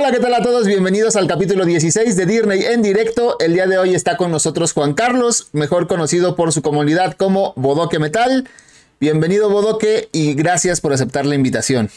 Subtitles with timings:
[0.00, 0.64] Hola, ¿qué tal a todos?
[0.68, 3.36] Bienvenidos al capítulo 16 de Disney en directo.
[3.40, 7.52] El día de hoy está con nosotros Juan Carlos, mejor conocido por su comunidad como
[7.56, 8.48] Bodoque Metal.
[9.00, 11.90] Bienvenido Bodoque y gracias por aceptar la invitación.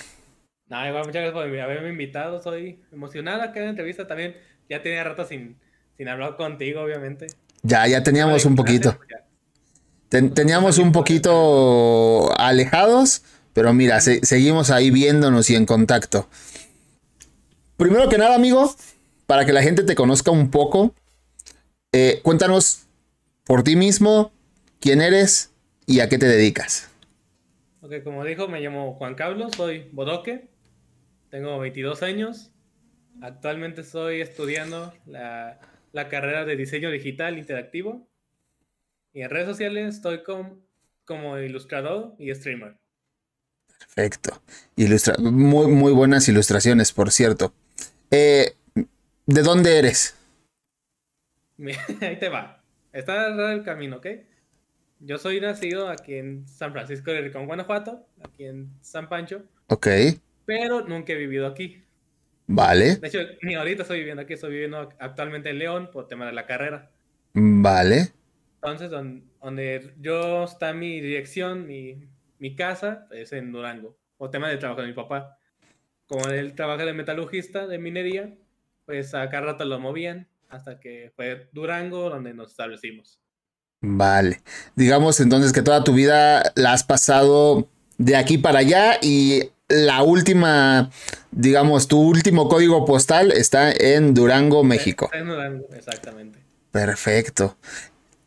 [0.68, 2.42] No, igual muchas gracias por haberme invitado.
[2.42, 4.36] Soy emocionada que en la entrevista también.
[4.68, 5.58] Ya tenía rato sin,
[5.96, 7.28] sin hablar contigo, obviamente.
[7.62, 8.98] Ya, ya teníamos un poquito.
[10.10, 13.22] teníamos un poquito alejados,
[13.54, 16.28] pero mira, seguimos ahí viéndonos y en contacto.
[17.82, 18.76] Primero que nada, amigo,
[19.26, 20.94] para que la gente te conozca un poco,
[21.92, 22.86] eh, cuéntanos
[23.44, 24.32] por ti mismo,
[24.80, 25.52] quién eres
[25.88, 26.92] y a qué te dedicas.
[27.82, 30.48] Ok, como dijo, me llamo Juan Carlos, soy bodoque,
[31.32, 32.52] tengo 22 años,
[33.20, 35.60] actualmente estoy estudiando la,
[36.08, 38.08] carrera de diseño digital interactivo
[39.12, 42.78] y en redes sociales estoy como ilustrador y streamer.
[43.80, 44.40] Perfecto.
[45.18, 47.56] muy, muy buenas ilustraciones, por cierto.
[48.14, 48.54] Eh,
[49.26, 50.18] ¿De dónde eres?
[52.02, 52.62] Ahí te va.
[52.92, 54.08] Está raro el camino, ¿ok?
[55.00, 59.44] Yo soy nacido aquí en San Francisco de Ricón, Guanajuato, aquí en San Pancho.
[59.68, 59.88] Ok.
[60.46, 61.82] Pero nunca he vivido aquí.
[62.48, 62.98] Vale.
[62.98, 66.34] De hecho, ni ahorita estoy viviendo aquí, estoy viviendo actualmente en León por tema de
[66.34, 66.92] la carrera.
[67.34, 68.12] Vale.
[68.56, 74.58] Entonces, donde, yo está mi dirección, mi, mi casa, es en Durango, por tema de
[74.58, 75.38] trabajo de mi papá
[76.12, 78.34] como él trabaja de metalurgista de minería,
[78.86, 83.22] pues a cada rato lo movían hasta que fue Durango donde nos establecimos.
[83.80, 84.42] Vale.
[84.76, 90.04] Digamos entonces que toda tu vida la has pasado de aquí para allá y la
[90.04, 90.92] última,
[91.32, 95.10] digamos, tu último código postal está en Durango, México.
[95.14, 96.40] en Durango, exactamente.
[96.74, 97.56] Perfecto.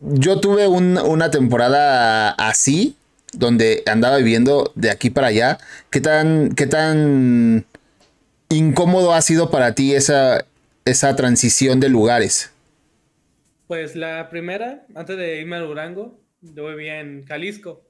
[0.01, 2.97] Yo tuve una temporada así,
[3.35, 5.59] donde andaba viviendo de aquí para allá.
[5.91, 7.67] ¿Qué tan, qué tan
[8.49, 10.47] incómodo ha sido para ti esa,
[10.85, 12.53] esa transición de lugares?
[13.67, 17.83] Pues la primera, antes de irme a Durango, yo vivía en Jalisco.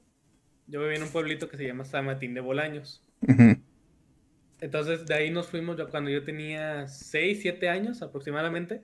[0.66, 3.02] Yo vivía en un pueblito que se llama San Martín de Bolaños.
[4.60, 8.82] Entonces de ahí nos fuimos cuando yo tenía 6, 7 años aproximadamente.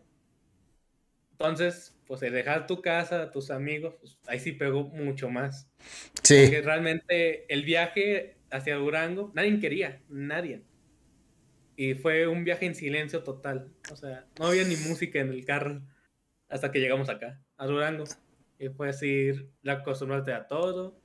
[1.32, 5.70] Entonces, pues dejar tu casa, tus amigos, pues, ahí sí pegó mucho más.
[6.22, 6.42] Sí.
[6.42, 10.60] Porque realmente el viaje hacia Durango, nadie quería, nadie.
[11.80, 13.72] Y fue un viaje en silencio total.
[13.90, 15.80] O sea, no había ni música en el carro
[16.50, 18.04] hasta que llegamos acá, a Durango.
[18.58, 19.32] Y fue así,
[19.66, 21.00] acostumbrarte a todo.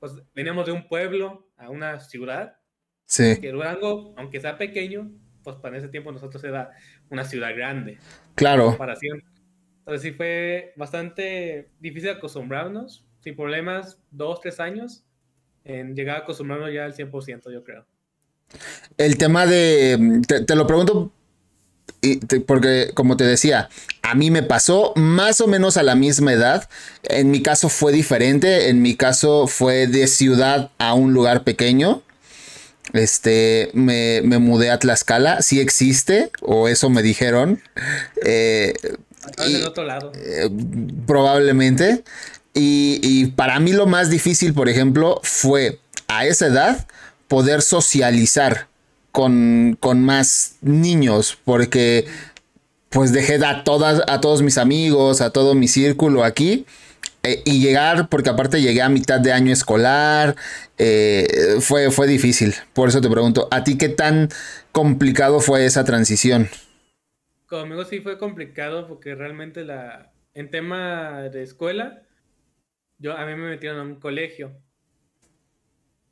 [0.00, 2.56] Pues veníamos de un pueblo a una ciudad.
[3.04, 3.40] Sí.
[3.40, 5.08] Que Durango, aunque sea pequeño,
[5.44, 6.72] pues para ese tiempo nosotros era
[7.10, 7.98] una ciudad grande.
[8.34, 8.70] Claro.
[8.70, 9.22] Comparación.
[9.78, 15.04] Entonces sí fue bastante difícil acostumbrarnos, sin problemas, dos, tres años,
[15.62, 17.86] en llegar a acostumbrarnos ya al 100%, yo creo.
[18.96, 20.22] El tema de.
[20.26, 21.12] Te, lo pregunto
[22.46, 23.68] porque, como te decía,
[24.02, 26.68] a mí me pasó más o menos a la misma edad.
[27.04, 28.68] En mi caso fue diferente.
[28.68, 32.02] En mi caso fue de ciudad a un lugar pequeño.
[32.92, 35.42] Este, me, mudé a Tlaxcala.
[35.42, 37.60] Sí existe, o eso me dijeron.
[38.24, 38.74] Eh,
[39.66, 40.12] otro lado.
[40.14, 40.48] Eh,
[41.06, 42.02] probablemente.
[42.54, 46.86] y para mí lo más difícil, por ejemplo, fue a esa edad
[47.28, 48.68] poder socializar
[49.12, 52.06] con, con más niños, porque
[52.88, 56.66] pues dejé a, todas, a todos mis amigos, a todo mi círculo aquí.
[57.24, 60.36] Eh, y llegar, porque aparte llegué a mitad de año escolar,
[60.78, 62.54] eh, fue, fue difícil.
[62.72, 64.28] Por eso te pregunto, ¿a ti qué tan
[64.72, 66.48] complicado fue esa transición?
[67.46, 72.02] Conmigo sí fue complicado porque realmente la, en tema de escuela,
[72.98, 74.52] yo, a mí me metieron a un colegio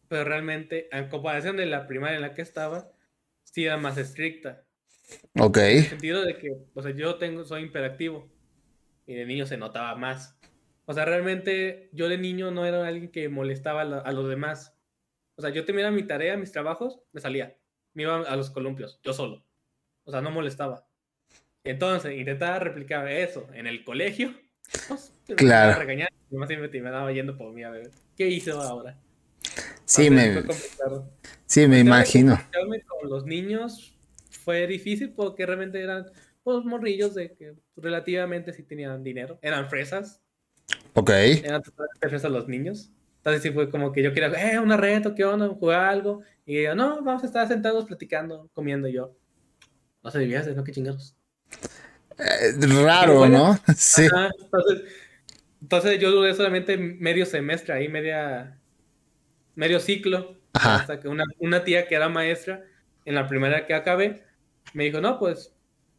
[0.09, 2.91] pero realmente, en comparación de la primaria en la que estaba,
[3.43, 4.65] sí era más estricta.
[5.39, 5.57] Ok.
[5.59, 8.29] En el sentido de que, o sea, yo tengo, soy imperactivo
[9.07, 10.39] y de niño se notaba más.
[10.85, 14.77] O sea, realmente yo de niño no era alguien que molestaba a, los demás.
[15.37, 17.57] O sea, yo terminaba mi tarea, mis trabajos, me salía.
[17.95, 19.45] Me iba a los columpios, yo solo.
[20.05, 20.87] O sea, no molestaba.
[21.65, 24.35] Entonces, intentaba replicar eso en el colegio.
[24.89, 25.85] Pues, claro.
[25.85, 27.91] Me y más siempre me daba yendo por mí a ver.
[28.17, 28.99] ¿Qué hizo ahora?
[29.85, 30.43] Sí, me,
[31.47, 32.39] sí, me imagino.
[33.01, 33.97] Con los niños
[34.31, 36.07] fue difícil porque realmente eran
[36.43, 39.39] pues, morrillos de que relativamente sí tenían dinero.
[39.43, 40.21] Eran fresas.
[40.95, 41.11] Ok.
[41.11, 41.63] Eran
[42.01, 42.91] fresas los niños.
[43.19, 45.49] Entonces sí fue como que yo quería, eh, una reto, ¿qué onda?
[45.49, 46.23] Jugar algo.
[46.45, 49.17] Y ella, no, vamos a estar sentados platicando, comiendo yo.
[50.05, 50.63] No se divierte, ¿no?
[50.63, 51.17] Qué chingados.
[52.19, 52.53] Eh,
[52.85, 53.59] raro, ¿no?
[53.77, 54.05] sí.
[54.05, 54.83] entonces,
[55.61, 58.57] entonces yo duré solamente medio semestre ahí, media,
[59.57, 62.63] medio ciclo, hasta que una, tía que era maestra
[63.05, 64.23] en la primera que acabé,
[64.73, 65.53] Me dijo, no, pues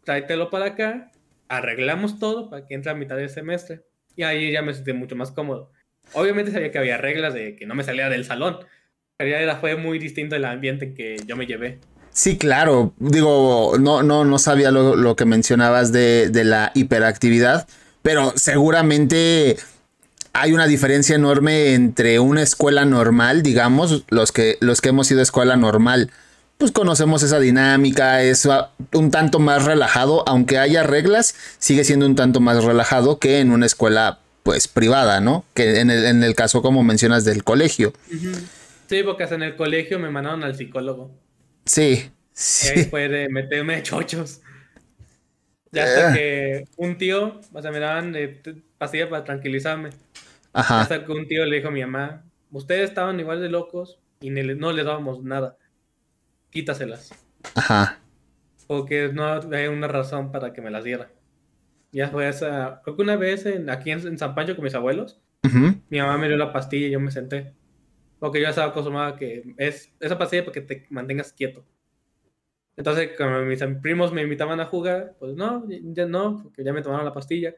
[0.04, 1.12] tráetelo para acá,
[1.50, 3.82] arreglamos todo para que entre a mitad del semestre.
[4.16, 5.72] Y ahí ya me sentí mucho más cómodo.
[6.14, 8.58] Obviamente sabía que había reglas de que no me salía del salón,
[9.18, 11.80] pero ya era, fue muy distinto el ambiente en que yo me llevé.
[12.12, 12.94] Sí, claro.
[12.98, 17.68] Digo, no, no, no sabía lo, lo que mencionabas de, de, la hiperactividad,
[18.02, 19.58] pero seguramente
[20.40, 25.20] hay una diferencia enorme entre una escuela normal, digamos, los que, los que hemos ido
[25.20, 26.12] a escuela normal,
[26.60, 28.48] pues conocemos esa dinámica, es
[28.94, 33.52] un tanto más relajado, aunque haya reglas, sigue siendo un tanto más relajado que en
[33.52, 35.44] una escuela pues privada, ¿no?
[35.56, 37.94] Que en el, en el caso como mencionas del colegio.
[38.88, 41.10] Sí, porque hasta en el colegio me mandaron al psicólogo.
[41.66, 42.12] Sí.
[42.32, 42.68] sí.
[42.68, 44.42] Y ahí fue de meterme chochos.
[45.72, 48.40] Ya hasta que un tío, o sea, me daban de
[48.78, 49.90] pastillas para tranquilizarme.
[50.58, 50.82] Ajá.
[50.82, 54.32] Hasta que un tío le dijo a mi mamá, ustedes estaban igual de locos y
[54.32, 55.56] no les dábamos nada.
[56.50, 57.12] Quítaselas.
[57.54, 58.00] Ajá.
[58.66, 61.12] Porque no hay una razón para que me las diera.
[61.92, 65.22] Ya fue esa, creo que una vez en, aquí en, San Pancho con mis abuelos,
[65.90, 67.54] mi mamá me dio la pastilla y yo me senté.
[68.18, 71.68] Porque yo estaba acostumbrado a que es esa pastilla para que te mantengas quieto.
[72.76, 76.82] Entonces, cuando mis primos me invitaban a jugar, pues no, ya no, porque ya me
[76.82, 77.54] tomaron la pastilla.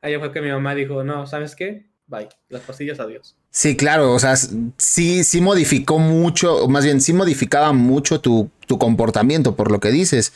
[0.00, 1.89] Ahí fue que mi mamá dijo, no, ¿sabes qué?
[2.10, 3.36] Bye, las pastillas, adiós.
[3.50, 8.50] Sí, claro, o sea, sí, sí modificó mucho, o más bien sí modificaba mucho tu,
[8.66, 10.32] tu comportamiento, por lo que dices.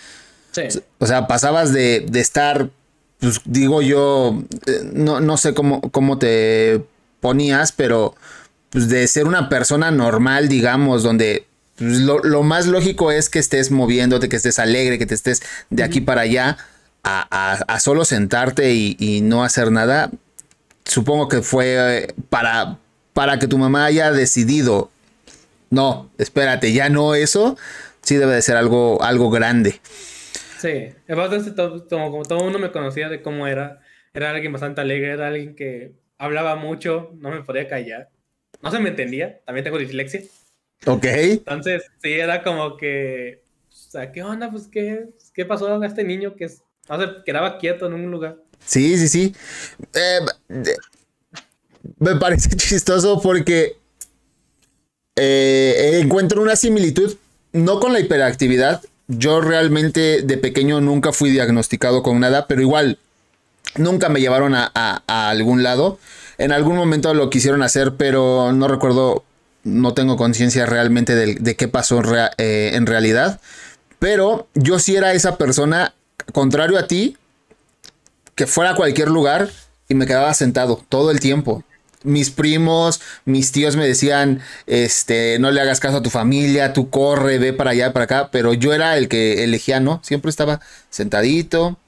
[0.52, 0.62] Sí.
[0.98, 2.70] O sea, pasabas de, de estar,
[3.18, 6.84] pues digo yo, eh, no, no sé cómo, cómo te
[7.18, 8.14] ponías, pero
[8.70, 13.70] pues de ser una persona normal, digamos, donde pues, lo, más lógico es que estés
[13.70, 16.56] moviéndote, que estés alegre, que te estés de aquí para allá,
[17.02, 20.10] a, solo sentarte y, no hacer nada.
[20.84, 22.78] Supongo que fue eh, para,
[23.12, 24.90] para que tu mamá haya decidido,
[25.70, 27.56] no, espérate, ya no eso,
[28.02, 29.80] sí debe de ser algo, algo grande.
[30.58, 33.80] Sí, como todo uno me conocía de cómo era,
[34.12, 38.08] era alguien bastante alegre, era alguien que hablaba mucho, no me podía callar
[38.64, 40.22] no se me entendía, también tengo dislexia.
[40.86, 41.04] Ok.
[41.04, 44.50] Entonces, sí, era como que, o sea, ¿qué onda?
[44.50, 46.48] Pues, ¿qué, qué pasó a este niño que
[46.88, 48.38] no se quedaba quieto en un lugar?
[48.66, 49.34] Sí, sí, sí.
[49.94, 50.20] Eh,
[51.98, 53.76] me parece chistoso porque
[55.16, 57.16] eh, encuentro una similitud,
[57.52, 58.82] no con la hiperactividad.
[59.06, 62.98] Yo realmente de pequeño nunca fui diagnosticado con nada, pero igual
[63.76, 65.98] nunca me llevaron a, a algún lado.
[66.38, 69.24] En algún momento lo quisieron hacer, pero no recuerdo,
[69.62, 72.02] no tengo conciencia realmente de, qué pasó
[72.38, 73.40] eh, en, realidad.
[73.98, 75.94] Pero yo sí era esa persona,
[76.32, 77.16] contrario a ti,
[78.34, 79.50] que fuera a cualquier lugar
[79.88, 81.64] y me quedaba sentado todo el tiempo.
[82.02, 86.90] Mis primos, mis tíos me decían, este, no le hagas caso a tu familia, tú
[86.90, 90.00] corre, ve para allá, para acá, pero yo era el que elegía, ¿no?
[90.02, 90.60] Siempre estaba
[90.90, 91.78] sentadito,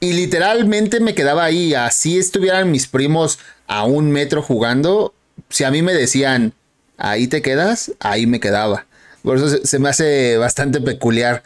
[0.00, 5.12] y literalmente me quedaba ahí, así estuvieran mis primos a un metro jugando,
[5.48, 6.52] si a mí me decían,
[6.96, 8.86] ahí te quedas, ahí me quedaba.
[9.22, 11.42] Por eso se, me hace bastante peculiar.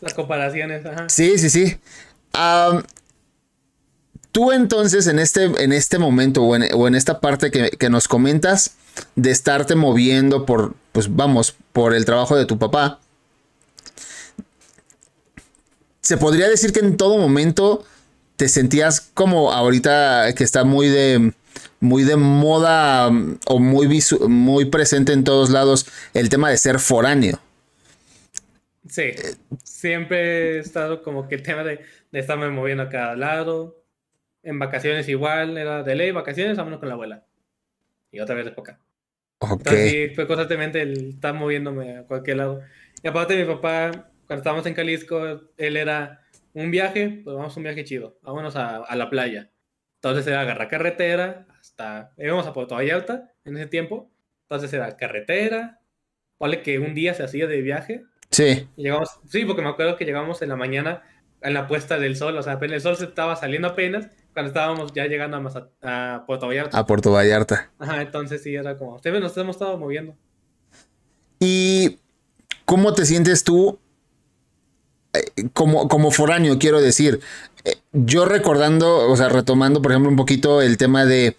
[0.00, 1.08] Las comparaciones, ajá.
[1.08, 1.76] Sí, sí, sí.
[4.36, 8.76] Tú entonces en este, en este momento o en, esta parte que, nos comentas
[9.14, 13.00] de estarte moviendo por, pues vamos, por el trabajo de tu papá,
[16.02, 17.86] se podría decir que en todo momento
[18.36, 21.32] te sentías como ahorita que está muy de
[21.80, 23.88] muy de moda mm, o muy
[24.28, 27.40] muy presente en todos lados el tema de ser foráneo.
[28.86, 29.12] Sí,
[29.64, 31.80] siempre he estado como que el tema de,
[32.12, 33.85] estarme moviendo a cada lado.
[34.46, 37.26] En vacaciones igual, era de ley, vacaciones, vámonos con la abuela.
[38.10, 38.80] Y otra vez de poca.
[39.38, 39.58] Ok.
[39.58, 42.62] Entonces sí, fue constantemente el estar moviéndome a cualquier lado.
[43.02, 46.22] Y aparte mi papá cuando estábamos en Jalisco, él era
[46.52, 49.50] un viaje, pues vamos a un viaje chido, vámonos a, a la playa.
[49.96, 54.10] Entonces era agarrar carretera hasta, íbamos a Puerto Vallarta en ese tiempo,
[54.42, 55.80] entonces era carretera,
[56.38, 58.04] vale que un día se hacía de viaje.
[58.30, 58.68] Sí.
[58.76, 61.02] llegamos, sí, porque me acuerdo que llegamos en la mañana
[61.42, 64.92] en la puesta del sol, o sea, el sol se estaba saliendo apenas cuando estábamos
[64.92, 66.78] ya llegando a, a Puerto Vallarta.
[66.78, 67.70] A Puerto Vallarta.
[67.78, 70.14] Ajá, entonces sí, era como, ustedes nos hemos estado moviendo.
[71.40, 71.96] ¿Y
[72.66, 73.78] cómo te sientes tú
[75.54, 77.20] como, como foráneo, quiero decir,
[77.64, 81.34] eh, yo recordando, o sea, retomando, por ejemplo, un poquito el tema de,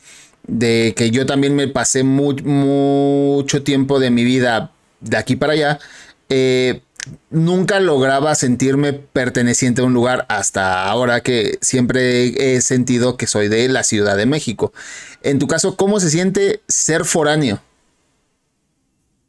[0.47, 5.77] de que yo también me pasé mucho tiempo de mi vida de aquí para allá,
[6.29, 6.81] eh,
[7.29, 13.47] nunca lograba sentirme perteneciente a un lugar hasta ahora que siempre he sentido que soy
[13.47, 14.73] de la Ciudad de México.
[15.23, 17.61] En tu caso, ¿cómo se siente ser foráneo?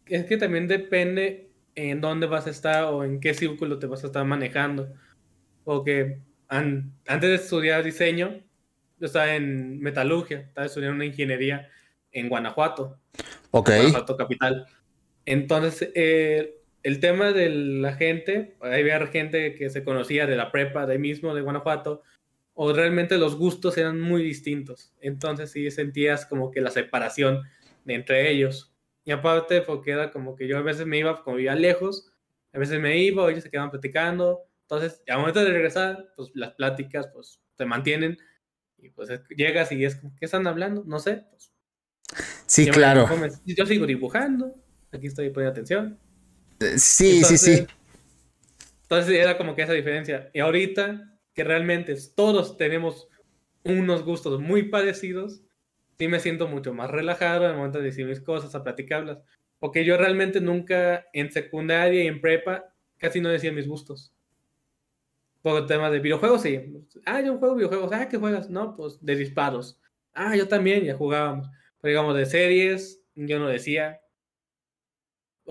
[0.07, 4.03] Es que también depende en dónde vas a estar o en qué círculo te vas
[4.05, 4.89] a estar manejando.
[5.65, 6.19] Porque
[6.49, 8.41] antes de estudiar diseño,
[8.99, 11.69] yo estaba en metalurgia, estaba estudiando una ingeniería
[12.11, 12.99] en Guanajuato.
[13.51, 13.71] Ok.
[13.71, 14.67] Guanajuato capital.
[15.25, 16.58] Entonces, eh,
[16.89, 21.35] el tema de la gente, había gente que se conocía de la prepa, de mismo,
[21.35, 22.03] de Guanajuato,
[22.55, 24.95] o realmente los gustos eran muy distintos.
[25.03, 27.43] Entonces sí sentías como que la separación
[27.87, 28.73] entre ellos.
[29.05, 32.11] Y aparte, porque era como que yo a veces me iba, como vivía lejos,
[32.55, 34.41] a veces me iba, ellos se quedaban platicando.
[34.63, 38.17] Entonces, al momento de regresar, pues las pláticas pues se mantienen
[38.79, 40.85] y pues llegas y es como, ¿qué están hablando?
[40.87, 41.27] No sé.
[41.31, 41.53] Pues,
[42.47, 43.07] sí, claro.
[43.45, 44.55] yo sigo dibujando,
[44.91, 45.99] aquí estoy poniendo atención.
[46.77, 47.67] Sí, sí, sí.
[48.83, 50.31] Entonces era como que esa diferencia.
[50.33, 53.09] Y ahorita que realmente todos tenemos
[53.63, 55.43] unos gustos muy parecidos,
[55.99, 59.19] sí me siento mucho más relajado al momento de decir mis cosas, a platicarlas.
[59.59, 64.13] Porque yo realmente nunca en secundaria y en prepa casi no decía mis gustos.
[65.43, 66.61] Por el tema de videojuegos, sí.
[67.05, 67.93] Ah, yo juego videojuegos.
[67.93, 68.51] Ah, ¿qué juegas?
[68.51, 69.81] No, pues de disparos.
[70.15, 71.49] Ah, yo también, ya jugábamos.
[71.81, 74.01] Pero digamos, de series, yo no decía.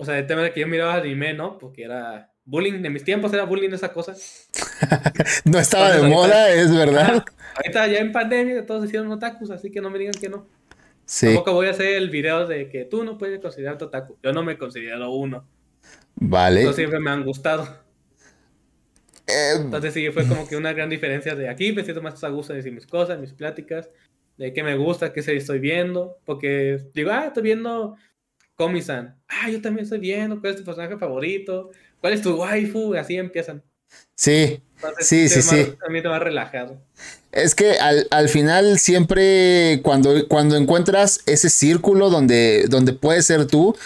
[0.00, 1.58] O sea, el tema de que yo miraba anime, ¿no?
[1.58, 2.84] Porque era bullying.
[2.84, 4.14] En mis tiempos era bullying esa cosa.
[5.44, 7.24] no estaba de moda, es verdad.
[7.56, 10.46] ahorita ya en pandemia todos hicieron otakus, así que no me digan que no.
[11.04, 11.26] Sí.
[11.26, 14.16] Tampoco voy a hacer el video de que tú no puedes considerarte otaku.
[14.22, 15.44] Yo no me considero uno.
[16.14, 16.62] Vale.
[16.62, 17.66] Eso siempre me han gustado.
[19.26, 22.28] Em, Entonces sí, fue como que una gran diferencia de aquí me siento más a
[22.28, 23.90] gusto de decir mis cosas, mis pláticas,
[24.36, 27.96] de qué me gusta, qué estoy viendo, porque digo, ah, estoy viendo
[28.58, 31.70] Komi-san, ah, yo también estoy viendo, ¿cuál es tu personaje favorito?
[32.00, 32.92] ¿Cuál es tu waifu?
[32.94, 33.62] Así empiezan.
[34.16, 34.60] Sí,
[34.98, 35.74] sí, sí, sí.
[35.86, 36.76] A mí te va relajado.
[37.30, 43.76] Es que al, final siempre cuando, cuando encuentras ese círculo donde, donde puedes ser tú,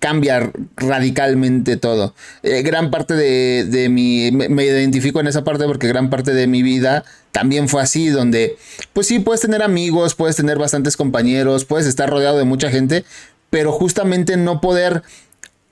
[0.00, 2.14] cambia radicalmente todo.
[2.42, 6.48] Eh, gran parte de, de mi, me, identifico en esa parte porque gran parte de
[6.48, 8.56] mi vida también fue así, donde
[8.92, 13.04] pues sí, puedes tener amigos, puedes tener bastantes compañeros, puedes estar rodeado de mucha gente,
[13.50, 15.02] pero justamente no poder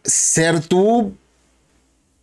[0.05, 1.15] ser tú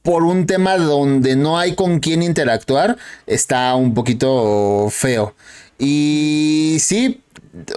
[0.01, 5.35] por un tema donde no hay con quién interactuar, está un poquito feo.
[5.77, 7.21] Y sí,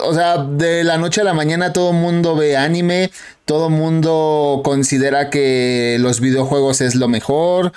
[0.03, 3.11] o sea, de la noche a la mañana todo el mundo ve anime,
[3.45, 7.73] todo el mundo considera que los videojuegos es lo mejor.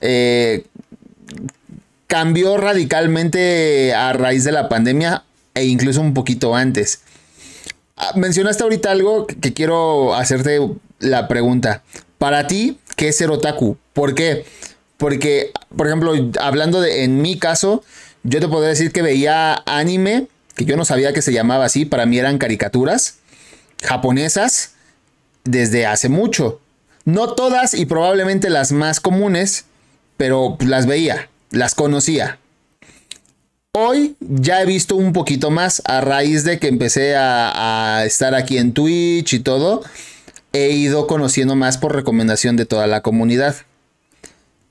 [0.00, 0.64] Eh,
[2.06, 7.02] cambió radicalmente a raíz de la pandemia e incluso un poquito antes.
[8.02, 10.58] Ah, mencionaste ahorita algo que quiero hacerte
[11.00, 11.82] la pregunta.
[12.16, 13.76] Para ti, ¿qué es ser otaku?
[13.92, 14.46] ¿Por qué?
[14.96, 17.84] Porque, por ejemplo, hablando de en mi caso,
[18.22, 21.84] yo te podría decir que veía anime, que yo no sabía que se llamaba así,
[21.84, 23.18] para mí eran caricaturas
[23.82, 24.72] japonesas
[25.44, 26.58] desde hace mucho.
[27.04, 29.66] No todas y probablemente las más comunes,
[30.16, 32.38] pero las veía, las conocía.
[33.72, 38.34] Hoy ya he visto un poquito más a raíz de que empecé a, a estar
[38.34, 39.82] aquí en Twitch y todo
[40.52, 43.56] he ido conociendo más por recomendación de toda la comunidad.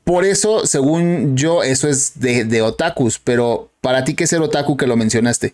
[0.04, 4.42] Por eso, según yo, eso es de, de otakus, pero para ti, ¿qué es el
[4.42, 5.54] otaku que lo mencionaste?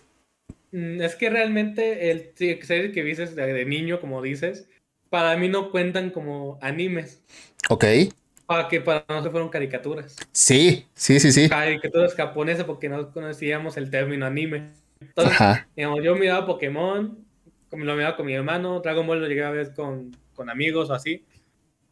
[0.72, 4.66] Mm, es que realmente el serie que dices de, niño, como dices,
[5.10, 7.20] para mí no cuentan como animes.
[7.68, 7.84] Ok.
[8.46, 10.16] Para que para nosotros fueron caricaturas.
[10.30, 11.48] Sí, sí, sí, sí.
[11.48, 14.70] Caricaturas japonesas porque no conocíamos el término anime.
[15.00, 15.36] Entonces,
[15.76, 17.18] digamos, yo miraba Pokémon,
[17.72, 20.94] lo miraba con mi hermano, Dragon Ball lo llegué a ver con, con amigos o
[20.94, 21.24] así.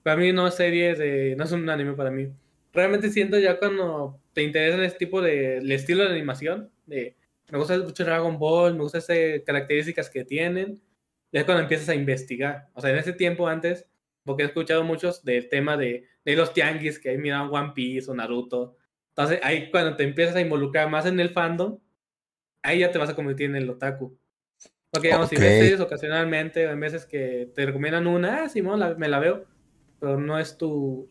[0.03, 2.29] Para mí no es serie de, no es un anime para mí.
[2.73, 7.17] Realmente siento ya cuando te interesa este tipo de el estilo de animación, de,
[7.51, 10.81] me gusta mucho Dragon Ball, me gusta esas características que tienen,
[11.33, 12.69] es cuando empiezas a investigar.
[12.75, 13.87] O sea, en ese tiempo antes,
[14.25, 18.11] porque he escuchado muchos del tema de, de los tianguis que hay miraban One Piece
[18.11, 18.77] o Naruto.
[19.11, 21.79] Entonces, ahí cuando te empiezas a involucrar más en el fandom,
[22.63, 24.17] ahí ya te vas a convertir en el otaku.
[24.91, 29.09] Porque, digamos, si ves series ocasionalmente, hay veces que te recomiendan una, ah, Simón, me
[29.09, 29.45] la veo,
[30.01, 31.09] pero no es tu,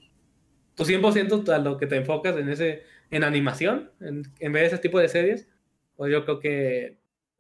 [0.76, 4.68] tu 100% a lo que te enfocas en ese en animación, en, en vez de
[4.68, 5.48] ese tipo de series,
[5.96, 6.98] pues yo creo que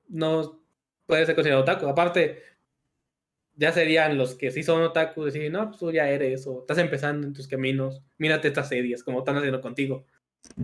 [0.07, 0.61] no
[1.07, 1.87] puede ser considerado otaku.
[1.87, 2.43] Aparte,
[3.55, 6.77] ya serían los que sí son otaku, decir, no, pues tú ya eres, o estás
[6.77, 10.05] empezando en tus caminos, mírate estas series, como están haciendo contigo.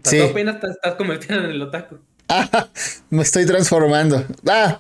[0.03, 0.22] sí.
[0.22, 2.00] apenas estás, estás convirtiendo en el otaku.
[2.29, 2.69] Ah,
[3.10, 4.24] me estoy transformando.
[4.48, 4.79] Ah,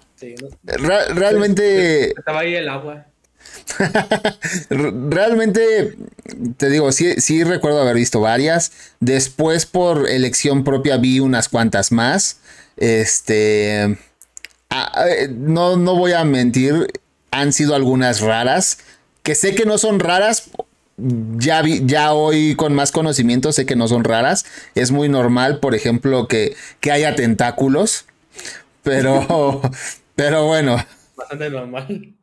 [1.13, 2.11] realmente.
[2.11, 3.07] Estaba ahí el agua.
[4.69, 5.95] realmente,
[6.57, 8.71] te digo, sí, sí recuerdo haber visto varias.
[8.99, 12.39] Después, por elección propia, vi unas cuantas más.
[12.77, 13.97] Este.
[14.69, 16.87] Ah, eh, no, no voy a mentir.
[17.31, 18.79] Han sido algunas raras.
[19.23, 20.49] Que sé que no son raras
[21.37, 24.45] ya, vi, ya hoy con más conocimiento sé que no son raras.
[24.75, 28.05] Es muy normal, por ejemplo, que, que haya tentáculos.
[28.83, 29.61] Pero,
[30.15, 30.77] pero bueno.
[31.15, 32.15] Bastante normal.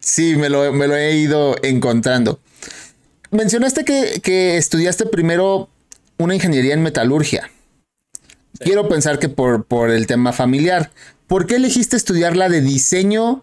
[0.00, 2.40] Sí, me lo, me lo he ido encontrando.
[3.30, 5.68] Mencionaste que, que estudiaste primero
[6.18, 7.50] una ingeniería en metalurgia.
[8.60, 10.92] Quiero pensar que por, por el tema familiar.
[11.26, 13.42] ¿Por qué elegiste estudiar la de diseño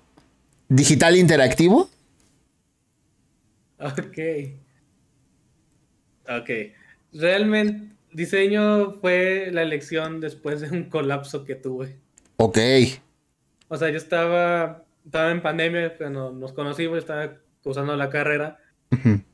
[0.71, 1.89] digital interactivo?
[3.79, 4.19] Ok.
[6.29, 6.49] Ok.
[7.13, 11.97] Realmente, diseño fue la elección después de un colapso que tuve.
[12.37, 12.57] Ok.
[13.67, 18.57] O sea, yo estaba, estaba en pandemia, cuando nos conocimos, estaba usando la carrera.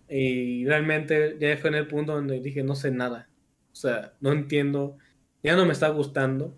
[0.10, 3.30] Y realmente ya fue en el punto donde dije, no sé nada.
[3.72, 4.98] O sea, no entiendo,
[5.44, 6.58] ya no me está gustando.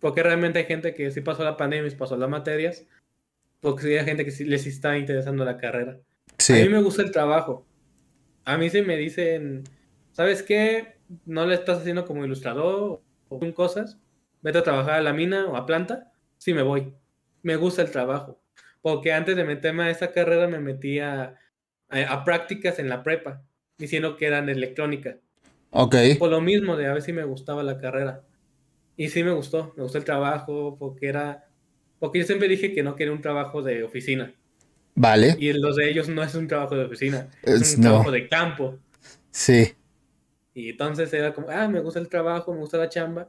[0.00, 2.86] Porque realmente hay gente que sí pasó la pandemia y pasó las materias.
[3.60, 5.98] Porque sí hay gente que sí les está interesando la carrera.
[6.48, 7.66] A mí me gusta el trabajo.
[8.44, 9.64] A mí se me dicen,
[10.12, 10.98] ¿sabes qué?
[11.24, 13.98] No le estás haciendo como ilustrador o cosas.
[14.42, 16.12] Vete a trabajar a la mina o a planta.
[16.38, 16.92] Sí, me voy.
[17.42, 18.40] Me gusta el trabajo.
[18.82, 21.36] Porque antes de meterme a esa carrera me metía
[21.88, 23.42] a, prácticas en la prepa,
[23.78, 25.18] diciendo que eran electrónica.
[25.70, 25.96] Ok.
[26.18, 28.22] Por lo mismo, de a ver si me gustaba la carrera.
[28.96, 31.45] Y sí me gustó, me gustó el trabajo, porque era.
[31.98, 34.34] Porque yo siempre dije que no quería un trabajo de oficina.
[34.94, 35.36] Vale.
[35.38, 38.78] Y los de ellos no es un trabajo de oficina, es, un trabajo de campo.
[39.30, 39.74] Sí.
[40.54, 43.28] Y entonces era como, ah, me gusta el trabajo, me gusta la chamba.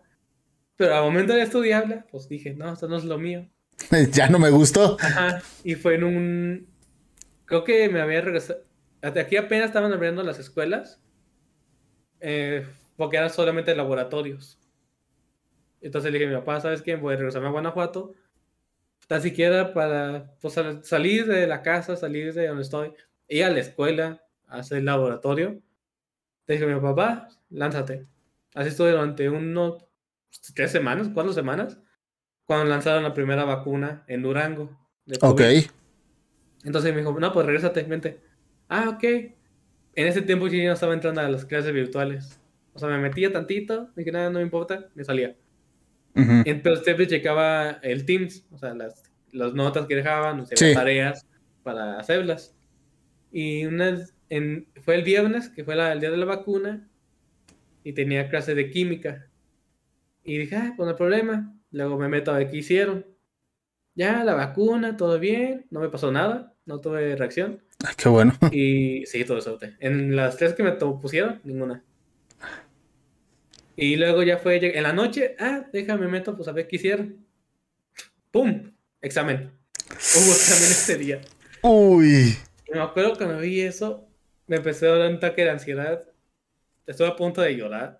[0.77, 3.49] Pero al momento de estudiarla, pues dije, no, esto no es lo mío.
[4.11, 4.97] ya no me gustó.
[4.99, 5.41] Ajá.
[5.63, 6.67] Y fue en un,
[7.45, 8.61] creo que me había regresado.
[9.01, 11.01] Hasta aquí apenas estaban abriendo las escuelas.
[12.19, 14.59] Eh, porque eran solamente laboratorios.
[15.81, 16.95] Entonces le dije a mi papá, ¿sabes qué?
[16.95, 18.13] Voy a regresarme a Guanajuato.
[19.07, 22.93] Tan siquiera para pues, salir de la casa, salir de donde estoy,
[23.27, 25.61] ir a la escuela, hacer el laboratorio.
[26.45, 28.05] Le dije papá, lánzate.
[28.53, 29.85] Así estuve durante unos
[30.53, 31.79] tres semanas, cuatro semanas,
[32.45, 34.77] cuando lanzaron la primera vacuna en Durango.
[35.21, 35.41] ok.
[36.63, 38.21] Entonces me dijo, no, pues regrésate, vente.
[38.67, 39.03] Ah, ok.
[39.03, 42.39] En ese tiempo yo ya no estaba entrando a las clases virtuales.
[42.73, 45.35] O sea, me metía tantito, dije, nada, no me importa, me salía.
[46.45, 51.25] Entonces siempre checaba el Teams, o sea, las, las notas que dejaban, o sea, tareas
[51.63, 52.55] para hacerlas.
[53.31, 56.87] Y una, en, fue el viernes, que fue el día de la vacuna,
[57.83, 59.27] y tenía clase de química.
[60.23, 61.55] Y dije, ah, pues no hay problema.
[61.71, 63.05] Luego me meto a ver qué hicieron.
[63.95, 67.63] Ya, la vacuna, todo bien, no me pasó nada, no tuve reacción.
[67.85, 68.33] Ah, qué bueno.
[68.51, 69.57] Y sí, todo eso.
[69.79, 71.83] En las tres que me pusieron, ninguna.
[73.79, 77.23] Y luego ya fue en la noche, ah, déjame meto, pues a ver qué hicieron.
[78.31, 78.71] ¡Pum!
[78.99, 79.51] Examen.
[79.91, 81.21] Hubo examen ese día.
[81.61, 82.35] Uy.
[82.67, 84.09] Y me acuerdo que me vi eso,
[84.47, 86.03] me empecé a dar un ataque de ansiedad.
[86.87, 87.99] Estuve a punto de llorar.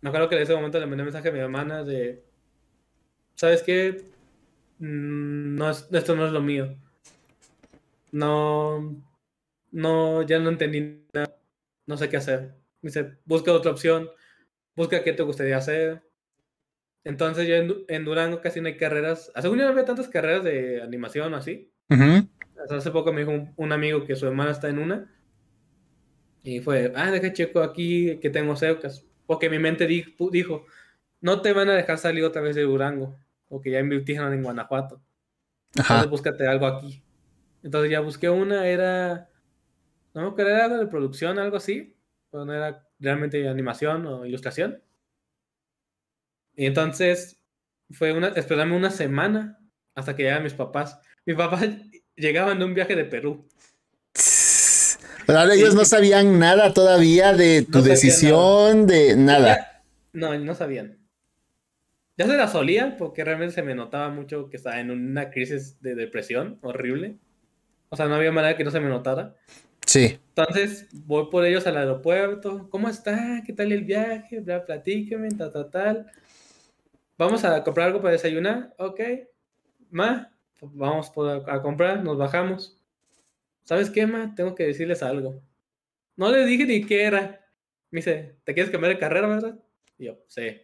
[0.00, 2.24] Me acuerdo que en ese momento le mandé un mensaje a mi hermana de,
[3.34, 4.02] ¿sabes qué?
[4.78, 6.74] Mm, no esto no es lo mío.
[8.12, 8.96] No,
[9.72, 11.36] no, ya no entendí nada.
[11.84, 12.54] No sé qué hacer.
[12.80, 14.08] dice, busca otra opción,
[14.80, 16.02] busca qué te gustaría hacer.
[17.04, 19.30] Entonces yo en, Durango casi no hay carreras.
[19.34, 21.70] Hace un no había tantas carreras de animación así.
[22.68, 25.14] Hace poco me dijo un, amigo que su hermana está en una.
[26.42, 29.04] Y fue, ah, deja checo aquí que tengo cercas.
[29.26, 30.64] Porque mi mente dijo, dijo,
[31.20, 34.42] no te van a dejar salir otra vez de Durango o que ya invirtieron en
[34.42, 35.02] Guanajuato.
[35.74, 37.02] Entonces búscate algo aquí.
[37.62, 39.28] Entonces ya busqué una, era,
[40.14, 41.94] no me acuerdo, era algo de producción, algo así,
[42.30, 44.82] pero no era realmente animación o ilustración.
[46.56, 47.38] Y entonces
[47.90, 49.58] fue una, esperarme una semana
[49.94, 51.00] hasta que llegaran mis papás.
[51.26, 51.66] Mis papás
[52.16, 53.48] llegaban de un viaje de Perú.
[55.26, 59.84] Pero ellos no sabían nada todavía de tu decisión, de nada.
[60.12, 60.98] no, no sabían.
[62.16, 65.80] Ya se la solía porque realmente se me notaba mucho que estaba en una crisis
[65.80, 67.16] de depresión horrible.
[67.88, 69.36] O sea, no había manera que no se me notara.
[69.90, 70.20] Sí.
[70.36, 72.68] Entonces voy por ellos al aeropuerto.
[72.70, 73.42] ¿Cómo está?
[73.44, 74.38] ¿Qué tal el viaje?
[74.38, 76.06] Bla, platíqueme, tal, tal, tal.
[77.18, 78.72] Vamos a comprar algo para desayunar.
[78.78, 79.00] Ok.
[79.90, 81.10] Ma, vamos
[81.48, 82.80] a comprar, nos bajamos.
[83.64, 84.32] ¿Sabes qué, ma?
[84.36, 85.42] Tengo que decirles algo.
[86.14, 87.44] No le dije ni qué era.
[87.90, 89.58] Me dice, ¿te quieres cambiar de carrera, verdad?
[89.98, 90.56] Y yo, sí.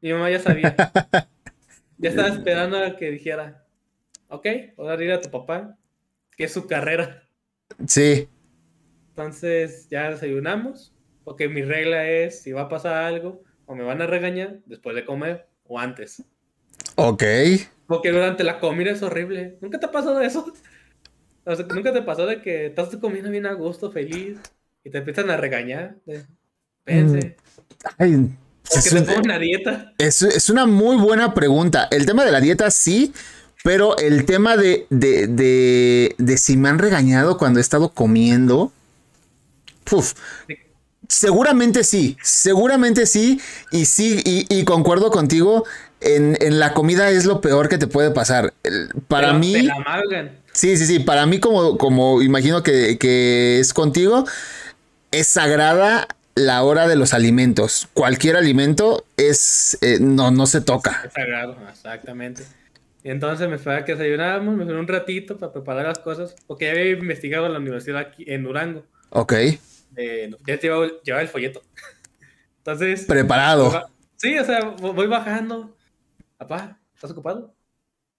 [0.00, 0.74] Mi mamá ya sabía.
[1.98, 3.64] ya estaba esperando a que dijera,
[4.26, 5.78] ok, voy a ir a tu papá,
[6.36, 7.23] que es su carrera.
[7.86, 8.28] Sí.
[9.10, 10.92] Entonces ya desayunamos,
[11.24, 14.96] porque mi regla es, si va a pasar algo, o me van a regañar después
[14.96, 16.22] de comer o antes.
[16.96, 17.22] Ok.
[17.86, 19.58] Porque durante la comida es horrible.
[19.60, 20.52] ¿Nunca te ha pasado eso?
[21.46, 24.38] O sea, ¿nunca te pasó de que estás comiendo bien a gusto, feliz,
[24.82, 25.96] y te empiezan a regañar?
[26.84, 27.36] Pense.
[27.98, 28.34] Ay,
[28.66, 29.92] ¿Por qué es, te un- pongo una dieta?
[29.98, 31.86] es- es una muy buena pregunta.
[31.90, 33.12] El tema de la dieta sí,
[33.64, 38.70] pero el tema de, de, de, de si me han regañado cuando he estado comiendo.
[39.84, 40.12] Puf,
[41.08, 43.40] seguramente sí, seguramente sí.
[43.72, 45.64] Y sí, y, y concuerdo contigo.
[46.02, 48.52] En, en la comida es lo peor que te puede pasar.
[49.08, 49.54] Para mí.
[49.54, 50.38] Te la amargan.
[50.52, 50.98] Sí, sí, sí.
[50.98, 54.26] Para mí, como, como imagino que, que es contigo,
[55.10, 57.88] es sagrada la hora de los alimentos.
[57.94, 61.00] Cualquier alimento es eh, no, no se toca.
[61.06, 62.44] Es sagrado, exactamente.
[63.04, 66.64] Entonces me fue a que desayunábamos, me fui un ratito para preparar las cosas, porque
[66.64, 68.84] ya había investigado en la universidad aquí en Durango.
[69.10, 69.32] Ok.
[69.90, 71.62] de- ya llevaba, llevaba el folleto.
[72.58, 73.70] Entonces, Preparado.
[73.70, 75.76] va- sí, o sea, vo- voy bajando.
[76.38, 77.54] Papá, ¿estás ocupado?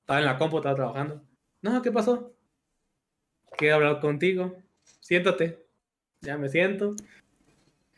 [0.02, 1.22] Estaba en la compu, estaba trabajando.
[1.62, 2.34] No, ¿qué pasó?
[3.58, 4.56] Quiero hablar contigo.
[5.02, 5.66] Siéntate.
[6.22, 6.96] Ya me siento.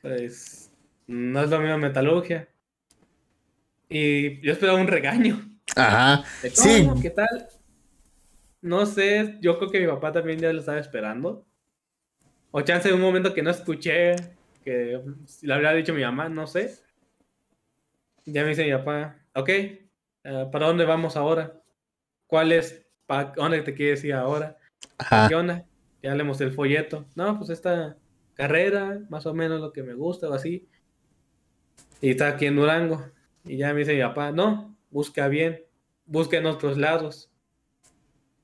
[0.02, 0.72] Pues
[1.06, 2.48] no es lo mismo metalurgia.
[3.90, 5.57] Y yo esperaba un regaño.
[5.78, 6.24] Ajá.
[6.42, 6.90] ¿De Sí.
[7.02, 7.48] ¿Qué tal?
[8.62, 11.46] No sé, yo creo que mi papá también ya lo estaba esperando.
[12.52, 14.16] O chance de un momento que no escuché,
[14.64, 15.00] que
[15.42, 16.76] le habría dicho mi mamá, no sé.
[18.26, 19.80] Ya me dice mi papá, ok, eh,
[20.52, 21.62] ¿para dónde vamos ahora?
[22.26, 22.86] ¿Cuál es?
[23.06, 24.58] ¿Para dónde te quieres ir ahora?
[24.98, 25.28] Ajá.
[25.30, 25.66] ¿Qué onda?
[26.02, 27.06] Ya le mostré el folleto.
[27.16, 27.96] No, pues esta
[28.34, 30.68] carrera, más o menos lo que me gusta o así.
[32.02, 33.06] Y está aquí en Durango.
[33.46, 35.64] Y ya me dice mi papá, no, busca bien,
[36.08, 37.30] busca en otros lados.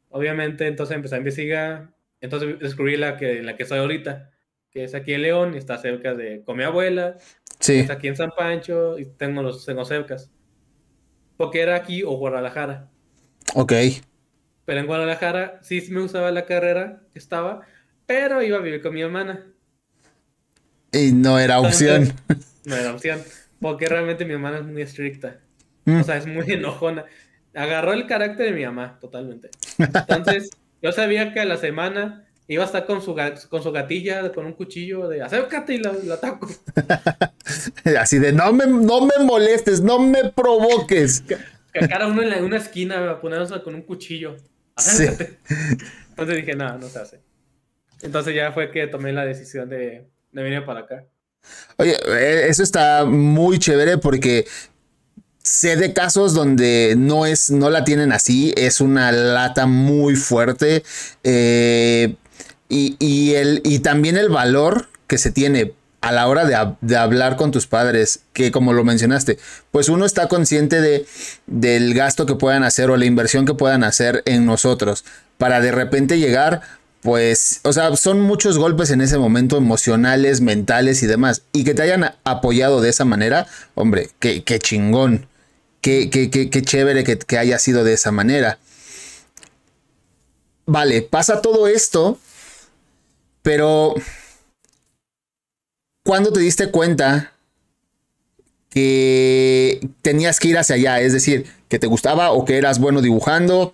[0.10, 1.94] Obviamente, entonces empecé a investigar.
[2.22, 4.30] Entonces descubrí la que, la que soy ahorita,
[4.70, 7.18] que es aquí en León, y está cerca de con mi abuela,
[7.60, 7.80] Sí.
[7.80, 10.30] está aquí en San Pancho, y tengo los tengo cercas.
[11.38, 12.90] Porque era aquí o Guadalajara.
[13.56, 13.74] Ok.
[14.66, 17.62] Pero en Guadalajara sí me gustaba la carrera que estaba,
[18.06, 19.46] pero iba a vivir con mi hermana.
[20.92, 22.04] Y no era opción.
[22.04, 23.22] Entonces, no era opción.
[23.60, 25.40] Porque realmente mi hermana es muy estricta.
[25.86, 26.00] Mm.
[26.02, 27.06] O sea, es muy enojona.
[27.56, 29.50] Agarró el carácter de mi mamá, totalmente.
[29.78, 30.50] Entonces,
[30.82, 33.16] yo sabía que a la semana iba a estar con su,
[33.50, 36.50] con su gatilla, con un cuchillo de acércate y la, la ataco.
[38.00, 41.22] Así de no me, no me molestes, no me provoques.
[41.74, 44.36] Que cada uno en la- en una esquina a ponerse con un cuchillo.
[44.78, 45.06] Sí.
[45.08, 45.38] Acércate.
[46.10, 47.20] Entonces dije, no, no se hace.
[48.02, 51.06] Entonces ya fue que tomé la decisión de, de venir para acá.
[51.78, 54.46] Oye, eh, eso está muy chévere porque
[55.44, 60.84] sé de casos donde no es, no la tienen así, es una lata muy fuerte.
[61.24, 62.16] eh,
[62.70, 66.98] y, y el, y también el valor que se tiene a la hora de, de
[66.98, 69.38] hablar con tus padres, que como lo mencionaste,
[69.72, 71.06] pues uno está consciente de,
[71.46, 75.06] del gasto que puedan hacer o la inversión que puedan hacer en nosotros,
[75.38, 76.62] para de repente llegar,
[77.02, 81.74] pues, o sea, son muchos golpes en ese momento emocionales, mentales y demás, y que
[81.74, 85.28] te hayan apoyado de esa manera, hombre, qué, qué chingón,
[85.84, 88.58] qué, qué, qué, qué chévere que, que haya sido de esa manera.
[90.66, 92.18] Vale, pasa todo esto,
[93.44, 93.94] pero
[96.04, 97.34] ¿cuándo te diste cuenta
[98.70, 101.00] que tenías que ir hacia allá?
[101.02, 103.74] Es decir, que te gustaba o que eras bueno dibujando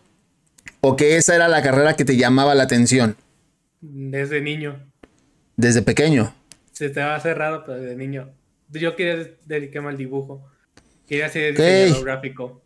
[0.82, 3.16] o que esa era la carrera que te llamaba la atención
[3.82, 4.80] Desde niño.
[5.58, 6.34] desde pequeño.
[6.72, 8.30] Se te va a hacer raro, pero desde niño.
[8.70, 10.50] Yo quería dedicarme al dibujo.
[11.10, 12.62] Quería ser diseñador gráfico.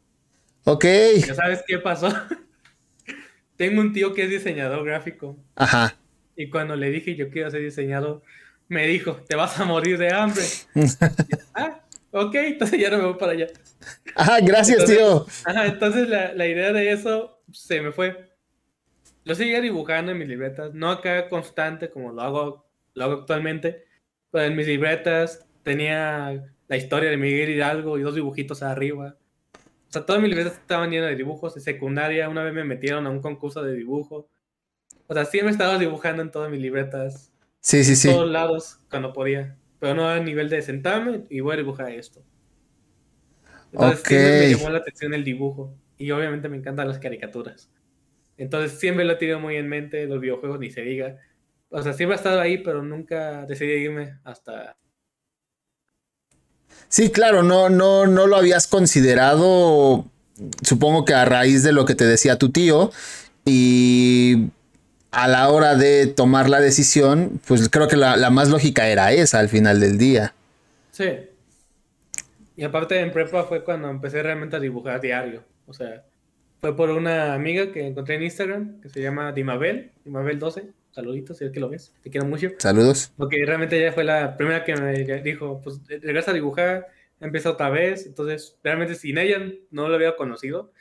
[0.66, 0.86] Ok.
[1.26, 2.10] ¿Ya sabes qué pasó?
[3.56, 5.38] Tengo un tío que es diseñador gráfico.
[5.56, 5.96] Ajá.
[6.36, 8.22] Y cuando le dije yo quiero ser diseñador,
[8.68, 10.44] me dijo, te vas a morir de hambre.
[11.56, 11.80] ah,
[12.12, 13.48] ok, entonces ya no me voy para allá.
[14.14, 15.26] Ajá, gracias, Entonces- tío.
[15.46, 18.30] Ajá, entonces la, la idea de eso se me fue.
[19.24, 23.86] Yo seguía dibujando en mis libretas, no acá constante como lo hago, lo hago actualmente,
[24.32, 29.18] pero en mis libretas tenía la historia de Miguel Hidalgo y dos dibujitos arriba.
[29.90, 31.56] O sea, todas mis libretas estaban llenas de dibujos.
[31.56, 34.28] En secundaria una vez me metieron a un concurso de dibujo.
[35.08, 38.10] O sea, siempre estaba dibujando en todas mis libretas, Sí, sí, sí.
[38.10, 39.58] todos lados, cuando podía.
[39.80, 42.24] Pero no a nivel de sentarme y voy a dibujar esto.
[43.72, 44.08] Entonces Ok.
[44.08, 45.76] siempre me llamó la atención el dibujo.
[45.98, 47.70] Y obviamente me encantan las caricaturas.
[48.38, 51.18] Entonces siempre lo he tenido muy en mente, los videojuegos ni se diga.
[51.70, 54.78] O sea, siempre he estado ahí, pero nunca decidí irme hasta...
[56.94, 60.06] Sí, claro, no, no, no lo habías considerado,
[60.62, 62.92] supongo que a raíz de lo que te decía tu tío,
[63.46, 64.50] y
[65.10, 69.12] a la hora de tomar la decisión, pues creo que la, la más lógica era
[69.12, 70.36] esa al final del día.
[70.92, 71.10] Sí.
[72.58, 75.44] Y aparte en prepa fue cuando empecé realmente a dibujar diario.
[75.66, 76.04] O sea,
[76.62, 80.66] fue por una amiga que encontré en Instagram, que se llama Dimabel, Dimabel12.
[80.94, 82.50] Saluditos, si es que lo ves, te quiero mucho.
[82.60, 83.12] Saludos.
[83.18, 86.86] Porque realmente ella fue la primera que me dijo, pues regresa a dibujar,
[87.20, 88.06] empieza otra vez.
[88.06, 89.40] Entonces, realmente sin ella
[89.72, 90.72] no lo había conocido.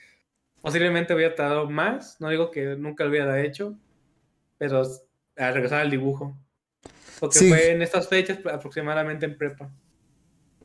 [0.61, 3.75] Posiblemente hubiera tardado más, no digo que nunca lo hubiera hecho,
[4.59, 4.83] pero
[5.37, 6.37] a regresar al dibujo.
[7.19, 9.71] Porque fue en estas fechas aproximadamente en prepa.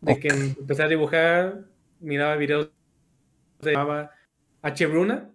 [0.01, 1.63] De que empecé a dibujar,
[2.01, 2.69] miraba videos
[3.61, 3.77] de
[4.61, 4.85] H.
[4.87, 5.31] Bruna.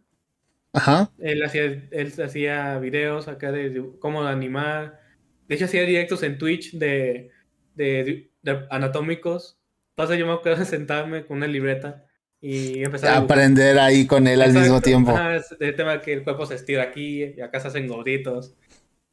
[0.72, 1.10] Ajá.
[1.18, 5.00] Él hacía, él hacía videos acá de cómo animar.
[5.48, 7.30] De hecho, hacía directos en Twitch de,
[7.74, 8.30] de,
[8.70, 9.58] anatómicos.
[9.96, 12.06] Entonces yo me acuerdo de sentarme con una libreta
[12.40, 15.14] y empezar a, aprender ahí con él al mismo tiempo.
[15.60, 18.54] el tema que el cuerpo se estira aquí y acá se hacen gorditos.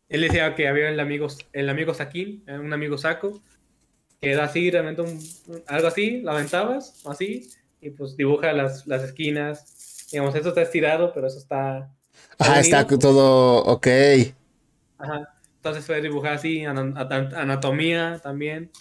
[0.07, 3.43] Él decía que había el amigo, el amigo Saquín, un amigo saco,
[4.19, 5.19] que era así, realmente un,
[5.67, 9.78] algo así, lo aventabas, así, y pues dibuja las, las esquinas.
[10.11, 11.91] Digamos, eso está estirado, pero eso está.
[12.39, 13.87] Ah, está todo ok.
[14.97, 15.35] Ajá.
[15.57, 18.71] Entonces fue dibujar así, anatomía también.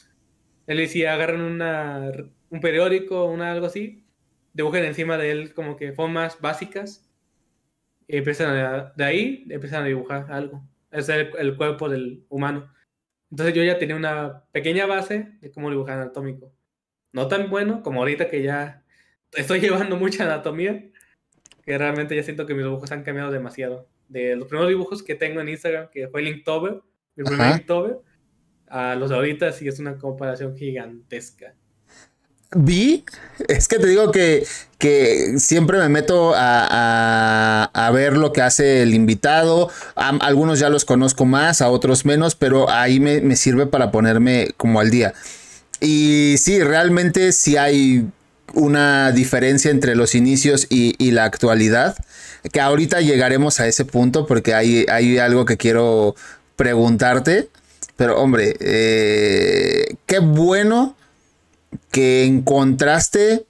[0.67, 2.13] Él decía, agarran una,
[2.51, 4.05] un periódico, una, algo así,
[4.53, 7.05] dibujen encima de él como que formas básicas.
[8.07, 10.63] Y empiezan de ahí, empiezan a dibujar algo.
[10.91, 12.73] Es el, el cuerpo del humano.
[13.31, 16.53] Entonces yo ya tenía una pequeña base de cómo dibujar anatómico.
[17.13, 18.85] No tan bueno como ahorita que ya
[19.33, 20.88] estoy llevando mucha anatomía,
[21.69, 23.87] que realmente ya siento que mis dibujos han cambiado demasiado.
[24.09, 26.81] De los primeros dibujos que tengo en Instagram, que fue Linktober,
[27.15, 27.99] mi primer Linktober,
[28.69, 31.53] a los de ahorita sí es una comparación gigantesca.
[32.57, 33.05] Vi,
[33.49, 34.47] es que te digo que,
[34.79, 39.71] que siempre me meto a, a, ver lo que hace el invitado.
[39.95, 44.55] algunos ya los conozco más, a otros menos, pero ahí me, me, sirve para ponerme
[44.57, 45.13] como al día.
[45.83, 48.09] Y sí, realmente sí hay
[48.55, 51.97] una diferencia entre los inicios y, la actualidad,
[52.53, 56.15] que ahorita llegaremos a ese punto porque hay, hay algo que quiero
[56.57, 57.49] preguntarte,
[57.97, 60.97] pero hombre, eh, qué bueno
[61.91, 63.45] que encontraste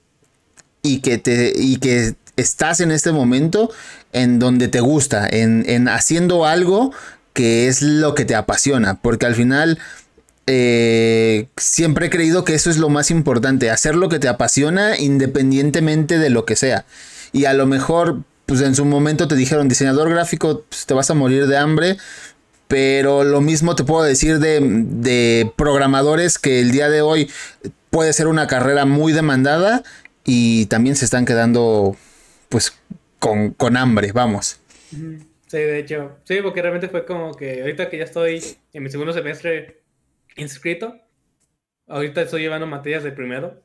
[0.83, 3.71] y que, te, y que estás en este momento
[4.13, 6.93] en donde te gusta, en, en haciendo algo
[7.33, 9.79] que es lo que te apasiona, porque al final
[10.51, 14.99] eh, siempre he creído que eso es lo más importante, hacer lo que te apasiona
[14.99, 16.87] independientemente de lo que sea.
[17.33, 21.11] Y a lo mejor, pues en su momento te dijeron, diseñador gráfico, pues, te vas
[21.11, 21.99] a morir de hambre,
[22.67, 27.31] pero lo mismo te puedo decir de, de, programadores que el día de hoy
[27.91, 29.83] puede ser una carrera muy demandada
[30.25, 31.95] y también se están quedando
[32.49, 32.73] pues
[33.19, 34.61] con, con hambre, vamos.
[34.91, 38.89] Sí, de hecho, sí, porque realmente fue como que ahorita que ya estoy en mi
[38.89, 39.83] segundo semestre
[40.39, 40.97] inscrito.
[41.87, 43.63] Ahorita estoy llevando materias de primero,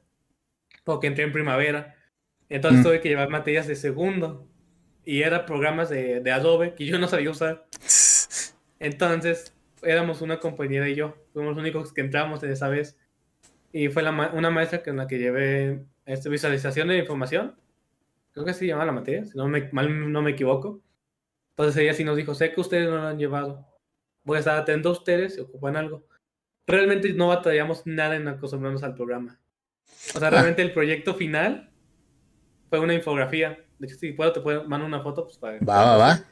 [0.83, 1.95] porque entré en primavera.
[2.49, 2.83] Entonces mm.
[2.83, 4.47] tuve que llevar materias de segundo.
[5.05, 7.65] Y eran programas de, de, Adobe que yo no sabía usar.
[8.79, 11.15] Entonces éramos una compañera y yo.
[11.33, 12.97] Fuimos los únicos que entramos en esa vez.
[13.71, 17.55] Y fue la una maestra con la que llevé esta visualización de información.
[18.31, 20.81] Creo que así se llama la materia, si no me, mal no me equivoco.
[21.51, 23.67] Entonces ella sí nos dijo, sé que ustedes no lo han llevado.
[24.23, 26.03] Voy a estar atento a ustedes si ocupan algo
[26.65, 29.39] realmente no batallamos nada en acostumbrarnos al programa.
[30.15, 31.69] O sea, realmente el proyecto final
[32.69, 33.63] fue una infografía.
[33.79, 35.25] De hecho, si puedo, te puedo mandar una foto.
[35.25, 36.25] Pues, para, va, va, va.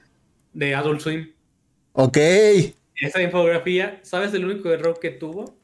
[0.53, 1.31] De Adult Swim.
[1.93, 2.17] Ok.
[2.95, 5.57] Esa infografía, ¿sabes el único error que tuvo?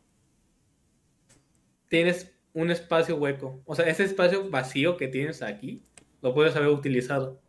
[1.87, 3.61] Tienes un espacio hueco.
[3.65, 5.83] O sea, ese espacio vacío que tienes aquí,
[6.21, 7.39] lo puedes haber utilizado.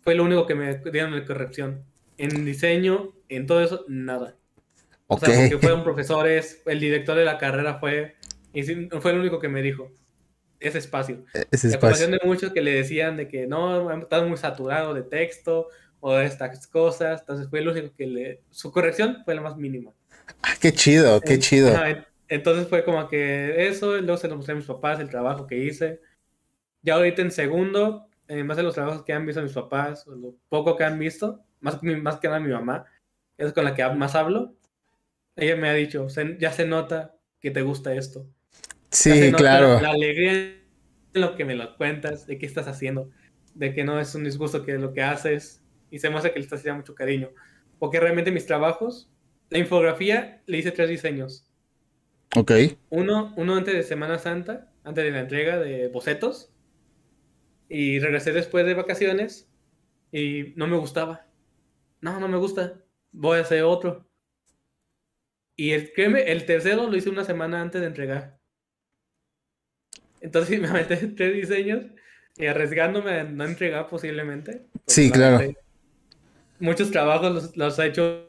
[0.00, 1.84] Fue lo único que me dieron de corrección.
[2.16, 4.37] En diseño, en todo eso, nada.
[5.10, 8.16] O sea, porque fueron profesores, el director de la carrera fue,
[8.52, 9.90] y fue el único que me dijo,
[10.60, 11.24] ese espacio.
[11.34, 12.08] E-, ese espacio.
[12.08, 15.68] de muchos que le decían de que no, estás muy saturado de texto
[16.00, 19.56] o de estas cosas, entonces fue el único que le, su corrección fue la más
[19.56, 19.92] mínima.
[20.42, 21.74] Ah, qué chido, qué chido.
[22.28, 25.56] entonces fue como que eso, luego se lo mostré a mis papás, el trabajo que
[25.56, 26.00] hice.
[26.82, 30.14] Ya ahorita en segundo, en más de los trabajos que han visto mis papás, o
[30.14, 32.84] lo poco que han visto, más, más que nada mi mamá,
[33.38, 34.54] es con la que más hablo,
[35.38, 36.06] ella me ha dicho,
[36.38, 38.26] ya se nota que te gusta esto.
[38.90, 39.80] Sí, claro.
[39.80, 43.10] La, alegría en lo que me lo cuentas, de qué estás haciendo,
[43.54, 46.44] de que no es un disgusto que lo que haces y se muestra que le
[46.44, 47.30] estás haciendo mucho cariño.
[47.78, 49.10] Porque realmente mis trabajos,
[49.50, 51.46] la infografía, le hice tres diseños.
[52.36, 52.52] Ok.
[52.90, 56.52] Uno, uno antes de Semana Santa, antes de la entrega de bocetos.
[57.68, 59.48] Y regresé después de vacaciones
[60.10, 61.26] y no me gustaba.
[62.00, 62.82] No, no me gusta.
[63.12, 64.07] Voy a hacer otro.
[65.58, 68.38] Y el, el tercero lo hice una semana antes de entregar.
[70.20, 71.84] Entonces me metí tres diseños
[72.36, 74.66] y arriesgándome a no entregar posiblemente.
[74.86, 75.52] Sí, claro.
[76.60, 78.28] muchos trabajos los, los, he hecho.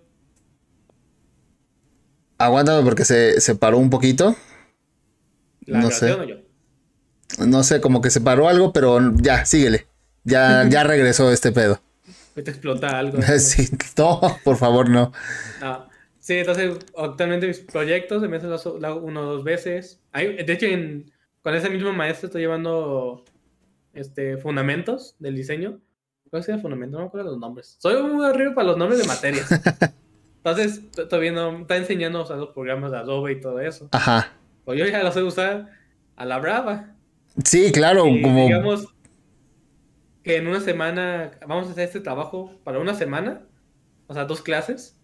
[2.39, 4.35] Aguántame porque se, se paró un poquito.
[5.67, 6.43] no sé.
[7.37, 9.85] No sé, como que se paró algo, pero ya, síguele.
[10.23, 11.79] Ya, ya regresó este pedo.
[12.33, 13.21] Te explota algo.
[13.37, 15.11] sí, no, por favor, no.
[16.29, 18.51] Sí, entonces actualmente mis proyectos, me hacen
[19.01, 19.99] uno o dos veces.
[20.13, 20.67] de hecho,
[21.41, 23.25] con ese mismo maestro estoy llevando
[23.93, 25.79] este, fundamentos del diseño.
[26.29, 26.97] ¿Cuál sería fundamento?
[26.97, 27.77] No me acuerdo los nombres.
[27.79, 29.49] Soy muy arriba para los nombres de materias.
[30.37, 33.89] Entonces, estoy viendo, está enseñando o los programas de Adobe y todo eso.
[33.91, 34.31] Ajá.
[34.65, 35.71] Pues yo ya lo sé usar
[36.15, 36.93] a la brava.
[37.43, 38.45] Sí, claro, como.
[38.45, 38.93] Digamos
[40.21, 43.47] que en una semana vamos a hacer este trabajo para una semana,
[44.05, 44.98] o sea, dos clases.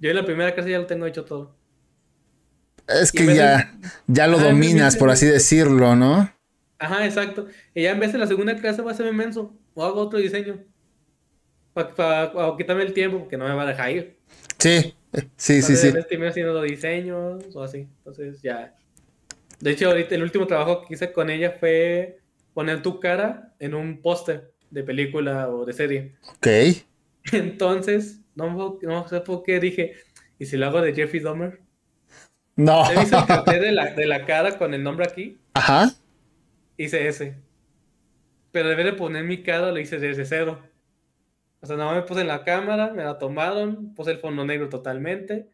[0.00, 1.56] Yo en la primera clase ya lo tengo hecho todo.
[2.88, 6.32] Es que ya, ya lo dominas, por así decirlo, ¿no?
[6.78, 7.46] Ajá, exacto.
[7.74, 9.54] Y ya en vez de la segunda clase va a ser inmenso.
[9.74, 10.64] O hago otro diseño.
[11.74, 14.16] Para quitarme el tiempo, porque no me va a dejar ir.
[14.58, 14.94] Sí,
[15.36, 15.88] sí, sí, sí.
[15.88, 17.88] Estoy haciendo diseños o así.
[17.98, 18.74] Entonces ya.
[19.60, 22.20] De hecho, ahorita el último trabajo que hice con ella fue
[22.54, 26.16] poner tu cara en un póster de película o de serie.
[26.36, 26.46] Ok.
[27.32, 29.94] Entonces, no, no sé por qué dije,
[30.38, 31.60] ¿y si lo hago de Jeffrey Dahmer?
[32.56, 32.88] No.
[32.88, 35.38] ¿Te viste el de la, de la cara con el nombre aquí?
[35.54, 35.92] Ajá
[36.78, 37.36] hice ese.
[38.50, 40.62] Pero en vez de poner mi cara, lo hice desde cero.
[41.60, 44.44] O sea, nada más me puse en la cámara, me la tomaron, puse el fondo
[44.44, 45.48] negro totalmente.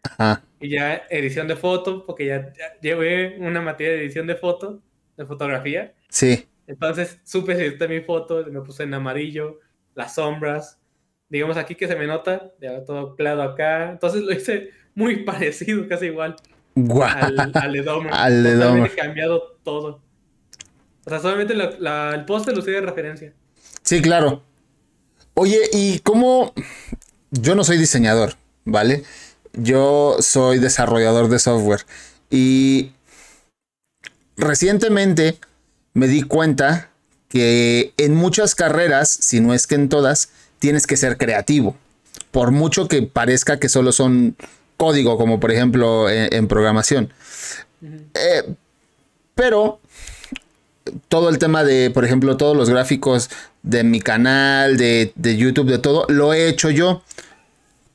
[0.60, 4.82] Y ya edición de foto, porque ya, llevé una materia de edición de foto,
[5.16, 5.94] de fotografía.
[6.10, 6.46] Sí.
[6.66, 9.60] Entonces supe editar mi foto, me puse en amarillo,
[9.94, 10.78] las sombras.
[11.28, 13.90] Digamos aquí que se me nota, ya todo claro acá.
[13.90, 16.36] Entonces lo hice muy parecido, casi igual.
[17.02, 18.12] Al, al de Domer.
[18.14, 20.00] Al de cambiado todo.
[21.06, 23.32] O sea, solamente el póster lo sigue de referencia.
[23.82, 24.42] Sí, claro.
[25.34, 26.54] Oye, ¿y cómo?
[27.30, 28.34] Yo no soy diseñador,
[28.64, 29.02] ¿vale?
[29.52, 31.84] Yo soy desarrollador de software.
[32.30, 32.92] Y
[34.36, 35.38] recientemente
[35.92, 36.90] me di cuenta
[37.28, 41.76] que en muchas carreras, si no es que en todas, tienes que ser creativo.
[42.30, 44.36] Por mucho que parezca que solo son
[44.76, 47.12] código, como por ejemplo en, programación.
[48.14, 48.54] Eh,
[49.34, 49.80] pero
[51.08, 53.30] todo el tema de, por ejemplo, todos los gráficos
[53.62, 57.02] de mi canal, de, YouTube, de todo, lo he hecho yo.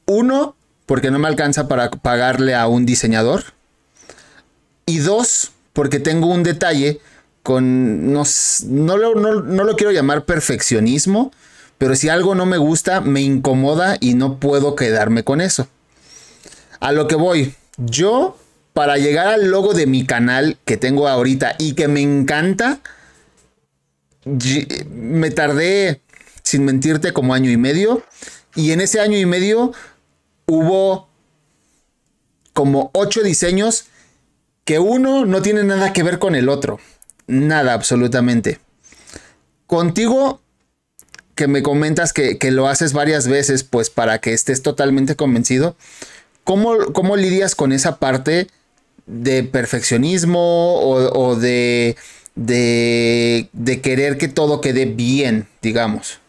[0.05, 3.43] Uno, porque no me alcanza para pagarle a un diseñador.
[4.85, 6.99] Y dos, porque tengo un detalle
[7.43, 8.23] con, no,
[8.65, 11.31] no, no lo quiero llamar perfeccionismo,
[11.79, 15.67] pero si algo no me gusta, me incomoda y no puedo quedarme con eso.
[16.81, 18.37] A lo que voy, yo
[18.73, 22.81] para llegar al logo de mi canal que tengo ahorita y que me encanta,
[24.89, 26.01] me tardé,
[26.43, 28.03] sin mentirte, como año y medio.
[28.55, 29.71] Y en ese año y medio
[30.47, 31.07] hubo
[32.51, 33.85] como ocho diseños
[34.65, 36.77] que uno no tiene nada que ver con el otro.
[37.25, 38.59] Nada, absolutamente.
[39.65, 40.41] Contigo,
[41.39, 45.77] que me comentas que, que lo haces varias veces, pues para que estés totalmente convencido.
[46.43, 48.47] ¿Cómo, ¿Cómo, lidias con esa parte
[49.05, 51.95] de perfeccionismo o, de,
[52.35, 56.19] de, de, querer que todo quede bien, digamos.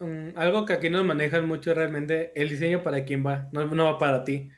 [0.00, 3.86] Mm, algo que aquí nos manejan mucho realmente, el diseño para quién va, no, no
[3.86, 4.50] va para ti,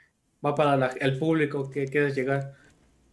[0.45, 2.55] va para el público que quieres llegar.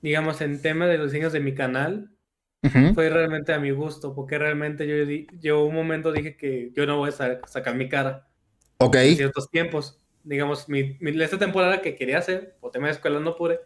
[0.02, 2.10] Digamos, en tema de los diseños de mi canal,
[2.94, 6.98] fue realmente a mi gusto, porque realmente yo, yo un momento dije que yo no
[6.98, 8.28] voy a sacar mi cara.
[8.80, 8.96] Ok.
[8.96, 10.00] En ciertos tiempos.
[10.24, 13.62] Digamos, mi, esta temporada que quería hacer, o tema de escuela no pude,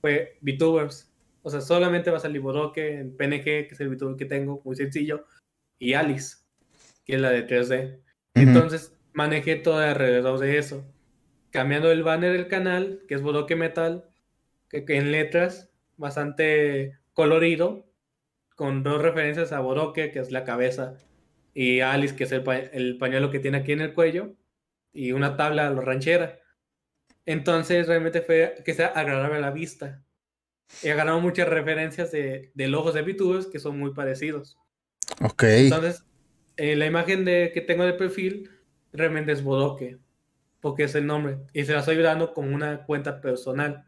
[0.00, 1.12] fue VTubers.
[1.42, 4.62] O sea, solamente va a salir Bodoque en PNG, que es el VTuber que tengo,
[4.64, 5.26] muy sencillo,
[5.78, 6.38] y Alice,
[7.04, 8.00] que es la de 3D.
[8.34, 10.84] Entonces, manejé todo alrededor de eso.
[11.50, 14.04] Cambiando el banner del canal, que es Bodoque Metal,
[14.68, 17.85] que, en letras, bastante colorido,
[18.56, 20.96] con dos referencias a Bodoque, que es la cabeza,
[21.54, 22.42] y Alice, que es el,
[22.72, 24.34] el pañuelo que tiene aquí en el cuello,
[24.92, 26.40] y una tabla ranchera.
[27.26, 30.02] Entonces realmente fue que sea agradable a la vista.
[30.82, 34.58] Y agarramos muchas referencias de, de logos de VTubers que son muy parecidos.
[35.20, 35.42] Ok.
[35.44, 36.04] Entonces,
[36.56, 38.50] eh, la imagen de, que tengo de perfil
[38.92, 39.98] realmente es Bodoque,
[40.60, 41.38] porque es el nombre.
[41.52, 43.84] Y se la estoy dando como una cuenta personal.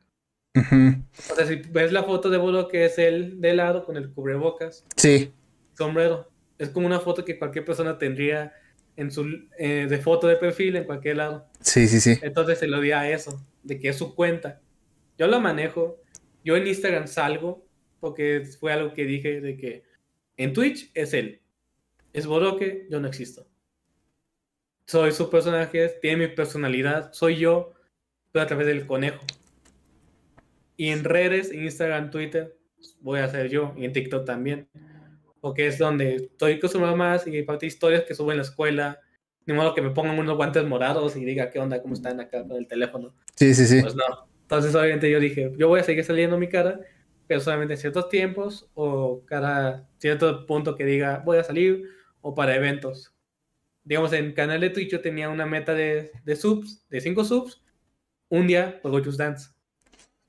[0.55, 4.85] O sea, si ves la foto de Bodoque, es el de lado con el cubrebocas.
[4.97, 5.33] Sí.
[5.77, 6.31] Sombrero.
[6.59, 8.53] Es como una foto que cualquier persona tendría
[8.97, 9.27] en su,
[9.59, 11.47] eh, de foto de perfil en cualquier lado.
[11.61, 12.19] Sí, sí, sí.
[12.23, 14.61] Entonces se lo di a eso, de que es su cuenta.
[15.17, 16.01] Yo lo manejo.
[16.45, 17.65] Yo en Instagram salgo,
[18.01, 19.85] porque fue algo que dije de que
[20.37, 21.43] en Twitch es él.
[22.13, 23.47] es Bodoque, yo no existo.
[24.87, 27.75] Soy su personaje, tiene mi personalidad, soy yo,
[28.33, 29.21] pero a través del conejo.
[30.79, 32.57] Y en redes, Instagram, Twitter,
[33.01, 34.69] voy a ser yo, y en TikTok también.
[35.41, 39.01] Porque es donde estoy acostumbrado más y parte historias que subo en la escuela.
[39.45, 42.47] Ni modo que me pongan unos guantes morados y diga qué onda, cómo están acá
[42.47, 43.13] con el teléfono.
[43.35, 43.83] Sí, sí, sí.
[43.83, 44.29] Pues no.
[44.43, 46.81] Entonces, obviamente, yo dije, yo voy a seguir saliendo mi cara,
[47.27, 51.89] pero solamente en ciertos tiempos o cada cierto punto que diga voy a salir
[52.21, 53.13] o para eventos.
[53.83, 57.63] Digamos, en canal de Twitch yo tenía una meta de, de subs, de 5 subs,
[58.29, 59.58] un día juego Just Dance.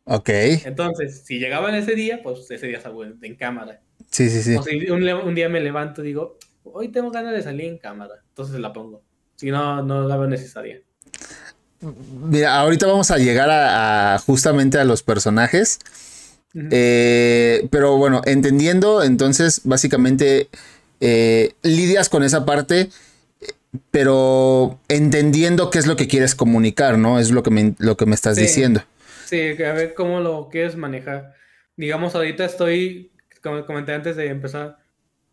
[0.09, 0.29] Ok.
[0.65, 3.79] Entonces, si llegaban ese día, pues ese día salgo en, en cámara.
[4.09, 4.55] Sí, sí, sí.
[4.55, 7.77] O si un, un, día me levanto y digo, hoy tengo ganas de salir en
[7.77, 9.03] cámara, entonces la pongo.
[9.35, 10.81] Si no, no la veo necesaria.
[11.79, 15.77] Mira, ahorita vamos a llegar a, a justamente a los personajes.
[16.55, 16.69] Uh -huh.
[16.71, 20.49] eh, pero bueno, entendiendo, entonces, básicamente,
[21.01, 22.89] eh, lidias con esa parte,
[23.91, 27.19] pero entendiendo qué es lo que quieres comunicar, ¿no?
[27.19, 28.41] Es lo que me, lo que me estás sí.
[28.41, 28.81] diciendo.
[29.29, 31.35] Sí, a ver cómo lo quieres manejar.
[31.77, 33.11] Digamos, ahorita estoy,
[33.43, 34.79] como comenté antes de empezar,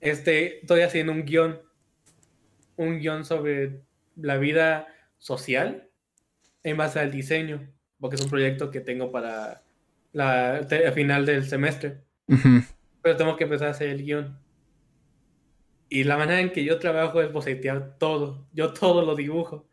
[0.01, 1.63] este, estoy haciendo un guion,
[2.77, 3.81] un guion sobre
[4.15, 4.87] la vida
[5.17, 5.89] social
[6.63, 9.63] en base al diseño, porque es un proyecto que tengo para
[10.13, 12.03] la, final del semestre.
[12.27, 12.67] Uh -huh.
[13.01, 14.39] Pero tengo que empezar a hacer el guion.
[15.89, 18.47] Y la manera en que yo trabajo es bocetear todo.
[18.53, 19.67] Yo todo lo dibujo.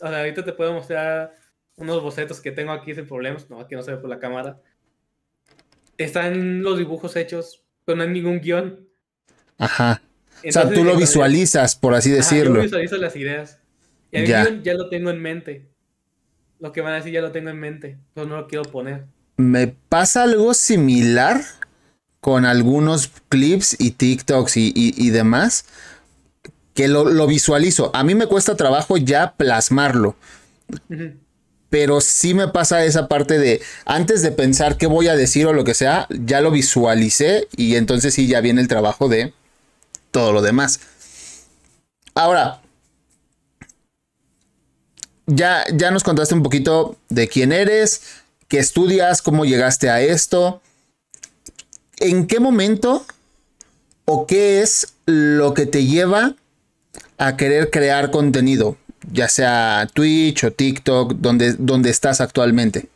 [0.00, 1.34] O sea, ahorita te puedo mostrar
[1.76, 3.48] unos bocetos que tengo aquí sin problemas.
[3.50, 4.60] No, aquí no se ve por la cámara.
[5.98, 8.88] Están los dibujos hechos, pero no hay ningún guion.
[9.58, 10.02] Ajá.
[10.42, 12.52] Entonces, o sea, tú lo visualizas, por así decirlo.
[12.52, 13.60] Ajá, yo visualizo las ideas.
[14.10, 14.44] Y el ya.
[14.44, 15.68] guion ya lo tengo en mente.
[16.58, 19.06] Lo que van a decir ya lo tengo en mente, pero no lo quiero poner.
[19.36, 21.42] Me pasa algo similar
[22.20, 25.66] con algunos clips y TikToks y, y, y demás,
[26.74, 27.94] que lo, lo, visualizo.
[27.94, 30.16] A mí me cuesta trabajo ya plasmarlo.
[30.88, 31.16] Uh -huh.
[31.78, 35.52] Pero sí me pasa esa parte de, antes de pensar qué voy a decir o
[35.52, 39.34] lo que sea, ya lo visualicé y entonces sí ya viene el trabajo de
[40.10, 40.80] todo lo demás.
[42.14, 42.62] Ahora,
[45.26, 48.00] ya, ya nos contaste un poquito de quién eres,
[48.48, 50.62] qué estudias, cómo llegaste a esto.
[51.98, 53.04] ¿En qué momento
[54.06, 56.36] o qué es lo que te lleva
[57.18, 58.78] a querer crear contenido?
[59.12, 62.88] Ya sea Twitch o TikTok, donde, donde estás actualmente.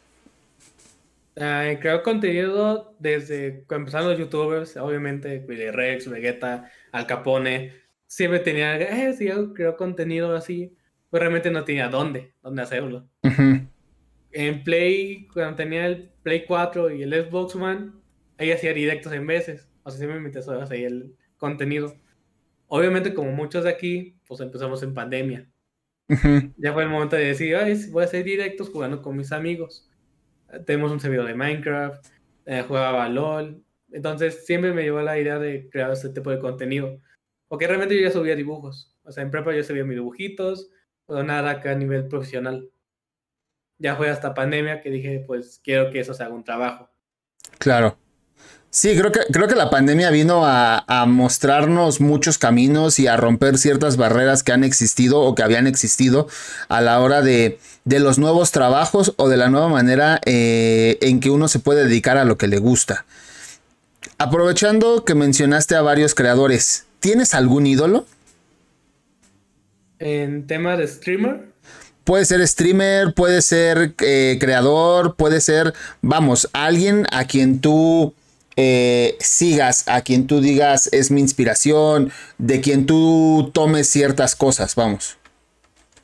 [1.37, 7.73] Uh, creo contenido desde cuando empezaron los youtubers, obviamente Willy Rex, Vegeta, Al Capone.
[8.07, 10.77] Siempre tenía, eh, sí, yo creo contenido así,
[11.11, 13.09] pero realmente no tenía dónde, dónde hacerlo.
[13.23, 13.69] Uh -huh.
[14.33, 17.93] En Play, cuando tenía el Play 4 y el Xbox One,
[18.39, 19.69] ahí hacía directos en veces.
[19.83, 21.95] O sea, siempre me interesó hacer el contenido.
[22.67, 25.49] Obviamente, como muchos de aquí, pues empezamos en pandemia.
[26.11, 26.55] Uh -huh.
[26.57, 29.89] Ya fue el momento de decir, Ay, voy a hacer directos jugando con mis amigos.
[30.67, 32.05] Tenemos un servidor de Minecraft,
[32.47, 33.63] eh, jugaba LOL.
[33.93, 36.99] Entonces, siempre me llevó la idea de crear este tipo de contenido.
[37.47, 38.97] Porque realmente yo ya subía dibujos.
[39.05, 40.71] O sea, en prepa yo subía mis dibujitos,
[41.07, 42.69] pero nada acá a nivel profesional.
[43.79, 46.91] Ya fue hasta pandemia que dije, pues quiero que eso se haga un trabajo.
[47.59, 47.97] Claro.
[48.73, 53.17] Sí, creo que, creo que la pandemia vino a, a, mostrarnos muchos caminos y a
[53.17, 56.29] romper ciertas barreras que han existido o que habían existido
[56.69, 61.21] a la hora de, de los nuevos trabajos o de la nueva manera eh, en
[61.21, 63.05] que uno se puede dedicar a lo que le gusta.
[64.19, 68.07] Aprovechando que mencionaste a varios creadores, ¿tienes algún ídolo?
[69.99, 71.51] En tema de streamer.
[72.05, 78.15] Puede ser streamer, puede ser eh, creador, puede ser, vamos, alguien a quien tú
[78.57, 84.75] eh, sigas, a quien tú digas es mi inspiración, de quien tú tomes ciertas cosas,
[84.75, 85.19] vamos.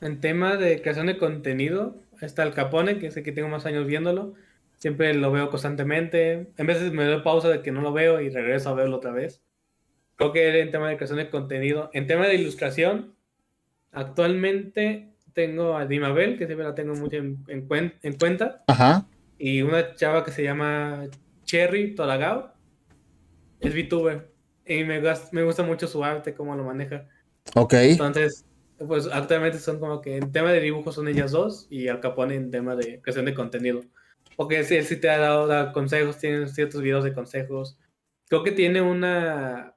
[0.01, 3.86] En tema de creación de contenido, está el Capone, que sé que tengo más años
[3.86, 4.34] viéndolo.
[4.78, 6.49] Siempre lo veo constantemente.
[6.57, 9.12] En veces me doy pausa de que no lo veo y regreso a verlo otra
[9.12, 9.40] vez.
[10.16, 11.90] Creo que en tema de creación de contenido.
[11.92, 13.14] En tema de ilustración,
[13.92, 18.62] actualmente tengo a Dimabel, que siempre la tengo mucho en, en, cuen en cuenta.
[18.66, 19.07] Ajá.
[19.38, 21.05] Y una chava que se llama
[21.47, 22.53] Cherry Tolagao.
[23.61, 24.30] Es VTuber.
[24.66, 25.01] Y me,
[25.32, 27.09] me gusta mucho su arte, cómo lo maneja.
[27.55, 27.72] Ok.
[27.74, 28.44] Entonces,
[28.86, 32.34] pues actualmente son como que en tema de dibujo son ellas dos y Al Capone
[32.34, 33.82] en tema de creación de contenido.
[34.36, 37.78] Porque él, él sí te ha dado, dado, consejos, tiene ciertos videos de consejos.
[38.28, 39.74] Creo que tiene una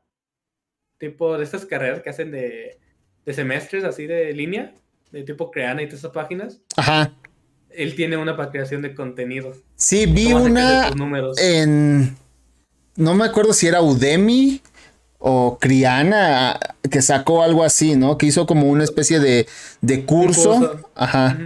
[0.97, 2.77] tipo de estas carreras que hacen de,
[3.25, 4.73] de semestres así de línea,
[5.11, 6.61] de tipo Creana y todas esas páginas.
[6.75, 7.13] Ajá.
[7.79, 9.53] Él tiene una para creación de contenido.
[9.77, 10.91] Sí, vi una
[11.37, 12.17] en...
[12.97, 14.61] No me acuerdo si era Udemy
[15.17, 16.59] o Criana,
[16.91, 18.17] que sacó algo así, ¿no?
[18.17, 19.47] Que hizo como una especie de,
[19.79, 20.81] de curso.
[20.93, 21.37] Ajá.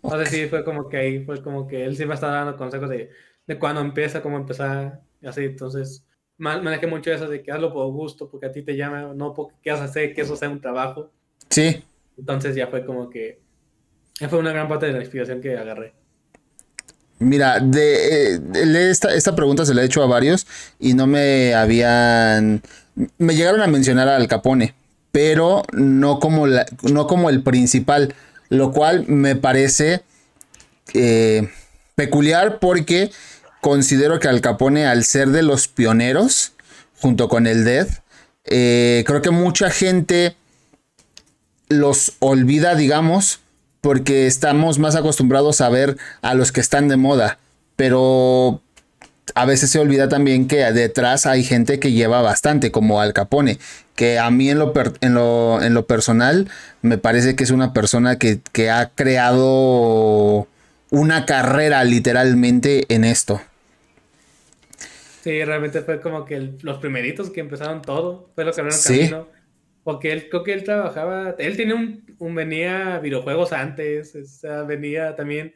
[0.00, 2.88] O sea, sí, fue como que ahí, fue como que él siempre está dando consejos
[2.88, 3.10] de,
[3.46, 5.44] de cuándo empieza, cómo empezar, así.
[5.44, 6.04] Entonces,
[6.36, 9.54] manejé mucho eso de que hazlo por gusto, porque a ti te llama, no porque
[9.62, 11.12] quieras hacer que eso sea un trabajo.
[11.48, 11.84] Sí.
[12.16, 13.40] Entonces ya fue como que,
[14.26, 15.92] fue una gran parte de la inspiración que agarré.
[17.20, 20.46] Mira, de, eh, esta, esta, pregunta se la he hecho a varios
[20.78, 22.62] y no me habían...
[23.18, 24.74] Me llegaron a mencionar a Al Capone,
[25.12, 28.14] pero no como, la, no como el principal,
[28.48, 30.02] lo cual me parece
[30.94, 31.48] eh,
[31.94, 33.10] peculiar porque
[33.60, 36.52] considero que Al Capone, al ser de los pioneros,
[37.00, 37.88] junto con el Dead,
[38.44, 40.36] eh, creo que mucha gente
[41.68, 43.40] los olvida, digamos,
[43.88, 47.38] porque estamos más acostumbrados a ver a los que están de moda,
[47.74, 48.60] pero
[49.34, 53.56] a veces se olvida también que detrás hay gente que lleva bastante, como Al Capone,
[53.94, 56.50] que a mí en lo, en lo, personal
[56.82, 60.46] me parece que es una persona que, que ha creado
[60.90, 63.40] una carrera literalmente en esto.
[65.24, 68.98] Sí, realmente fue como que los primeritos que empezaron todo, fue lo que abrieron sí.
[69.08, 69.37] camino.
[69.88, 75.16] Porque él, creo que él trabajaba, él tenía un, venía videojuegos antes, o sea, venía
[75.16, 75.54] también,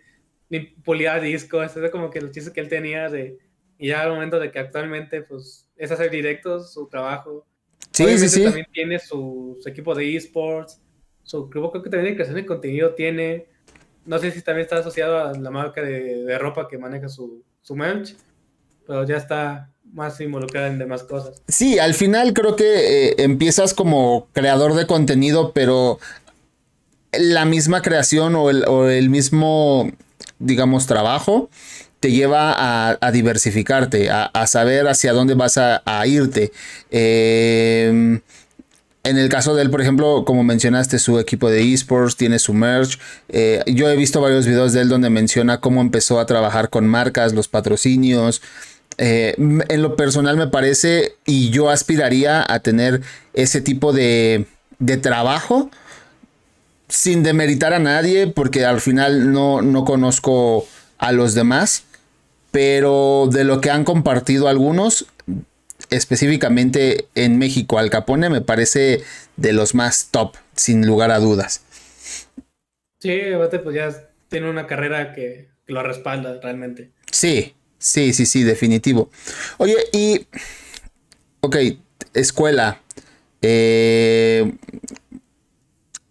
[0.83, 3.37] pulía discos, era como que los chistes que él tenía de,
[3.76, 7.47] y ya al momento de que actualmente, pues, es hacer directos, su trabajo.
[7.91, 8.45] Sí, sí, sí.
[8.45, 10.80] También tiene su, equipo de esports,
[11.24, 13.49] su grupo creo que también de creación de contenido tiene,
[14.07, 17.45] no sé si también está asociado a la marca de, de ropa que maneja su,
[17.61, 18.16] su merch,
[18.87, 21.43] pero ya está más involucrada en demás cosas.
[21.49, 25.99] Sí, al final creo que eh, empiezas como creador de contenido, pero
[27.12, 28.51] la misma creación o
[28.88, 29.90] el, mismo,
[30.38, 31.51] digamos, trabajo
[32.01, 36.53] te lleva a, diversificarte, a, saber hacia dónde vas a, irte.
[36.90, 38.20] Em,
[39.05, 42.55] en el caso de él, por ejemplo, como mencionaste, su equipo de esports tiene su
[42.55, 42.99] merch.
[43.28, 46.88] Eh, yo he visto varios videos de él donde menciona cómo empezó a trabajar con
[46.88, 48.43] marcas, los patrocinios.
[49.05, 53.00] Eh, en lo personal me parece y yo aspiraría a tener
[53.34, 54.46] ese tipo de,
[54.78, 55.72] de trabajo
[56.86, 61.82] sin demeritar a nadie porque al final no, no conozco a los demás,
[62.53, 65.07] pero de lo que han compartido algunos,
[65.90, 69.03] específicamente en México, Al Capone me parece
[69.36, 71.64] de los más top, sin lugar a dudas.
[73.00, 73.20] Sí,
[73.64, 76.92] pues ya tiene una carrera que, que lo respalda realmente.
[77.11, 79.11] Sí, Sí, sí, sí, definitivo.
[79.59, 80.24] Oye, y.
[81.41, 81.57] Ok,
[82.14, 82.80] escuela.
[83.43, 84.53] Eh,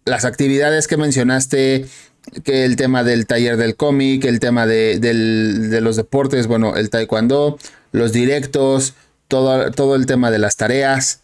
[0.04, 1.86] las actividades que mencionaste,
[2.44, 7.58] que el tema del taller del cómic, el tema de, los deportes, bueno, el taekwondo,
[7.90, 8.92] los directos,
[9.26, 11.20] todo, todo el tema de las tareas.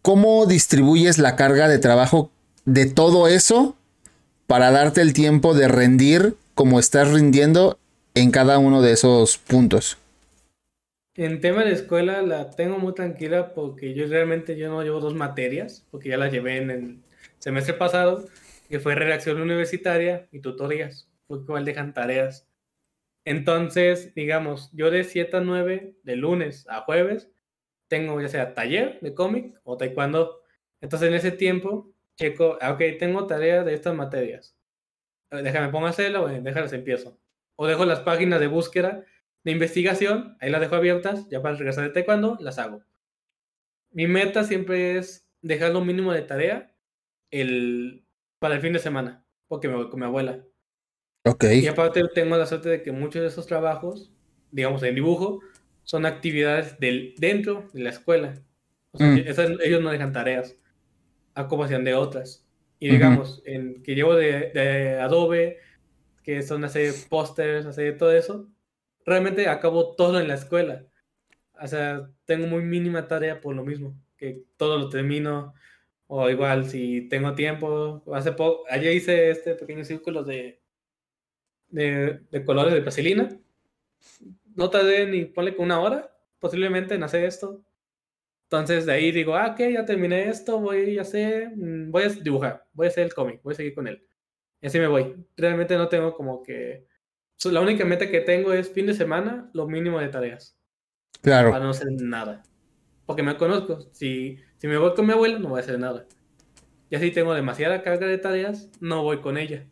[0.00, 2.30] ¿Cómo distribuyes la carga de trabajo
[2.64, 3.76] de todo eso
[4.46, 7.78] para darte el tiempo de rendir como estás rindiendo
[8.14, 9.98] en cada uno de esos puntos?
[11.14, 15.14] En tema de escuela la tengo muy tranquila porque yo realmente yo no llevo dos
[15.14, 16.98] materias, porque ya las llevé en el
[17.38, 18.24] semestre pasado,
[18.68, 22.48] que fue redacción universitaria y tutorías, porque igual dejan tareas.
[23.24, 27.30] Entonces, digamos, yo de 7 a 9, de lunes a jueves,
[27.88, 30.42] tengo ya sea taller de cómic o taekwondo.
[30.80, 34.56] Entonces, en ese tiempo, checo, ah, ok, tengo tareas de estas materias.
[35.30, 37.18] Déjame pongo a hacerlo, déjales empiezo
[37.62, 39.04] o dejo las páginas de búsqueda
[39.44, 42.82] de investigación, ahí las dejo abiertas, ya para regresar de taekwondo, las hago.
[43.90, 46.74] Mi meta siempre es dejar lo mínimo de tarea
[47.30, 48.06] el,
[48.38, 50.42] para el fin de semana, porque me voy con mi abuela.
[51.26, 51.44] Ok.
[51.52, 54.10] Y aparte tengo la suerte de que muchos de esos trabajos,
[54.50, 55.40] digamos en dibujo,
[55.82, 58.42] son actividades del, dentro de la escuela.
[58.92, 59.58] O sea, mm.
[59.62, 60.56] ellos no dejan tareas,
[61.34, 62.46] a comparación de otras.
[62.78, 65.58] Y digamos, en, que llevo de, de Adobe,
[66.30, 68.48] que son hacer pósters, hacer todo eso,
[69.04, 70.86] realmente acabo todo en la escuela.
[71.60, 75.54] O sea, tengo muy mínima tarea por lo mismo, que todo lo termino,
[76.06, 80.60] o igual si tengo tiempo, hace poco, ayer hice este pequeño círculo de,
[81.68, 83.28] de, de colores de plastilina,
[84.54, 87.64] no tardé ni ponle una hora, posiblemente en hacer esto.
[88.44, 92.08] Entonces de ahí digo, ah, ok, ya terminé esto, voy a hacer, mm, voy a
[92.08, 94.04] dibujar, voy a hacer el cómic, voy a seguir con él.
[94.60, 95.16] Y así me voy.
[95.36, 96.86] Realmente no tengo como que...
[97.44, 100.56] La única meta que tengo es fin de semana, lo mínimo de tareas.
[101.22, 101.50] Claro.
[101.50, 102.42] Para no hacer nada.
[103.06, 103.88] Porque me conozco.
[103.92, 106.06] Si, si me voy con mi abuela, no voy a hacer nada.
[106.90, 109.64] Y así tengo demasiada carga de tareas, no voy con ella.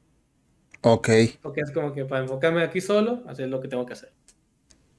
[0.83, 1.09] Ok.
[1.43, 4.13] Porque es como que para enfocarme aquí solo, hacer lo que tengo que hacer.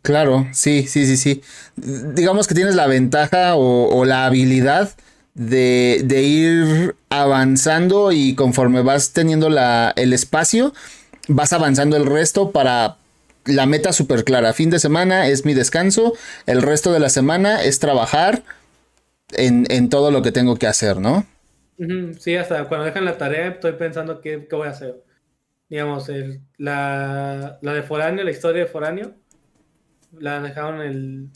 [0.02, 1.42] Claro, sí, sí, sí, sí.
[1.76, 4.92] Digamos que tienes la ventaja o, la habilidad
[5.40, 10.74] de, de, ir avanzando y conforme vas teniendo la, el espacio,
[11.30, 12.98] vas avanzando el resto para
[13.46, 14.52] la meta súper clara.
[14.52, 16.14] Fin de semana es mi descanso,
[16.46, 18.44] el resto de la semana es trabajar
[19.32, 21.26] en, en todo lo que tengo que hacer, ¿no?
[22.20, 25.02] Sí, hasta cuando dejan la tarea estoy pensando qué, qué voy a hacer.
[25.70, 29.16] Digamos, el, la, la de Foráneo, la historia de Foráneo,
[30.20, 31.30] la dejaron el,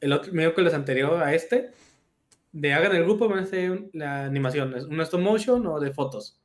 [0.00, 1.70] el otro miércoles anterior a este.
[2.52, 4.76] De hagan el grupo, van a hacer la animación.
[4.76, 6.40] ¿Es un stop motion o de fotos?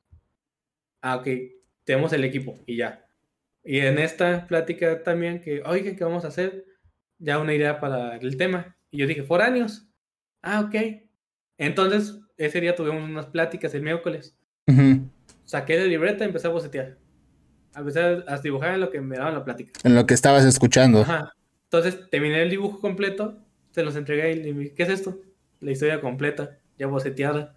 [1.01, 1.27] Ah, ok.
[1.83, 3.05] Tenemos el equipo y ya.
[3.63, 6.65] Y en esta plática también que, oye, ¿qué vamos a hacer?
[7.19, 8.77] Ya una idea para el tema.
[8.89, 9.87] Y yo dije, foráneos.
[10.41, 10.75] Ah, ok.
[11.57, 14.37] Entonces ese día tuvimos unas pláticas el miércoles.
[15.43, 16.97] Saqué la libreta y empecé a bocetear.
[17.75, 19.71] Empecé a dibujar en lo que me daban la plática.
[19.83, 21.01] En lo que estabas escuchando.
[21.01, 21.33] Ajá.
[21.63, 25.19] Entonces terminé el dibujo completo, se los entregué y le dije, ¿qué es esto?
[25.59, 27.55] La historia completa, ya boceteada,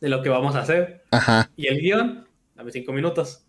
[0.00, 1.02] de lo que vamos a hacer.
[1.10, 1.50] Ajá.
[1.56, 3.46] Y el guion, dame cinco minutos.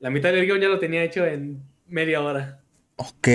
[0.00, 2.60] La mitad del guion ya lo tenía hecho en media hora.
[2.96, 3.28] Ok.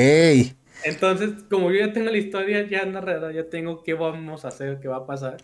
[0.85, 4.79] Entonces, como yo ya tengo la historia ya narrada, ya tengo qué vamos a hacer,
[4.79, 5.37] qué va a pasar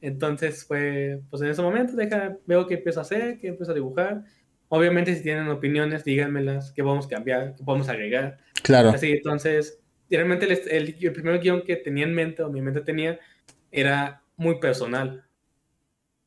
[0.00, 3.74] entonces fue, pues en ese momento, deja, veo que empiezo a hacer, que empiezo a
[3.74, 4.24] dibujar.
[4.68, 8.38] Obviamente si tienen opiniones, díganmelas, qué vamos a cambiar, qué podemos agregar.
[8.62, 8.90] Claro.
[8.90, 13.18] Así, entonces, realmente el, el, primer guion que tenía en mente, o mi mente tenía,
[13.76, 15.24] era muy personal.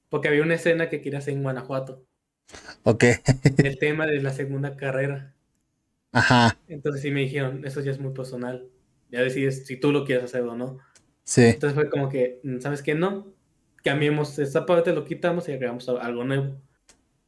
[0.10, 2.06] Porque había una escena que quería hacer en Guanajuato.
[2.84, 3.04] Ok.
[3.64, 5.36] el tema de la segunda carrera.
[6.12, 6.58] Ajá.
[6.68, 8.68] Entonces sí me dijeron, eso ya es muy personal.
[9.12, 10.80] Ya decides si tú lo quieres hacer o no.
[11.24, 11.43] Sí.
[11.43, 12.95] Entonces fue como que, mm, ¿sabes qué?
[12.95, 13.39] No
[13.84, 16.62] cambiemos esta parte, lo quitamos y agregamos algo nuevo.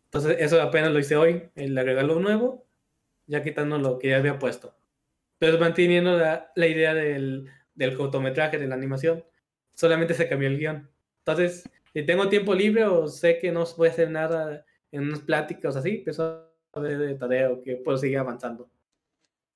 [0.06, 2.68] Entonces, eso apenas lo hice hoy, el agregar lo nuevo,
[3.28, 4.76] ya quitando lo que ya había puesto.
[5.38, 9.24] Pero manteniendo la, la idea del, del cortometraje, de la animación,
[9.82, 10.88] solamente se cambió el guion.
[11.26, 15.22] Entonces, si tengo tiempo libre o sé que no voy a hacer nada en unas
[15.22, 18.70] pláticas así, empiezo a ver de tarea o que puedo seguir avanzando.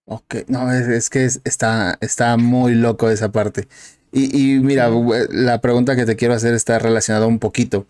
[0.05, 3.67] Ok, no, es, es que está, está muy loco esa parte.
[4.11, 4.89] Y, mira,
[5.29, 7.85] la pregunta que te quiero hacer está relacionada un poquito.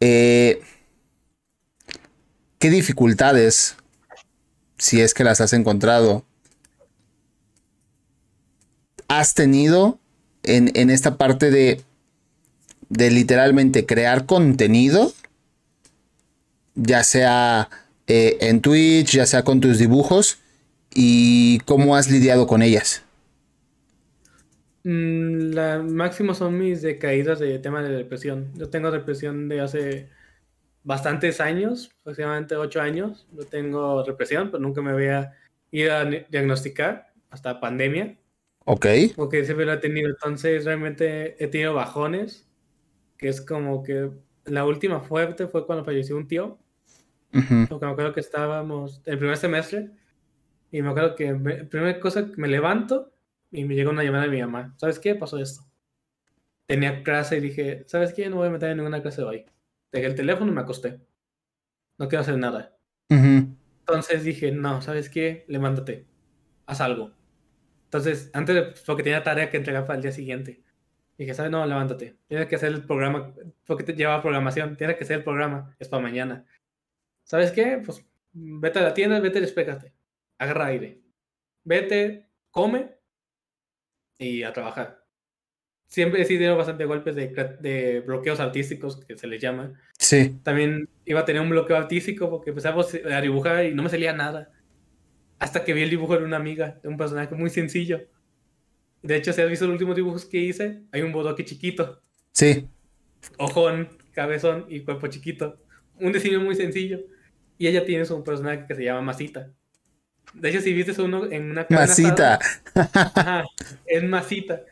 [0.00, 0.62] Eh,
[2.58, 3.76] ¿Qué dificultades,
[4.78, 6.24] si es que las has encontrado,
[9.08, 10.00] has tenido
[10.56, 11.82] en, esta parte de,
[12.88, 15.12] de literalmente crear contenido?
[16.74, 17.68] Ya sea
[18.06, 20.38] eh, en Twitch, ya sea con tus dibujos,
[20.94, 23.04] y cómo has lidiado con ellas.
[24.84, 28.50] Mm, la máximo son mis decaídas de tema de depresión.
[28.54, 30.08] Yo tengo depresión de hace
[30.84, 33.26] bastantes años, aproximadamente ocho años.
[33.32, 35.34] Yo tengo depresión, pero nunca me había
[35.70, 38.16] ido a diagnosticar hasta pandemia.
[38.70, 38.86] Ok.
[39.16, 40.10] Porque siempre lo he tenido.
[40.10, 42.46] Entonces, realmente he tenido bajones,
[43.16, 44.10] que es como que
[44.44, 46.58] la última fuerte fue cuando falleció un tío.
[47.30, 49.90] Porque me acuerdo que estábamos el primer semestre
[50.70, 53.10] y me acuerdo que la primera cosa que me levanto
[53.50, 54.74] y me llegó una llamada de mi mamá.
[54.76, 55.14] ¿Sabes qué?
[55.14, 55.62] Pasó esto.
[56.66, 58.28] Tenía clase y dije, ¿sabes qué?
[58.28, 59.46] No voy a meter en ninguna clase hoy.
[59.92, 61.00] Dejé el teléfono y me acosté.
[61.96, 62.76] No quiero hacer nada.
[63.08, 65.46] Entonces dije, no, ¿sabes qué?
[65.48, 66.06] Levántate.
[66.66, 67.17] Haz algo.
[67.88, 70.60] Entonces, antes de, porque tenía tarea que entregar para el día siguiente.
[71.16, 71.50] Dije, ¿sabes?
[71.50, 72.16] No, levántate.
[72.28, 73.32] Tienes que hacer el programa,
[73.66, 74.76] porque te lleva programación.
[74.76, 75.74] Tienes que hacer el programa.
[75.78, 76.44] Es para mañana.
[77.24, 77.80] ¿Sabes qué?
[77.84, 79.94] Pues vete a la tienda, vete y despégate.
[80.36, 81.00] Agarra aire.
[81.64, 82.90] Vete, come
[84.18, 85.02] y a trabajar.
[85.86, 87.28] Siempre he tenido bastante golpes de,
[87.60, 89.80] de, bloqueos artísticos, que se les llama.
[89.98, 90.38] Sí.
[90.42, 94.12] También iba a tener un bloqueo artístico porque empezaba a dibujar y no me salía
[94.12, 94.52] nada.
[95.38, 98.00] Hasta que vi el dibujo de una amiga, de un personaje muy sencillo.
[99.02, 102.02] De hecho, si has visto los últimos dibujos que hice, hay un bodoque chiquito.
[102.32, 102.68] Sí.
[103.36, 105.58] Ojón, cabezón y cuerpo chiquito.
[106.00, 107.00] Un diseño muy sencillo.
[107.56, 109.50] Y ella tiene su personaje que se llama Masita.
[110.34, 112.38] De hecho, si viste uno en una Masita.
[112.74, 113.44] ajá,
[113.86, 114.62] es masita.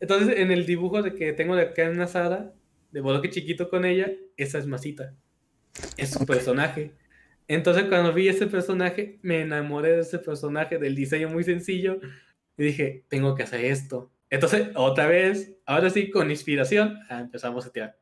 [0.00, 2.52] Entonces, en el dibujo de que tengo de carne asada,
[2.90, 5.14] de boloque chiquito con ella, esa es masita.
[5.96, 6.92] Es su personaje.
[7.48, 11.98] Entonces, cuando vi ese personaje, me enamoré de ese personaje, del diseño muy sencillo,
[12.58, 14.12] y dije, tengo que hacer esto.
[14.28, 17.98] Entonces, otra vez, ahora sí, con inspiración, ah, empezamos a tirar.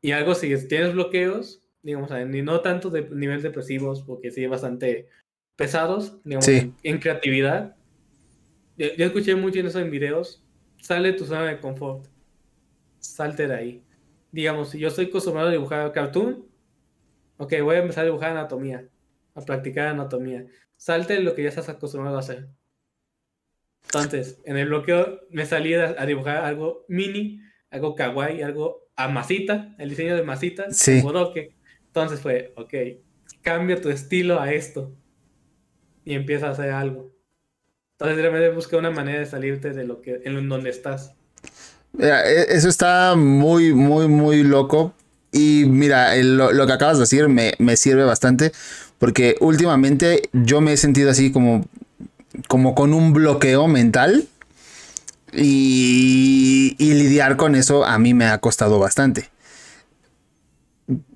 [0.00, 5.08] Y algo, si tienes bloqueos, digamos, ni no tanto de nivel depresivos, porque sí bastante
[5.56, 7.76] pesados, digamos, en creatividad.
[8.78, 10.42] Yo, escuché mucho en eso en videos.
[10.80, 12.06] Sale tu zona de confort.
[12.98, 13.84] Salte de ahí.
[14.30, 16.46] Digamos, si yo estoy acostumbrado a dibujar cartoon,
[17.36, 18.88] ok, voy a empezar a dibujar anatomía,
[19.34, 20.46] a practicar anatomía.
[20.76, 22.48] Salte lo que ya estás acostumbrado a hacer.
[23.84, 29.74] Entonces, en el bloqueo me salí a, dibujar algo mini, algo kawaii, algo a masita,
[29.78, 31.02] el diseño de masita, sí.
[31.86, 32.74] Entonces fue, ok,
[33.42, 34.94] cambia tu estilo a esto
[36.04, 37.12] y empieza a hacer algo.
[37.92, 41.14] Entonces realmente busca una manera de salirte de lo que, en donde estás.
[41.98, 44.94] E, eso está muy, muy, muy loco.
[45.32, 48.52] Y mira, lo, que acabas de decir me, me, sirve bastante.
[48.98, 51.66] Porque últimamente yo me he sentido así como,
[52.48, 54.28] como con un bloqueo mental.
[55.32, 59.30] Y, y lidiar con eso a mí me ha costado bastante.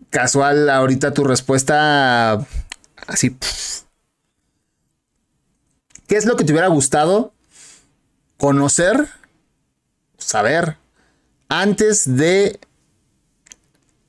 [0.08, 2.46] Casual, ahorita tu respuesta
[3.06, 3.36] así.
[6.06, 7.34] ¿Qué es lo que te hubiera gustado
[8.36, 9.08] conocer,
[10.18, 10.76] saber,
[11.48, 12.60] antes de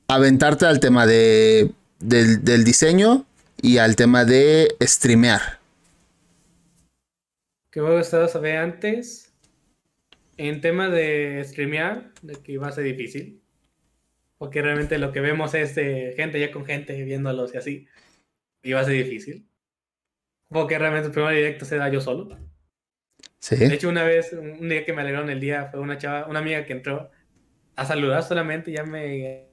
[0.07, 3.25] aventarte al tema de, del, diseño
[3.61, 5.59] y al tema de streamear?
[7.71, 9.33] ¿Qué me gustado saber antes?
[10.37, 13.41] En tema de streamear, de que iba a ser difícil.
[14.37, 17.87] Porque realmente lo que vemos es de gente ya con gente viéndolos y así.
[18.63, 19.47] Iba a ser difícil.
[20.49, 22.37] Porque realmente el primer directo se da yo solo.
[23.39, 23.55] Sí.
[23.55, 26.39] De hecho, una vez, un día que me alegraron el día, fue una chava, una
[26.39, 27.11] amiga que entró
[27.75, 29.46] a saludar solamente, ya me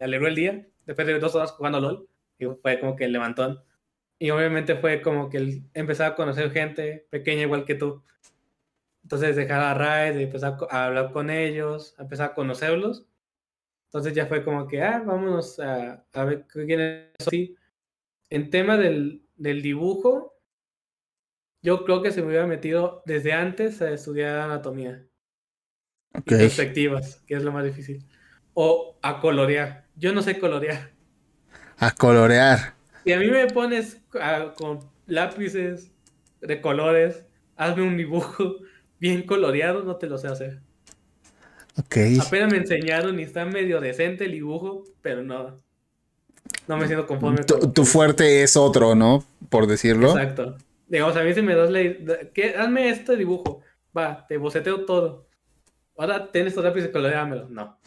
[0.00, 3.62] alegró el día, después de dos horas jugando LOL, y fue como que el levantón.
[4.18, 8.02] Y obviamente fue como que empezar a conocer gente pequeña igual que tú.
[9.02, 13.06] Entonces dejar a Raid, empezar a hablar con ellos, empezar a conocerlos.
[13.88, 17.56] Entonces ya fue como que, ah, vámonos a, a ver quién es así.
[18.30, 20.34] En tema del, del dibujo,
[21.62, 25.06] yo creo que se me hubiera metido desde antes a estudiar anatomía.
[26.24, 28.06] perspectivas, que es lo más difícil.
[28.54, 29.85] O a colorear.
[29.96, 30.90] Yo no sé colorear.
[31.78, 32.74] A colorear.
[33.04, 34.00] Si a mí me pones
[34.56, 35.90] con lápices
[36.40, 37.24] de colores,
[37.56, 38.56] hazme un dibujo
[38.98, 40.60] bien coloreado, no te lo sé hacer.
[41.78, 41.96] Ok.
[42.20, 45.60] Apenas me enseñaron y está medio decente el dibujo, pero no.
[46.66, 47.44] No me siento conforme.
[47.44, 49.24] Tu, fuerte es otro, ¿no?
[49.50, 50.10] Por decirlo.
[50.10, 50.56] Exacto.
[50.88, 51.80] Digamos, a mí si me das la...
[52.58, 53.60] Hazme este dibujo.
[53.96, 55.26] Va, te boceteo todo.
[55.98, 57.48] Ahora tienes estos lápices coloreámelo.
[57.48, 57.78] No.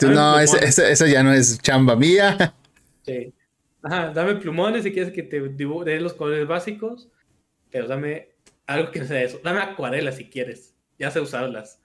[0.00, 2.54] No, eso ya no es chamba mía.
[3.04, 3.32] Sí.
[3.82, 7.08] Ajá, dame plumones si quieres que te dé los colores básicos.
[7.70, 8.28] Pero dame
[8.66, 9.40] algo que no sea eso.
[9.42, 10.74] Dame acuarelas si quieres.
[10.98, 11.78] Ya sé usarlas.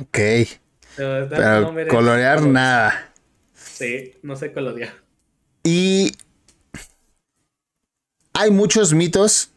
[0.00, 0.18] Ok.
[0.96, 1.28] Pero,
[1.88, 3.12] colorear nada.
[3.54, 4.94] Sí, no sé colorear.
[5.62, 6.12] Y
[8.32, 9.50] hay muchos mitos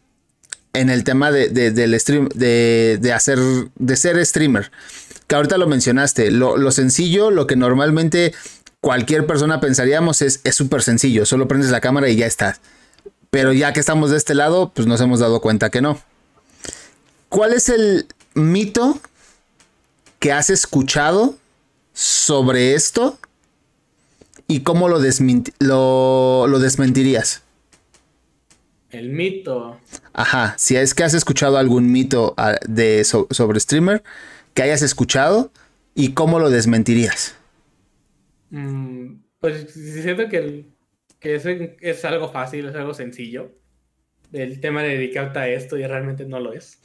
[0.74, 3.40] en el tema de, del stream, de, hacer,
[3.76, 4.72] de ser streamer.
[5.30, 6.30] Que ahorita lo mencionaste.
[6.32, 8.34] Lo, sencillo, lo que normalmente
[8.82, 11.26] cualquier persona pensaríamos es súper sencillo.
[11.26, 12.60] Solo prendes la cámara y ya estás.
[13.30, 16.02] Pero ya que estamos de este lado, pues nos hemos dado cuenta que no.
[17.30, 19.00] ¿Cuál es el mito
[20.20, 21.38] que has escuchado
[21.94, 23.18] sobre esto
[24.50, 24.98] ¿Y cómo lo,
[26.48, 27.44] lo, desmentirías?
[28.90, 29.80] El mito.
[30.12, 34.04] Ajá, si es que has escuchado algún mito ah, de, sobre streamer
[34.60, 35.54] que hayas escuchado
[35.96, 37.38] y cómo lo desmentirías.
[38.50, 40.66] Mm, pues siento que,
[41.18, 43.54] que es, es, algo fácil, es algo sencillo.
[44.34, 46.82] El tema de dedicarte a esto y realmente no lo es.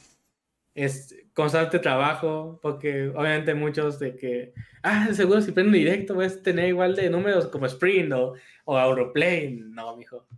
[0.77, 4.55] Es constante trabajo, porque obviamente muchos de que,
[4.85, 8.35] ah, seguro si prendo directo vas a tener igual de números como Sprint o,
[8.67, 8.97] o.
[9.17, 10.29] No, mijo.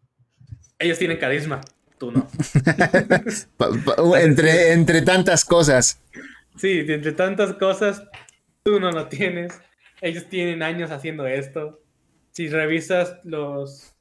[0.78, 1.61] Ellos tienen carisma,
[1.99, 2.30] tú no.
[4.22, 6.01] entre, entre tantas cosas.
[6.57, 8.03] Sí, entre tantas cosas,
[8.63, 9.61] tú no lo tienes.
[10.01, 11.83] Ellos tienen años haciendo esto.
[12.33, 13.95] Si revisas los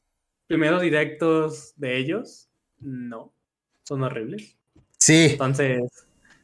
[0.47, 2.49] primeros directos de ellos,
[2.79, 3.33] no,
[3.83, 4.57] son horribles.
[4.99, 5.29] Sí.
[5.31, 5.81] Entonces,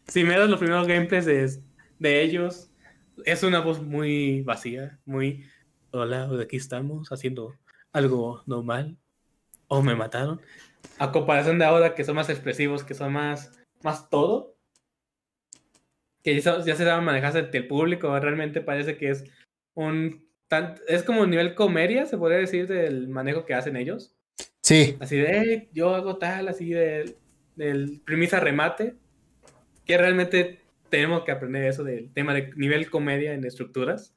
[0.07, 2.69] si me das los primeros gameplays de, ellos,
[3.25, 5.45] es una voz muy vacía, muy,
[5.91, 7.55] hola, aquí estamos haciendo
[7.93, 8.97] algo normal,
[9.67, 10.41] o me mataron.
[10.97, 13.51] A comparación de ahora, que son más expresivos, que son más,
[13.83, 14.50] más todo,
[16.23, 19.23] que ya, se saben manejarse ante el público, realmente parece que es
[19.73, 20.27] un...
[20.87, 24.15] es como un nivel comedia, se podría decir, del manejo que hacen ellos.
[24.61, 24.97] Sí.
[24.99, 27.15] Así de, yo hago tal, así de,
[27.55, 28.95] del premisa remate
[29.85, 30.59] que realmente
[30.89, 34.13] tenemos que aprender eso del tema de nivel comedia en estructuras,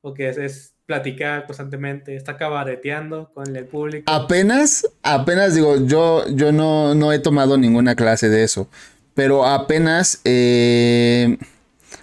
[0.00, 4.10] porque es, es platicar constantemente, está cabareteando con el público.
[4.12, 8.68] Apenas, apenas digo, yo, yo no, no he tomado ninguna clase de eso,
[9.14, 11.38] pero apenas eh,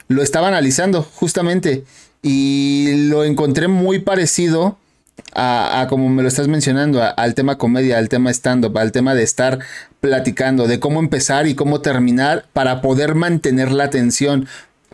[0.08, 1.84] lo estaba analizando justamente
[2.22, 4.78] y lo encontré muy parecido
[5.34, 9.24] a, como me lo estás mencionando, al tema comedia, al tema stand-up, al tema de
[9.24, 9.60] estar
[10.00, 14.48] platicando, de cómo empezar y cómo terminar para poder mantener la atención.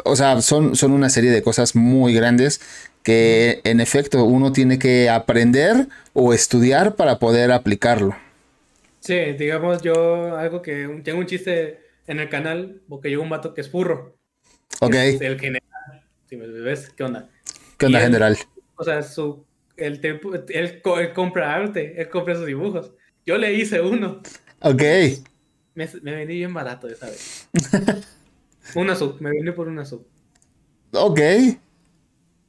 [0.04, 2.60] O sea, son, son una serie de cosas muy grandes
[3.04, 8.16] que en efecto uno tiene que aprender o estudiar para poder aplicarlo.
[9.00, 13.54] Sí, digamos yo algo que tengo un chiste en el canal porque yo un vato
[13.54, 14.18] que es furro.
[14.82, 14.96] Ok.
[14.96, 15.62] el general.
[16.28, 17.30] Si me ves, ¿qué onda?
[17.78, 18.38] ¿Qué onda, general?
[18.76, 19.46] O sea, su,
[19.78, 20.02] él,
[20.50, 20.82] él,
[21.14, 22.92] compra arte, él compra sus dibujos.
[23.26, 24.22] Yo le hice uno.
[24.62, 24.82] Ok.
[25.74, 27.50] Me, me vendí bien barato esa vez.
[28.76, 30.08] una sub, me vendí por una sub.
[30.92, 31.20] Ok.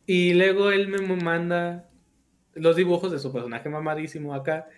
[0.07, 1.89] Y luego él me manda
[2.55, 4.69] los dibujos de su personaje mamadísimo acá.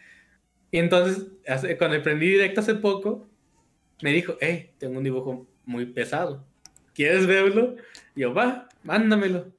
[0.71, 1.27] Y entonces,
[1.79, 3.29] cuando le prendí directo hace poco,
[4.03, 6.45] me dijo, hey, tengo un dibujo muy pesado.
[6.95, 7.77] ¿Quieres verlo?
[8.15, 9.53] Y yo, va, mándamelo.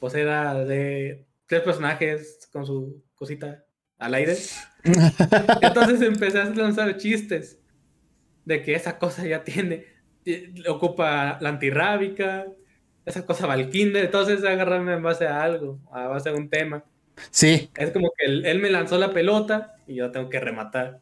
[0.00, 3.64] Pues era de tres personajes con su cosita
[3.98, 4.36] al aire.
[5.62, 7.58] Entonces empecé a lanzar chistes
[8.44, 9.84] de que esa cosa ya tiene,
[10.24, 12.46] eh, ocupa la antirrábica,
[13.04, 16.48] esa cosa va al kinder, entonces agarrarme en base a algo, a base a un
[16.48, 16.84] tema.
[17.30, 17.70] Sí.
[17.76, 21.00] Es como que él, me lanzó la pelota y yo tengo que rematar.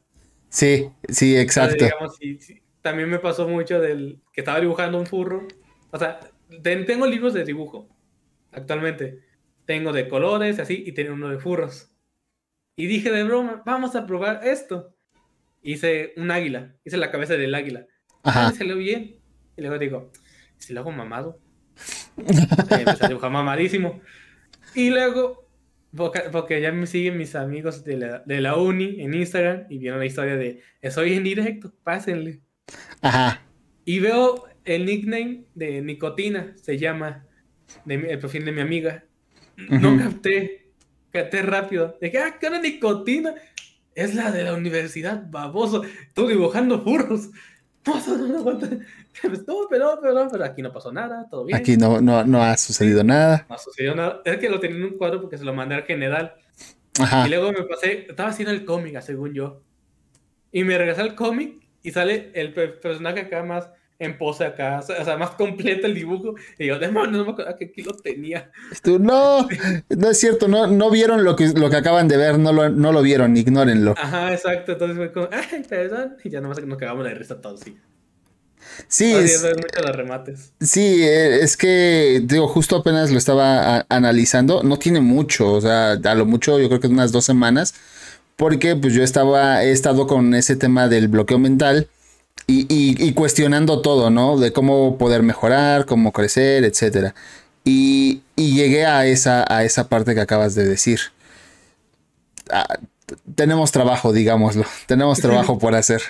[0.48, 1.86] Sí, sí, exacto.
[2.82, 5.46] también me pasó mucho del que estaba dibujando un furro.
[5.90, 6.20] O sea,
[6.62, 7.88] tengo libros de dibujo
[8.52, 9.20] actualmente.
[9.64, 11.90] Tengo de colores, así, y tengo uno de furros.
[12.76, 14.94] Y dije de broma, vamos a probar esto.
[15.62, 17.86] Hice un águila, hice la cabeza del águila.
[18.22, 18.52] Ajá.
[18.52, 19.16] Y salió bien.
[19.56, 20.12] Y luego digo,
[20.58, 21.40] si lo hago mamado.
[22.16, 24.00] empecé a dibujar mamadísimo.
[24.74, 25.45] Y luego,
[25.96, 29.98] porque, ya me siguen mis amigos de la, de la uni en Instagram y vieron
[29.98, 32.40] la historia de Estoy en directo, pásenle.
[33.00, 33.42] Ajá.
[33.84, 37.26] Y veo el nickname de Nicotina, se llama
[37.86, 39.04] el perfil de mi amiga.
[39.56, 40.70] No capté,
[41.10, 41.96] capté rápido.
[42.00, 43.34] Dije, ah, ¿qué nicotina?
[43.94, 45.82] Es la de la universidad, baboso.
[45.84, 47.30] Estoy dibujando furros.
[47.86, 51.58] No, pero, pero, pero aquí no pasó nada, todo bien.
[51.58, 53.46] Aquí no, no, no ha sucedido nada.
[53.48, 54.22] No ha sucedido nada.
[54.24, 56.34] Es que lo tenía en un cuadro porque se lo mandé al general.
[57.26, 59.62] Y luego me pasé, estaba haciendo el cómic, según yo.
[60.52, 63.68] Y me regresé al cómic y sale el personaje acá más
[63.98, 66.34] en pose acá, o sea, más completo el dibujo.
[66.58, 68.50] Y yo, demonios, no me acuerdo que aquí lo tenía.
[68.84, 69.48] no,
[69.88, 72.68] no es cierto, no, no vieron lo que, lo que acaban de ver, no lo,
[72.68, 73.94] no lo vieron, ignórenlo.
[73.96, 74.72] Ajá, exacto.
[74.72, 76.16] Entonces fue como, ay, perdón.
[76.24, 77.76] Y ya nomás nos cagamos de risa todos, sí.
[78.88, 80.52] Sí, es, los remates.
[80.60, 85.92] sí, eh, es que, digo, justo apenas lo estaba analizando, no tiene mucho, o sea,
[85.92, 87.74] a lo mucho yo creo que unas dos semanas,
[88.34, 91.88] porque pues yo estaba, he estado con ese tema del bloqueo mental
[92.46, 94.38] y, cuestionando todo, ¿no?
[94.38, 97.12] De cómo poder mejorar, cómo crecer, etc.
[97.64, 101.00] Y, llegué a esa, a esa parte que acabas de decir.
[102.50, 102.78] Ah,
[103.34, 104.64] tenemos trabajo, digámoslo.
[104.86, 106.02] Tenemos trabajo por hacer.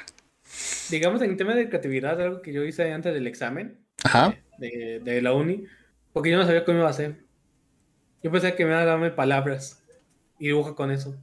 [0.91, 4.37] Digamos, en tema de creatividad, algo que yo hice antes del examen Ajá.
[4.59, 5.65] De, la uni,
[6.13, 7.17] porque yo no sabía cómo iba a hacer.
[8.23, 9.83] Yo pensé que me iba a darme palabras
[10.39, 11.17] y dibuja con eso.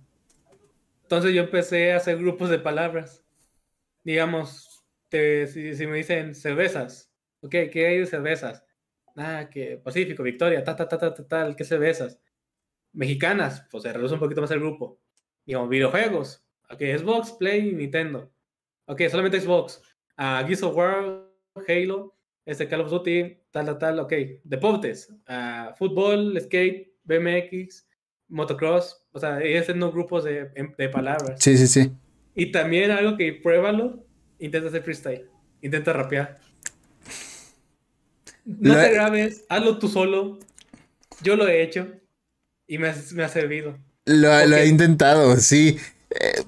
[1.04, 3.24] Entonces yo empecé a hacer grupos de palabras.
[4.04, 4.73] Digamos,
[5.48, 7.12] si, me dicen cervezas,
[7.42, 8.64] ok, ¿qué hay de cervezas?
[9.16, 12.20] Ah, que Pacífico, Victoria, ta, ta, ta, ta, ta, tal, ¿qué cervezas?
[12.94, 15.00] Mexicanas, pues se reduce un poquito más el grupo.
[15.46, 18.32] Digamos, videojuegos, ok, Xbox, Play, Nintendo.
[18.86, 19.82] Ok, solamente Xbox.
[20.18, 21.30] Uh, Gears of War,
[21.68, 24.14] Halo, este Call of Duty, tal, tal, tal, ok.
[24.44, 27.88] Deportes, uh, fútbol, skate, BMX,
[28.28, 31.40] motocross, o sea, ese no grupos de, de palabras.
[31.40, 31.92] Sí, sí, sí.
[32.36, 34.06] Y también algo que pruébalo,
[34.44, 35.26] intenta hacer freestyle,
[35.62, 36.40] intenta rapear.
[38.46, 40.38] No te grabes, hazlo tú solo.
[41.22, 41.88] Yo lo he hecho
[42.68, 43.78] y me, ha servido.
[44.06, 45.78] Lo, he intentado, sí.
[46.10, 46.44] Eh,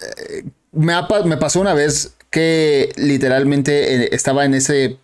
[0.00, 0.94] eh, me,
[1.26, 4.96] me pasó una vez que literalmente eh, estaba en ese,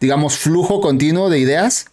[0.00, 1.86] digamos, flujo continuo de ideas.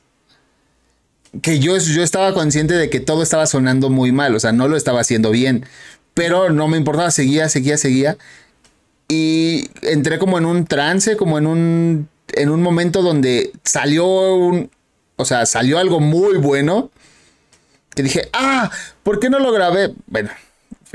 [1.42, 4.68] Que yo, yo estaba consciente de que todo estaba sonando muy mal, o sea, no
[4.68, 5.66] lo estaba haciendo bien.
[6.14, 8.18] Pero no me importaba, seguía, seguía, seguía.
[9.10, 14.70] Y entré como en un trance, como en un, en un momento donde salió un,
[15.16, 16.92] o sea, salió algo muy bueno.
[17.96, 18.70] Que dije, ah,
[19.04, 19.94] ¿por qué no lo grabé?
[20.06, 20.30] Bueno,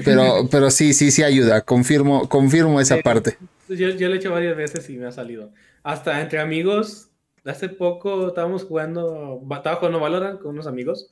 [0.04, 1.62] pero, pero sí, sí, sí ayuda.
[1.62, 3.38] Confirmo, confirmo esa parte.
[3.68, 5.50] Yo, yo lo he hecho varias veces y me ha salido.
[5.82, 7.10] Hasta entre amigos,
[7.44, 11.10] hace poco estábamos jugando, estaba jugando Valorant con unos amigos.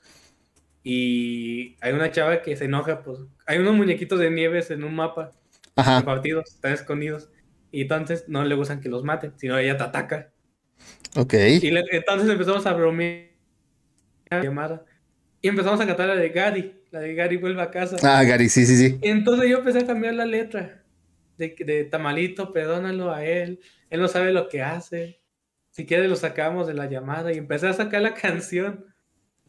[0.82, 4.94] Y hay una chava que se enoja, pues hay unos muñequitos de nieves en un
[4.94, 5.32] mapa.
[5.76, 6.04] Ajá.
[6.04, 7.30] partidos, están escondidos.
[7.72, 10.32] Y entonces no le gustan que los maten, sino ella te ataca.
[11.16, 11.34] Ok.
[11.62, 13.30] Y entonces empezamos a bromear
[14.30, 14.84] llamada.
[15.42, 17.96] Y empezamos a cantar la de Gadi, la de Gary vuelve a casa.
[18.02, 18.98] Ah, Gary, sí, sí, sí.
[19.02, 20.84] Entonces yo empecé a cambiar la letra
[21.38, 25.20] de, de Tamalito, perdónalo a él, él no sabe lo que hace.
[25.70, 28.86] Si quiere lo sacamos de la llamada y empecé a sacar la canción.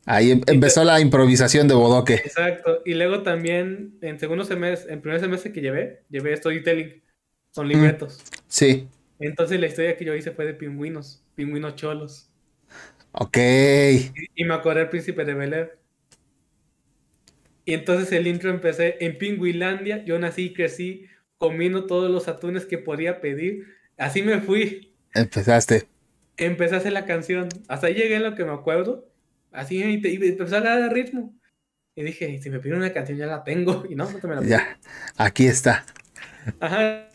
[0.05, 2.15] Ahí em- empezó la improvisación de Bodoque.
[2.15, 2.81] Exacto.
[2.85, 7.01] Y luego también en segundo semestre, en primer semestre que llevé, llevé storytelling.
[7.51, 8.23] Son libretos.
[8.47, 8.87] Sí.
[9.19, 12.29] Entonces la historia que yo hice fue de pingüinos, pingüinos cholos.
[13.11, 13.37] Ok.
[13.37, 15.81] Y, y me acordé del príncipe de Bel Air.
[17.65, 20.03] Y entonces el intro empecé en Pingüilandia.
[20.03, 21.05] Yo nací y crecí
[21.37, 23.65] comiendo todos los atunes que podía pedir.
[23.97, 24.93] Así me fui.
[25.13, 25.87] Empezaste.
[26.37, 27.49] Empecé a hacer la canción.
[27.67, 29.10] Hasta ahí llegué a lo que me acuerdo.
[29.51, 31.35] Así y, te, y empecé a agarrar ritmo.
[31.95, 33.85] Y dije, si me piden una canción ya la tengo.
[33.89, 34.49] Y no, no te me la piden.
[34.49, 34.79] Ya.
[35.17, 35.85] Aquí está.
[36.59, 37.07] Ajá.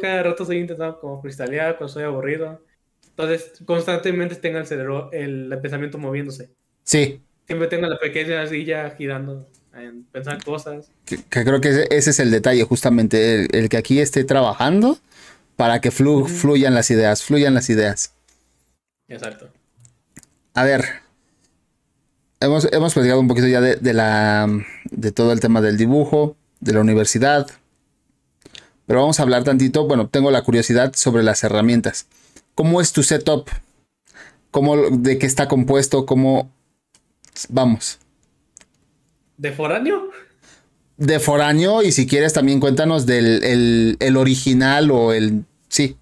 [0.00, 2.64] Cada rato estoy intentando como cristalear cuando estoy aburrido.
[3.10, 6.54] Entonces, constantemente tengo el cerebro, el pensamiento moviéndose.
[6.84, 7.20] Sí.
[7.46, 10.90] Siempre tengo la pequeña silla girando en pensar cosas.
[11.04, 13.34] Que, que creo que ese, ese es el detalle, justamente.
[13.34, 14.98] El, el que aquí esté trabajando
[15.56, 18.14] para que flu- fluyan las ideas, fluyan las ideas.
[19.08, 19.52] Exacto.
[20.54, 21.02] A ver.
[22.40, 24.48] Hemos, hemos platicado un poquito ya de, de la
[24.90, 27.48] de todo el tema del dibujo, de la universidad.
[28.86, 29.86] Pero vamos a hablar tantito.
[29.86, 32.06] Bueno, tengo la curiosidad sobre las herramientas.
[32.54, 33.48] ¿Cómo es tu setup?
[34.50, 36.06] ¿Cómo, ¿De qué está compuesto?
[36.06, 36.50] ¿Cómo?
[37.48, 37.98] Vamos.
[39.36, 40.10] ¿De foráneo?
[40.96, 45.44] De foráneo y si quieres también cuéntanos del el, el original o el...
[45.68, 45.96] Sí.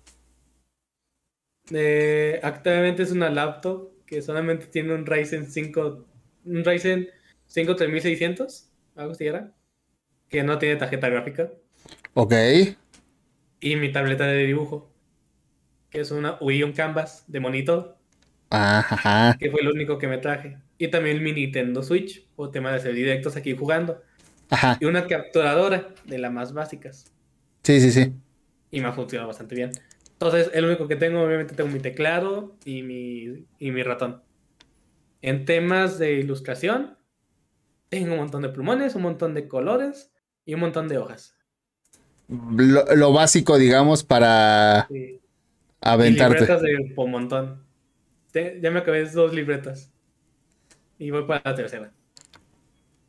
[1.70, 6.05] Eh, actualmente es una laptop que solamente tiene un Ryzen 5,
[6.46, 7.08] un Ryzen
[7.46, 9.54] 5 3600, algo así era,
[10.28, 11.50] que no tiene tarjeta gráfica,
[12.14, 12.32] Ok.
[13.60, 14.90] y mi tableta de dibujo,
[15.90, 17.98] que es una Wii Canvas de monito,
[18.50, 19.36] Ajá.
[19.38, 22.76] que fue lo único que me traje, y también mi Nintendo Switch, por tema de
[22.76, 24.02] hacer directos aquí jugando,
[24.50, 24.78] Ajá.
[24.80, 27.12] y una capturadora de las más básicas,
[27.62, 28.12] Sí, sí, sí.
[28.70, 29.72] y me ha funcionado bastante bien.
[30.12, 34.22] Entonces, el único que tengo, obviamente, tengo mi teclado y mi, y mi ratón.
[35.20, 36.96] En temas de ilustración,
[37.90, 40.12] tengo un montón de plumones, un montón de colores
[40.46, 41.36] y un montón de hojas.
[42.28, 45.20] Lo, lo básico, digamos, para y
[45.80, 46.50] aventarte.
[46.50, 47.66] libretas de por montón.
[48.32, 49.92] Te- ya me acabé dos libretas.
[50.98, 51.94] Y voy para la tercera.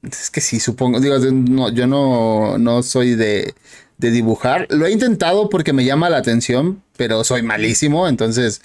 [0.04, 1.00] Es que sí, supongo.
[1.00, 3.56] Digo, no, yo no, no soy de,
[3.98, 4.68] de dibujar.
[4.70, 8.62] Lo he intentado porque me llama la atención, pero soy malísimo, entonces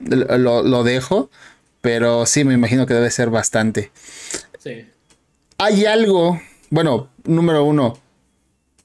[0.00, 1.30] lo, lo dejo.
[1.82, 3.90] Pero sí, me imagino que debe ser bastante.
[4.58, 4.86] Sí.
[5.58, 7.98] Hay algo, bueno, número uno,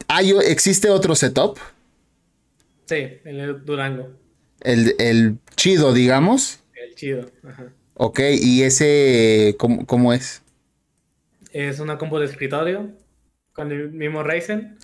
[0.07, 1.57] ¿hay, ¿existe otro setup?
[2.85, 4.09] Sí, el Durango.
[4.61, 6.59] El, el chido, digamos.
[6.73, 7.31] El chido.
[7.47, 7.67] Ajá.
[7.93, 10.41] Ok, y ese, ¿cómo, cómo es?
[11.51, 12.91] Es una combo de escritorio
[13.53, 14.77] con el mismo Ryzen,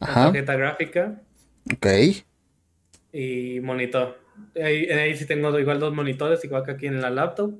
[0.00, 1.20] Ajá, tarjeta gráfica
[1.72, 1.86] ok.
[3.12, 4.23] y monitor.
[4.62, 7.54] Ahí, ahí sí tengo igual dos monitores, igual que aquí en la laptop.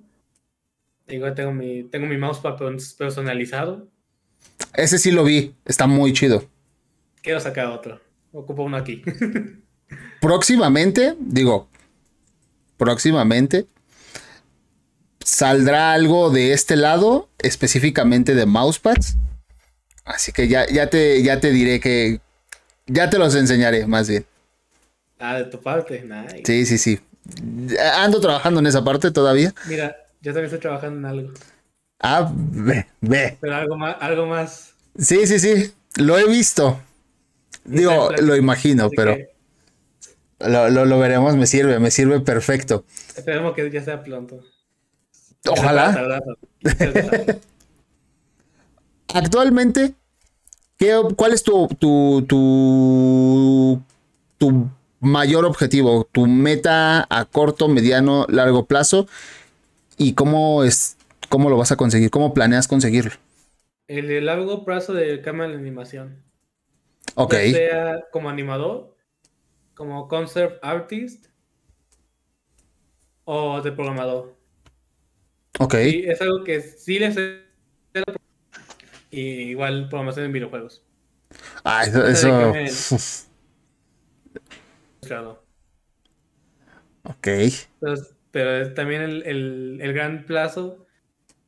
[1.09, 3.89] Igual tengo mi, tengo mi mousepad pers- personalizado.
[4.75, 6.45] Ese sí lo vi, está muy chido.
[7.23, 8.01] Quiero sacar otro.
[8.33, 9.03] Ocupo uno aquí.
[10.21, 11.69] próximamente, digo,
[12.77, 13.67] próximamente,
[15.21, 19.17] saldrá algo de este lado, específicamente de mousepads.
[20.05, 22.21] Así que ya, ya, te, ya te diré que,
[22.87, 24.27] ya te los enseñaré, más bien.
[25.19, 26.03] Ah, de tu parte.
[26.03, 26.43] Nice.
[26.45, 27.01] Sí, sí, sí.
[27.97, 29.55] Ando trabajando en esa parte todavía.
[29.69, 31.33] Mira, yo también estoy trabajando en algo.
[32.01, 33.39] Ah, ve, ve.
[33.41, 34.75] Pero algo más, algo más.
[34.99, 35.73] Sí, sí, sí.
[35.97, 36.81] Lo he visto.
[37.65, 39.35] Digo, lo imagino, Así pero que
[40.41, 41.35] lo, lo, lo veremos.
[41.37, 42.85] Me sirve, me sirve perfecto.
[43.17, 44.41] esperemos que ya sea pronto.
[45.49, 46.21] Ojalá.
[49.15, 49.95] Actualmente,
[50.77, 53.81] ¿qué, ¿cuál es tu, tu, tu,
[54.39, 54.69] tu
[55.05, 56.09] mayor objetivo?
[56.13, 59.07] ¿Tu meta a corto, mediano, largo plazo?
[59.99, 60.97] ¿Y cómo, es,
[61.29, 62.11] cómo lo vas a conseguir?
[62.11, 63.13] ¿Cómo planeas conseguirlo?
[63.89, 66.23] El largo plazo de cámara de animación.
[67.17, 68.97] Ok, Ya sea como animador,
[69.75, 71.27] como concept artist
[73.27, 74.35] o de programador.
[75.59, 75.75] ok.
[75.79, 77.17] Y es algo que sí les.
[79.11, 80.85] Y igual programación en videojuegos.
[81.65, 82.53] Ah, eso, eso-
[85.07, 85.45] Claro.
[87.05, 87.29] ok.
[87.81, 90.87] Entonces, pero también el, el- el gran plazo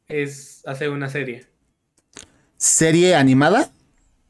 [0.08, 1.46] es hacer una serie.
[2.58, 3.70] ¿Serie animada?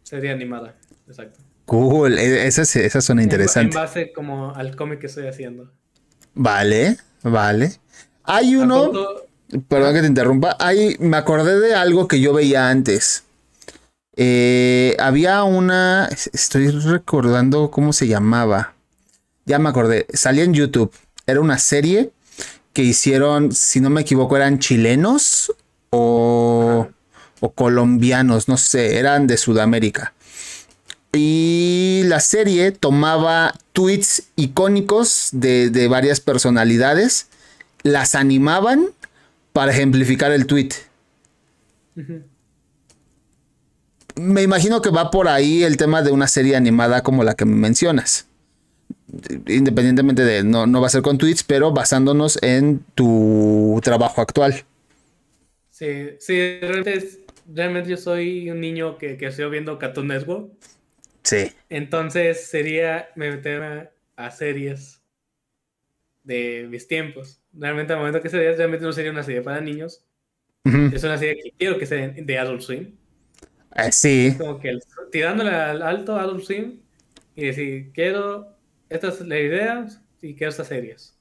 [0.03, 0.75] Serie animada.
[1.07, 1.41] Exacto.
[1.67, 3.77] Cool, e- esa, es- esa suena interesante.
[3.77, 5.73] En base como al cómic que estoy haciendo.
[6.35, 7.73] Vale, vale.
[8.25, 8.93] Hay ¿A uno,
[9.69, 13.25] perdón que te interrumpa, hay, me acordé de algo que yo veía antes.
[14.17, 18.76] Eh, había una, estoy recordando cómo se llamaba.
[19.47, 20.93] Ya me acordé, salía en YouTube.
[21.27, 22.11] Era una serie
[22.73, 25.53] que hicieron, si no me equivoco, eran chilenos
[25.91, 26.89] o,
[27.41, 30.13] o colombianos, no sé, eran de Sudamérica.
[31.13, 37.29] Y la serie tomaba tweets icónicos de, de varias personalidades,
[37.83, 38.89] las animaban
[39.53, 40.71] para ejemplificar el tweet.
[44.17, 47.47] Me imagino que va por ahí el tema de una serie animada como la que
[47.47, 48.26] me mencionas.
[49.47, 54.65] Independientemente de, no, no va a ser con tweets, pero basándonos en tu trabajo actual.
[55.71, 57.09] Sí, sí, realmente,
[57.53, 60.51] realmente yo soy un niño que, que estoy viendo Cartoon Network.
[61.23, 61.53] Sí.
[61.69, 65.01] Entonces sería meterme a series
[66.25, 67.41] de mis tiempos.
[67.53, 70.03] Realmente al momento que sería, realmente no sería una serie para niños.
[70.65, 72.97] Es una serie que quiero que sea de Adult Swim.
[73.77, 74.35] Eh, sí.
[74.37, 74.77] Como que
[75.13, 76.81] tirándole al alto Adult Swim
[77.37, 78.56] y decir, quiero,
[78.89, 79.87] esta es la idea
[80.23, 81.19] y quiero estas series.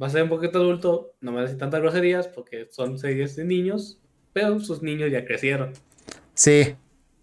[0.00, 3.44] Va a ser un poquito adulto, no me decir tantas groserías porque son series de
[3.44, 4.00] niños,
[4.32, 5.72] pero sus niños ya crecieron.
[6.34, 6.76] Sí.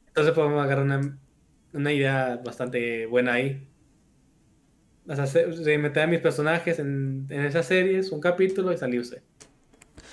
[0.08, 1.20] Entonces podemos agarrar una,
[1.74, 3.68] una idea bastante buena ahí.
[5.08, 9.22] O sea, meter a mis personajes en, en esas series, un capítulo y salirse.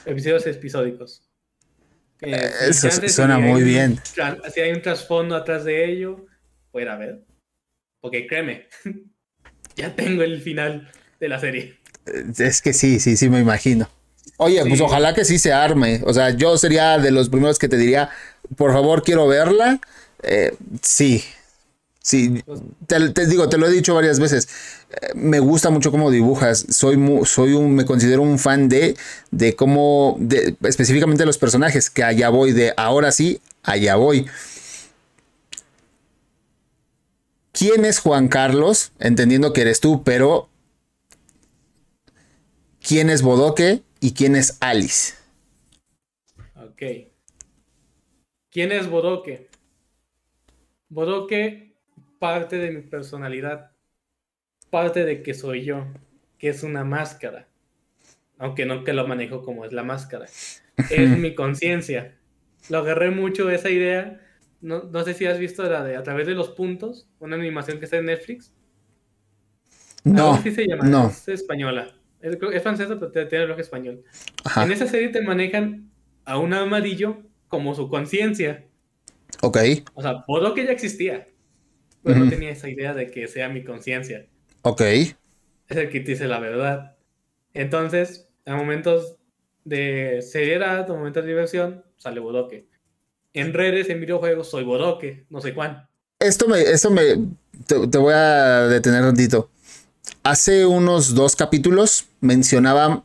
[0.04, 1.30] Episodios episódicos.
[2.20, 3.98] Eh, Eso suena muy bien.
[4.04, 6.26] Si hay un trasfondo atrás de ello,
[6.72, 7.24] fuera a ver.
[8.00, 8.66] Porque créeme,
[9.76, 11.78] ya tengo el final de la serie.
[12.06, 13.88] Eh, es que sí, sí, sí, me imagino.
[14.36, 16.00] Oye, pues ojalá que sí se arme.
[16.04, 18.10] O sea, yo sería de los primeros que te diría,
[18.56, 19.80] por favor, quiero verla.
[20.22, 21.22] Eh, sí,
[22.02, 22.42] Sí,
[22.86, 24.48] te, digo, te lo he dicho varias veces.
[24.90, 26.64] Eh, me gusta mucho cómo dibujas.
[26.70, 28.96] Soy, soy un, me considero un fan de,
[29.30, 34.26] de cómo, de, específicamente los personajes, que allá voy, de ahora sí, allá voy.
[37.60, 38.90] ¿Quién es Juan Carlos?
[38.98, 40.48] Entendiendo que eres tú, pero
[42.80, 45.12] ¿quién es Bodoque y quién es Alice?
[46.56, 47.10] Ok.
[48.50, 49.48] ¿Quién es Bodoque?
[50.88, 51.74] Bodoque
[52.18, 53.72] parte de mi personalidad,
[54.70, 55.84] parte de que soy yo,
[56.38, 57.46] que es una máscara,
[58.38, 62.16] aunque no que lo manejo como es la máscara, es mi conciencia.
[62.70, 64.19] Lo agarré mucho esa idea,
[64.60, 67.78] no, no, sé si has visto la de A través de los puntos, una animación
[67.78, 68.52] que está en Netflix.
[70.04, 71.08] No, así se llama, no.
[71.08, 71.94] es española.
[72.20, 74.02] Es, francesa, pero tiene el español.
[74.56, 75.90] En esa serie te manejan
[76.24, 78.66] a un amarillo como su conciencia.
[79.42, 79.58] Ok.
[79.94, 81.26] O sea, por lo que ya existía.
[82.02, 84.26] Pero no tenía esa idea de que sea mi conciencia.
[84.62, 84.80] Ok.
[84.80, 85.16] Es
[85.68, 86.96] el que te dice la verdad.
[87.52, 89.16] Entonces, en momentos
[89.64, 92.69] de seriedad, en momentos de diversión, sale Bodoque.
[93.32, 95.88] En redes, en videojuegos, soy Bodoque, no sé cuán.
[96.18, 97.02] Esto me, esto me,
[97.66, 99.50] te, voy a detener un ratito.
[100.22, 103.04] Hace unos dos capítulos mencionaba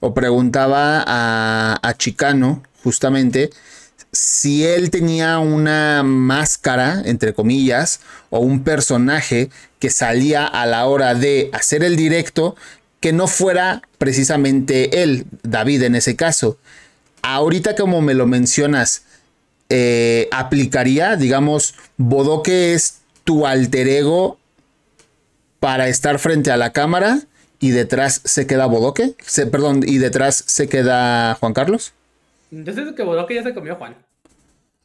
[0.00, 3.50] o preguntaba a, a Chicano, justamente,
[4.12, 8.00] si él tenía una máscara, entre comillas,
[8.30, 12.56] o un personaje que salía a la hora de hacer el directo,
[13.00, 16.58] que no fuera precisamente él, David en ese caso.
[17.22, 19.04] Ahorita como me lo mencionas,
[19.70, 24.38] eh, aplicaría, digamos, Bodoque es tu alter ego
[25.60, 27.20] para estar frente a la cámara
[27.60, 29.14] y detrás se queda Bodoque,
[29.50, 31.92] perdón, y detrás se queda Juan Carlos.
[32.50, 33.96] Entonces que Bodoque ya se comió Juan.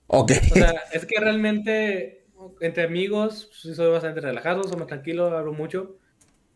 [0.07, 0.31] Ok.
[0.51, 2.25] O sea, es que realmente
[2.59, 5.97] entre amigos soy bastante relajado, somos tranquilos, hablo mucho.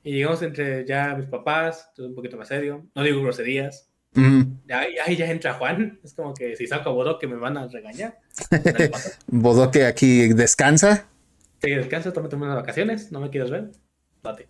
[0.03, 2.85] Y digamos entre ya mis papás, un poquito más serio.
[2.95, 3.89] No digo groserías.
[4.65, 5.99] ya, ahí ya entra Juan.
[6.03, 8.19] Es como que si saco a Bodoque me van a regañar.
[9.27, 11.07] Bodoque aquí descansa.
[11.61, 13.11] Sí, descansa, toma unas vacaciones.
[13.11, 13.71] No me quieres ver.
[14.23, 14.47] Date.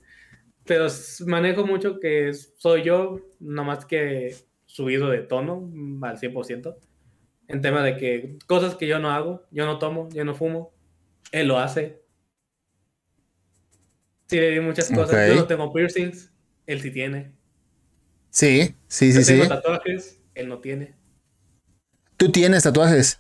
[0.66, 0.88] Pero
[1.26, 4.36] manejo mucho que soy yo, no más que
[4.66, 5.72] subido de tono
[6.04, 6.78] al 100%,
[7.48, 10.72] en tema de que cosas que yo no hago, yo no tomo, yo no fumo,
[11.32, 12.04] él lo hace.
[14.28, 15.28] Sí, muchas cosas.
[15.28, 16.32] Yo no tengo piercings,
[16.68, 17.32] él sí tiene.
[18.30, 19.34] Sí, sí, sí, yo sí.
[19.34, 20.94] Tengo tatuajes, él no tiene.
[22.16, 23.20] ¿Tú tienes tatuajes?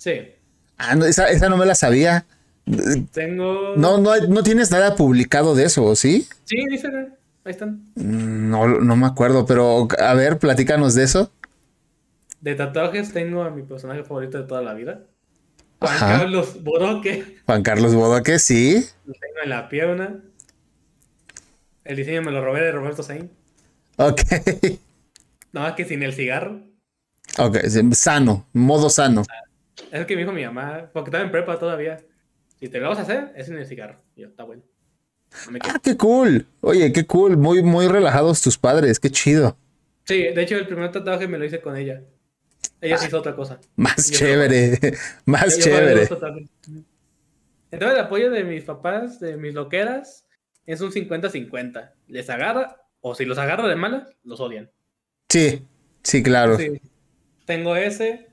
[0.00, 0.12] Sí.
[0.78, 2.24] Ah, no, esa, esa no me la sabía.
[3.12, 3.76] Tengo.
[3.76, 6.26] No, no, no tienes nada publicado de eso, ¿sí?
[6.44, 7.14] Sí, dicen.
[7.44, 7.92] Ahí están.
[7.96, 11.30] No, no me acuerdo, pero a ver, platícanos de eso.
[12.40, 15.02] De tatuajes tengo a mi personaje favorito de toda la vida.
[15.80, 17.38] Juan Carlos Bodoque.
[17.44, 18.86] Juan Carlos Bodoque, sí.
[19.04, 20.20] Lo tengo en la pierna.
[21.84, 23.30] El diseño me lo robé de Roberto Sain.
[23.96, 24.22] Ok.
[25.52, 26.62] Nada más que sin el cigarro.
[27.38, 27.58] Ok,
[27.92, 29.24] sano, modo sano.
[29.90, 31.98] Es que me dijo mi mamá, porque estaba en prepa todavía.
[32.58, 34.02] Si te lo vas a hacer, es en el cigarro.
[34.14, 34.62] Y yo, está bueno.
[35.62, 36.46] ah, qué cool.
[36.60, 37.36] Oye, qué cool.
[37.36, 39.00] Muy, muy relajados tus padres.
[39.00, 39.56] Qué chido.
[40.04, 42.02] Sí, de hecho, el primer tatuaje me lo hice con ella.
[42.80, 43.60] Ella se hizo otra cosa.
[43.76, 44.78] Más chévere.
[45.24, 46.02] más chévere.
[47.70, 50.26] Entonces, el apoyo de mis papás, de mis loqueras,
[50.66, 51.92] es un 50-50.
[52.08, 54.70] Les agarra, o si los agarra de malas, los odian.
[55.28, 55.62] Sí,
[56.02, 56.58] sí, claro.
[57.44, 58.29] Tengo ese.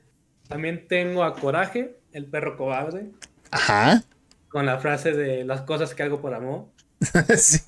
[0.48, 3.12] También tengo a Coraje, el perro cobarde.
[3.52, 4.04] Ajá.
[4.50, 6.68] Con la frase de las cosas que hago por amor.
[7.38, 7.60] sí.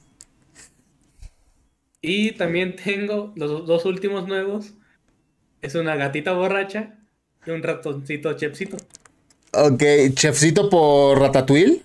[2.01, 4.73] Y también tengo los dos últimos nuevos.
[5.61, 6.95] Es una gatita borracha
[7.45, 8.77] y un ratoncito chefcito.
[9.51, 9.83] Ok,
[10.13, 11.83] chefcito por Ratatouille.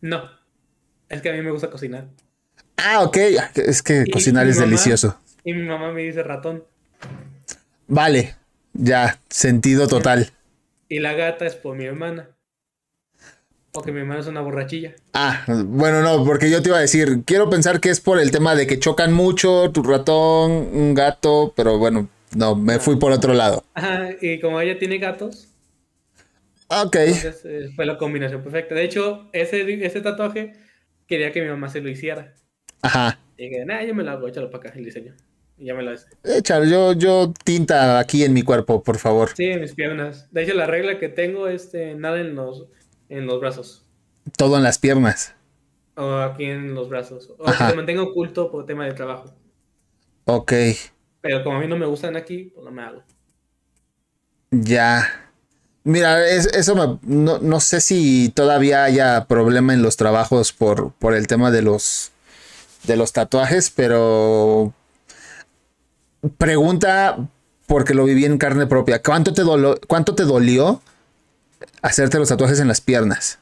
[0.00, 0.28] No,
[1.08, 2.08] es que a mí me gusta cocinar.
[2.76, 3.16] Ah, ok,
[3.56, 5.20] es que cocinar es delicioso.
[5.44, 6.64] Y mi mamá me dice ratón.
[7.86, 8.34] Vale,
[8.80, 10.30] ya, sentido total.
[10.88, 12.30] Y la gata es por mi hermana.
[13.72, 14.94] Porque mi hermana es una borrachilla.
[15.12, 18.32] Ah, bueno, no, porque yo te iba a decir, quiero pensar que es por el
[18.32, 23.12] tema de que chocan mucho, tu ratón, un gato, pero bueno, no, me fui por
[23.12, 23.64] otro lado.
[23.74, 25.48] Ajá, y como ella tiene gatos.
[26.66, 26.96] Ok.
[26.96, 28.74] Eh, fue la combinación perfecta.
[28.74, 30.52] De hecho, ese, ese tatuaje
[31.06, 32.34] quería que mi mamá se lo hiciera.
[32.82, 33.20] Ajá.
[33.36, 35.14] Y dije, nah, yo me lo hago, échalo para acá el diseño.
[35.60, 36.06] Y ya me lo hice.
[36.24, 39.28] Échalo, yo, yo tinta aquí en mi cuerpo, por favor.
[39.36, 40.26] Sí, en mis piernas.
[40.32, 42.66] De hecho, la regla que tengo es este, nada en los
[43.10, 43.84] en los brazos.
[44.38, 45.34] Todo en las piernas.
[45.96, 47.30] O aquí en los brazos.
[47.38, 49.34] O que se mantenga oculto por tema de trabajo.
[50.24, 50.52] Ok.
[51.20, 53.02] Pero como a mí no me gustan aquí, pues no me hago.
[54.50, 55.06] Ya.
[55.84, 61.26] Mira, eso me, no, sé si todavía haya problema en los trabajos por, por el
[61.26, 62.12] tema de los,
[62.84, 64.72] de los tatuajes, pero
[66.38, 67.28] pregunta
[67.66, 69.02] porque lo viví en carne propia.
[69.02, 69.42] ¿Cuánto te,
[69.86, 70.82] ¿Cuánto te dolió
[71.82, 73.38] hacerte los tatuajes en las piernas?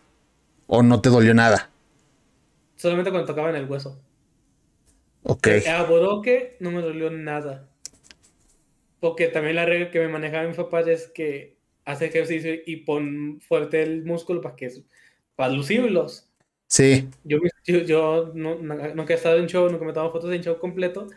[0.67, 1.71] ¿O no te dolió nada?
[2.77, 3.99] Solamente cuando tocaba en el hueso.
[5.23, 5.49] Ok.
[5.69, 7.69] A Bodoque no me dolió nada.
[9.01, 13.41] Porque también la regla que me manejaba mi papá es que hace ejercicio y pon
[13.41, 14.71] fuerte el músculo para que
[15.37, 16.29] para lucirlos.
[16.67, 17.09] Sí.
[17.25, 20.59] Yo, yo, no, nunca he estado en show, nunca me he tomado fotos en show
[20.59, 21.09] completo.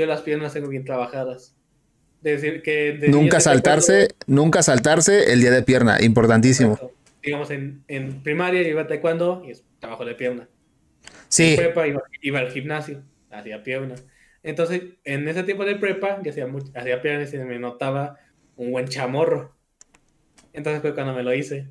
[0.00, 1.54] Yo las piernas tengo bien trabajadas
[2.22, 2.98] decir que...
[3.08, 6.78] nunca saltarse, nunca saltarse el día de pierna, importantísimo.
[7.22, 10.48] Digamos, en, en, primaria iba a taekwondo y es trabajo de pierna.
[11.28, 11.50] Sí.
[11.50, 13.94] En prepa iba, al gimnasio, hacía pierna.
[14.42, 18.16] Entonces, en ese tipo de prepa, yo hacía, mucho, hacía pierna y me notaba
[18.56, 19.54] un buen chamorro.
[20.54, 21.66] Entonces fue cuando me lo hice.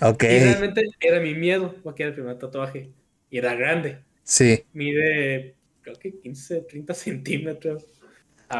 [0.00, 0.22] Ok.
[0.22, 2.90] Y realmente era mi miedo, porque era el primer tatuaje.
[3.28, 3.98] Y era grande.
[4.22, 4.64] Sí.
[4.72, 7.84] Mide, creo que 15, 30 centímetros.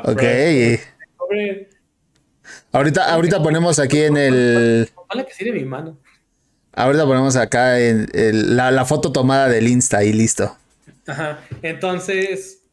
[0.05, 0.23] Ok.
[2.73, 4.89] Ahorita, ahorita ponemos aquí en el.
[5.39, 5.99] que mi mano.
[6.75, 10.57] Ahorita ponemos acá en la, foto tomada del Insta y listo.
[11.07, 11.41] Ajá.
[11.61, 12.65] Entonces,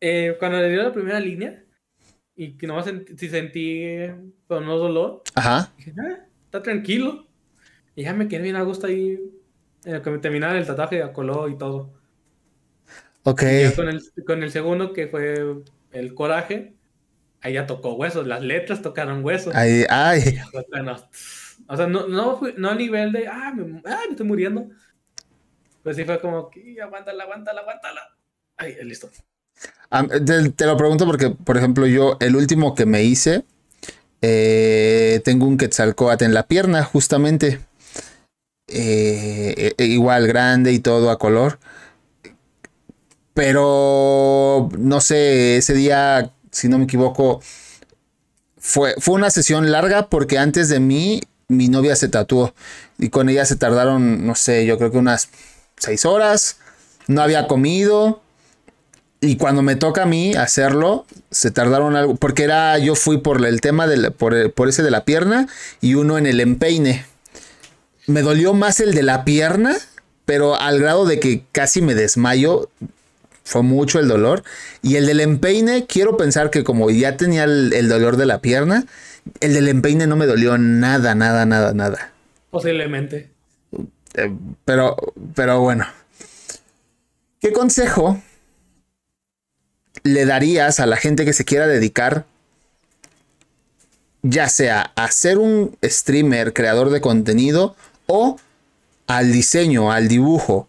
[0.00, 1.62] eh, cuando le dio la primera línea
[2.34, 3.84] y que nomás si sentí,
[4.48, 5.72] pero no dolor, Ajá.
[5.76, 7.26] dije, ah, está tranquilo.
[7.94, 9.20] Y ya me quedé bien a gusto ahí.
[9.84, 11.93] En que me terminara el tatuaje a color y todo.
[13.24, 13.42] Ok.
[13.74, 16.74] con, el, con el segundo, que fue el coraje,
[17.40, 19.54] ahí ya tocó huesos, las letras tocaron huesos.
[19.54, 20.38] Ay, ay.
[21.66, 24.68] o sea, no, no, no a nivel de, ah me, ah, me estoy muriendo.
[25.82, 26.50] Pues sí fue como,
[26.82, 28.00] aguántala, aguántala, aguántala.
[28.56, 29.10] Ay, listo.
[30.56, 33.44] te, lo pregunto porque, por ejemplo, yo, el último que me hice,
[34.22, 37.60] eh, tengo un Quetzalcoatl en la pierna, justamente.
[38.66, 41.58] Eh, igual grande y todo a color.
[43.34, 47.42] Pero no sé, ese día si no me equivoco,
[48.58, 52.54] fue, fue una sesión larga porque antes de mí mi novia se tatuó
[52.98, 55.28] y con ella se tardaron, no sé, yo creo que unas
[55.76, 56.56] seis horas,
[57.06, 58.22] no había comido
[59.20, 63.44] y cuando me toca a mí hacerlo, se tardaron algo, porque era, yo fui por
[63.44, 65.48] el tema, de por, por ese de la pierna
[65.80, 67.04] y uno en el empeine.
[68.06, 69.76] Me dolió más el de la pierna,
[70.24, 72.70] pero al grado de que casi me desmayo
[73.44, 74.42] fue mucho el dolor.
[74.82, 78.86] Y el del empeine, quiero pensar que como ya tenía el, dolor de la pierna,
[79.40, 82.12] el del empeine no me dolió nada, nada, nada, nada.
[82.50, 83.30] Posiblemente.
[84.14, 84.32] Eh,
[84.64, 84.96] pero,
[85.34, 85.86] pero bueno.
[87.40, 88.20] ¿Qué consejo
[90.02, 92.24] le darías a la gente que se quiera dedicar,
[94.22, 97.76] ya sea a ser un streamer, creador de contenido
[98.06, 98.38] o
[99.06, 100.68] al diseño, al dibujo?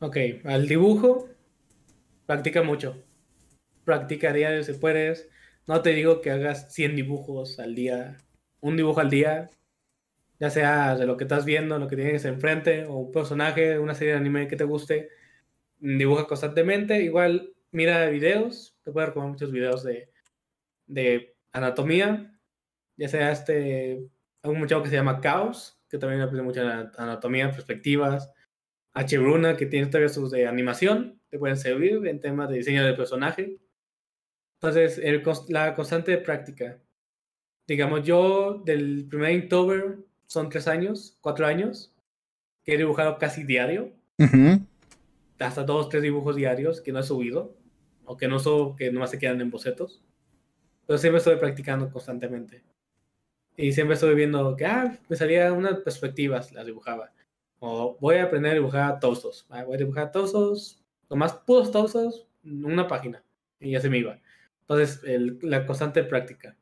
[0.00, 1.28] Ok, al dibujo,
[2.26, 3.02] practica mucho.
[3.84, 5.28] Practicaría si puedes.
[5.66, 8.16] No te digo que hagas 100 dibujos al día
[8.60, 9.50] un dibujo al día,
[10.40, 13.94] ya sea de lo que estás viendo, lo que tienes enfrente, o un personaje, una
[13.94, 15.10] serie de anime que te guste,
[15.78, 17.02] dibuja constantemente.
[17.02, 20.10] Igual mira videos, te puedo recomendar muchos videos de,
[20.86, 22.38] de anatomía,
[22.96, 24.06] ya sea este,
[24.42, 26.62] un muchacho que se llama Chaos, que también aprende mucho
[26.98, 28.32] anatomía, perspectivas,
[28.98, 29.16] H.
[29.16, 32.94] Bruna, que tiene todavía sus de animación, te pueden servir en temas de diseño de
[32.94, 33.56] personaje.
[34.60, 36.80] Entonces, el, la constante práctica.
[37.68, 41.94] Digamos, yo del primer Inktober son tres años, cuatro años,
[42.64, 43.92] que he dibujado casi diario.
[45.38, 47.54] Hasta dos, tres dibujos diarios que no he subido,
[48.04, 50.02] o que no subo, que nomás se quedan en bocetos.
[50.88, 52.64] Pero siempre estoy practicando constantemente.
[53.56, 57.12] Y siempre estoy viendo que, ah, me salían unas perspectivas, las dibujaba.
[57.60, 59.46] O voy a aprender a dibujar tosos.
[59.50, 63.22] Ah, voy a dibujar tosos, más puros tosos, una página.
[63.60, 64.20] Y ya se me iba.
[64.60, 66.56] Entonces, el, la constante práctica.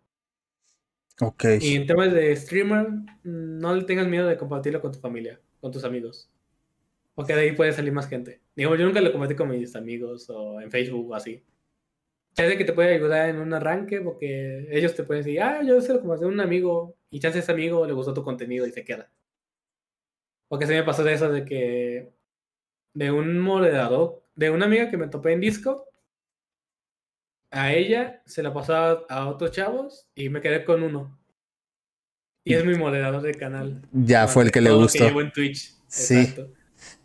[1.21, 1.45] Ok.
[1.61, 2.89] Y en temas de streamer,
[3.25, 6.31] no le tengas miedo de compartirlo con tu familia, con tus amigos.
[7.15, 8.41] Porque de ahí puede salir más gente.
[8.55, 11.43] Digo, yo nunca lo compartí con mis amigos o en Facebook o así.
[12.35, 15.81] Chance que te puede ayudar en un arranque porque ellos te pueden decir, ah, yo
[15.81, 18.73] sé lo compartí a un amigo y chance ese amigo le gustó tu contenido y
[18.73, 19.11] se queda.
[20.49, 22.13] Porque se me pasó de eso de que
[22.95, 25.89] de un moderador, de una amiga que me topé en disco,
[27.51, 31.19] a ella se la pasaba a otros chavos y me quedé con uno.
[32.45, 33.83] Y es mi moderador de canal.
[33.91, 34.99] Ya fue el que le gustó.
[35.01, 35.75] Que llevo en Twitch.
[35.89, 36.33] Sí.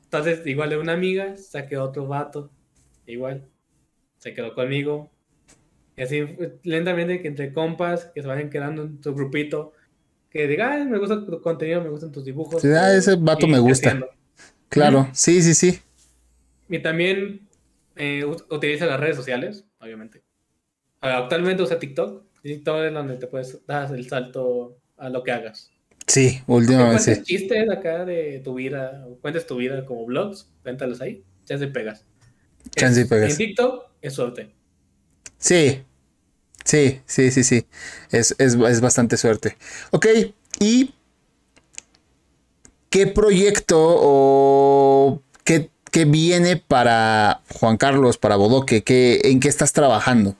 [0.03, 2.51] Entonces, igual de una amiga, saqué otro vato.
[3.07, 3.49] Igual.
[4.18, 5.09] Se quedó conmigo.
[5.97, 9.73] Y así, lentamente, que entre compas, que se vayan quedando en tu grupito,
[10.31, 12.61] que digan, me gusta tu contenido, me gustan tus dibujos.
[12.61, 13.99] Sí, ah, ese vato me gusta.
[14.69, 15.79] Claro, sí, sí, sí.
[16.69, 17.47] Y también
[17.97, 20.23] eh, utiliza las redes sociales, obviamente.
[21.01, 22.23] Actualmente usa TikTok.
[22.41, 25.71] TikTok es donde te puedes dar el salto a lo que hagas.
[26.07, 27.03] Sí, últimamente.
[27.03, 32.05] Cuentes chistes acá de tu vida, cuentes tu vida como blogs, cuéntalos ahí, chance pegas.
[32.75, 33.31] Chance pegas.
[33.31, 34.55] En TikTok es suerte.
[35.37, 35.83] Sí,
[36.63, 37.65] sí, sí, sí, sí.
[38.11, 39.57] Es, es, es bastante suerte.
[39.91, 40.07] Ok,
[40.59, 40.93] y
[42.89, 48.83] ¿qué proyecto o qué, qué viene para Juan Carlos, para Bodoque?
[48.83, 50.35] ¿Qué, ¿En qué estás trabajando?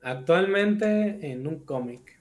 [0.00, 2.20] Actualmente en un cómic.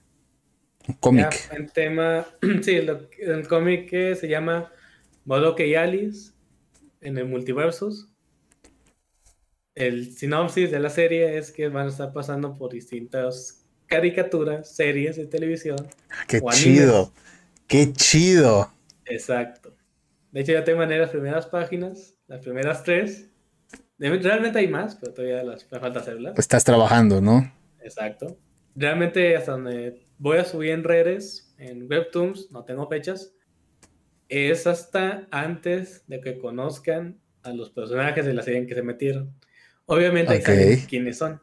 [0.87, 1.49] Un cómic.
[1.51, 2.25] El tema,
[2.61, 4.71] sí, el cómic que se llama
[5.25, 6.31] Bodoque y Alice
[7.01, 8.09] en el multiversus.
[9.75, 15.17] El sinopsis de la serie es que van a estar pasando por distintas caricaturas, series
[15.17, 15.77] de televisión.
[16.09, 17.11] Ah, ¡Qué chido!
[17.67, 18.71] ¡Qué chido!
[19.05, 19.75] Exacto.
[20.31, 23.29] De hecho, ya tengo las primeras páginas, las primeras tres.
[23.97, 26.37] Realmente hay más, pero todavía las, me falta hacerlas.
[26.37, 27.51] Estás trabajando, ¿no?
[27.81, 28.37] Exacto.
[28.75, 33.33] Realmente hasta donde voy a subir en redes, en Webtoons, no tengo fechas,
[34.29, 38.81] es hasta antes de que conozcan a los personajes de la serie en que se
[38.81, 39.33] metieron.
[39.85, 41.41] Obviamente saben quiénes son.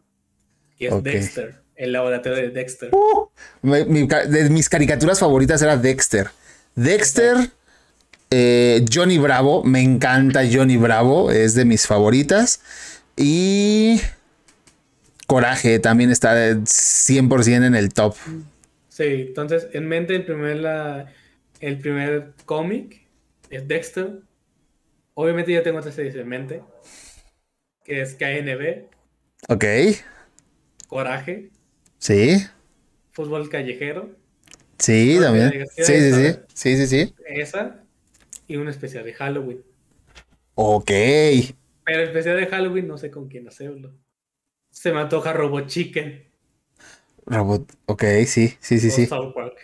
[0.79, 2.91] Que es Dexter, el laboratorio de Dexter.
[2.93, 3.29] Uh,
[3.63, 6.31] de mis caricaturas favoritas era Dexter.
[6.75, 7.51] Dexter,
[8.31, 12.63] eh, Johnny Bravo, me encanta Johnny Bravo, es de mis favoritas.
[13.17, 14.01] Y
[15.27, 18.15] Coraje también está 100% en el top.
[18.89, 21.13] Sí, entonces en mente el primer, la,
[21.61, 23.03] el primer cómic
[23.51, 24.21] es Dexter.
[25.15, 26.63] Obviamente ya tengo otra serie en mente,
[27.91, 28.85] que es KNB.
[29.49, 29.65] Ok.
[30.87, 31.51] Coraje.
[31.99, 32.47] Sí.
[33.11, 34.15] Fútbol callejero.
[34.79, 35.67] Sí, también.
[35.77, 36.39] Sí, sí, sí.
[36.55, 37.15] Sí, sí, sí.
[37.27, 37.83] Esa
[38.47, 39.65] y un especial de Halloween.
[40.55, 40.87] Ok.
[40.87, 43.93] Pero el especial de Halloween no sé con quién hacerlo.
[44.71, 46.31] Se me antoja Robot Chicken.
[47.27, 49.07] Robot, ok, sí, sí, sí, sí.
[49.07, 49.57] South Park.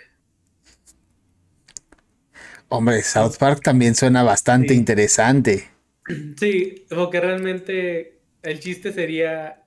[2.71, 5.69] Hombre, South Park también suena bastante interesante.
[6.37, 9.65] Sí, porque realmente el chiste sería,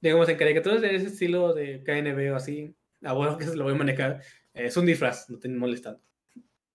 [0.00, 3.74] digamos, en caricaturas de ese estilo de KNB o así, abuelo que se lo voy
[3.74, 4.22] a manejar,
[4.54, 6.00] es un disfraz, no te molestando.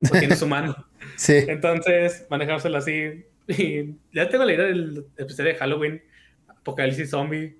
[0.09, 0.75] Porque no es humano.
[1.15, 1.45] sí.
[1.47, 3.25] Entonces, manejárselo así.
[3.47, 6.03] Y ya tengo la idea del episodio de Halloween,
[6.47, 7.57] Apocalipsis Zombie,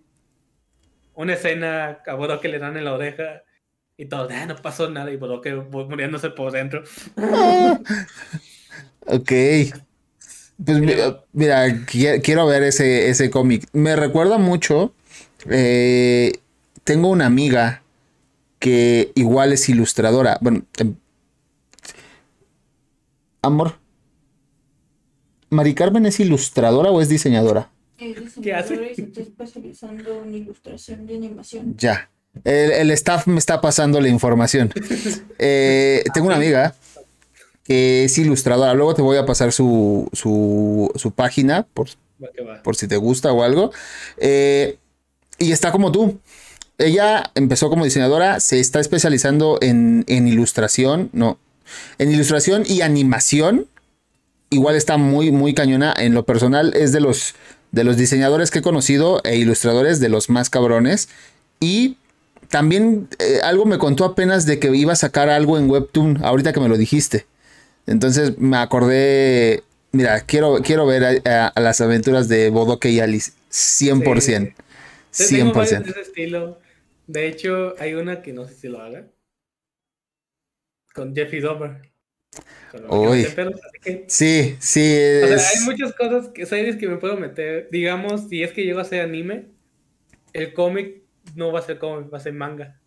[1.14, 3.44] una escena a Bodo que le dan en la oreja
[3.98, 6.84] y todo, ah, no pasó nada y Bodo que muriéndose por dentro.
[9.08, 9.32] ok.
[10.66, 10.80] Pues
[11.34, 13.68] mira, quiero ver ese, ese cómic.
[13.74, 14.94] Me recuerda mucho.
[15.50, 16.34] Eh,
[16.84, 17.84] tengo una amiga
[18.60, 20.38] que igual es ilustradora.
[20.42, 20.96] Bueno, em,
[23.42, 23.76] amor.
[25.50, 27.70] ¿Mari Carmen es ilustradora o es diseñadora?
[27.98, 28.92] ¿Qué hace?
[28.92, 31.76] Y se está especializando en ilustración de animación.
[31.78, 32.10] Ya.
[32.44, 34.72] El, staff me está pasando la información.
[35.46, 36.74] Eh, tengo una amiga
[37.64, 38.74] que es ilustradora.
[38.74, 41.88] Luego te voy a pasar su, su, página por,
[42.64, 43.72] por, si te gusta o algo.
[44.18, 44.78] Eh,
[45.40, 46.20] y está como tú.
[46.78, 51.38] Ella empezó como diseñadora, se está especializando en, en ilustración, no,
[52.00, 53.68] en ilustración y animación.
[54.50, 55.94] Igual está muy, muy cañona.
[55.98, 57.36] En lo personal es de los,
[57.72, 61.10] de los diseñadores que he conocido e ilustradores de los más cabrones.
[61.60, 61.98] Y
[62.50, 66.54] también eh, algo me contó apenas de que iba a sacar algo en Webtoon, ahorita
[66.54, 67.26] que me lo dijiste.
[67.86, 74.54] Entonces me acordé, mira, quiero, quiero ver a, las aventuras de Bodoque y Alice, 100%.
[75.12, 75.84] 100%.
[75.84, 76.60] de ese estilo.
[77.08, 79.06] De hecho, hay una que no sé si lo haga.
[80.94, 81.94] Con Jeffy Dover.
[82.90, 83.28] Uy.
[84.08, 84.82] Sí, sí.
[84.82, 87.70] hay muchas cosas, que, series que me puedo meter.
[87.72, 89.48] Digamos, si es que llego a hacer anime,
[90.34, 91.04] el cómic
[91.36, 92.80] no va a ser cómic, va a ser manga.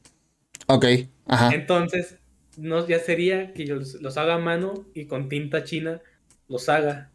[0.67, 0.87] Ok,
[1.27, 1.55] ajá.
[1.55, 2.17] Entonces,
[2.57, 6.01] no, ya sería que yo los, haga a mano y con tinta china
[6.49, 7.11] los haga.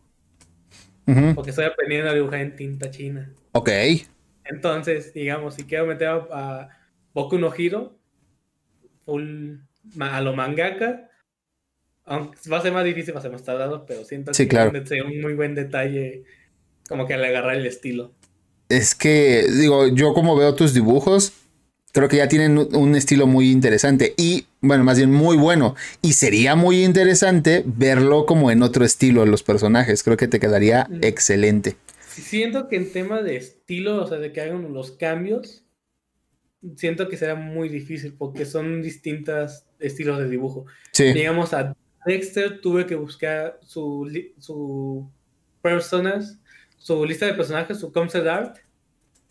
[1.36, 3.34] Porque estoy aprendiendo a dibujar en tinta china.
[3.52, 3.70] Ok.
[4.46, 6.70] Entonces, digamos, si quiero meter a,
[7.14, 7.98] Boku no Hiro,
[10.00, 11.10] a lo mangaka,
[12.06, 14.72] aunque va a ser más difícil, va a ser más tardado, pero siento que claro.
[14.78, 16.24] es un muy buen detalle,
[16.88, 18.14] como que al agarrar el estilo.
[18.70, 21.34] Es que, digo, yo como veo tus dibujos,
[21.92, 25.76] creo que ya tienen un estilo muy interesante y, bueno, más bien muy bueno.
[26.02, 30.04] Y sería muy interesante verlo como en otro estilo los personajes.
[30.04, 31.76] Creo que te quedaría excelente.
[32.08, 35.64] Siento que en tema de estilo, o sea, de que hagan los cambios,
[36.76, 40.66] siento que será muy difícil porque son distintos estilos de dibujo.
[40.92, 41.12] Sí.
[41.12, 41.76] Digamos, a
[42.06, 45.10] Dexter tuve que buscar su, su
[45.64, 46.40] personas,
[46.78, 48.58] su lista de personajes, su concept art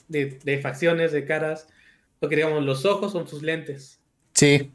[0.08, 1.68] de, de facciones, de caras,
[2.18, 4.00] porque digamos, los ojos son sus lentes.
[4.34, 4.72] Sí.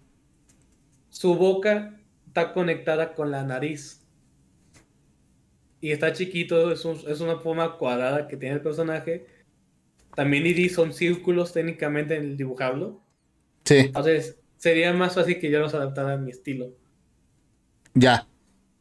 [1.16, 1.98] Su boca
[2.28, 4.06] está conectada con la nariz.
[5.80, 9.26] Y está chiquito, es, es una forma cuadrada que tiene el personaje.
[10.14, 12.90] También iris son círculos técnicamente en el dibujable.
[13.64, 13.78] Sí.
[13.78, 16.74] Entonces, sería más fácil que yo los adaptara a mi estilo.
[17.94, 18.28] Ya.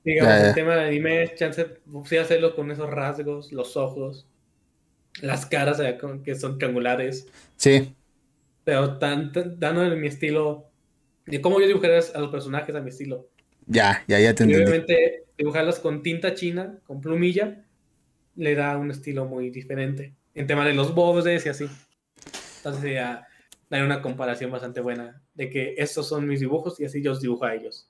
[0.05, 4.27] Digamos, el tema del anime, chance, sí hacerlo con esos rasgos, los ojos,
[5.23, 5.81] las caras
[6.24, 7.28] que son triangulares.
[7.56, 7.94] Sí
[8.65, 10.70] pero tan, dándole mi estilo,
[11.26, 13.28] de cómo yo dibujaría a los personajes a mi estilo.
[13.66, 17.64] Ya, ya, ya te y obviamente dibujarlos con tinta china, con plumilla,
[18.36, 20.14] le da un estilo muy diferente.
[20.34, 21.66] En tema de los bordes y así.
[22.59, 23.26] Entonces ya
[23.70, 27.20] daría una comparación bastante buena de que estos son mis dibujos y así yo los
[27.20, 27.88] dibujo a ellos.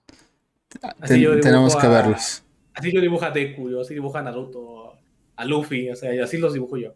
[1.01, 2.43] Así tenemos que verlos.
[2.75, 4.99] Así yo dibujo a Deku, yo así dibujo a Naruto,
[5.37, 6.95] a Luffy, o sea, así los dibujo yo.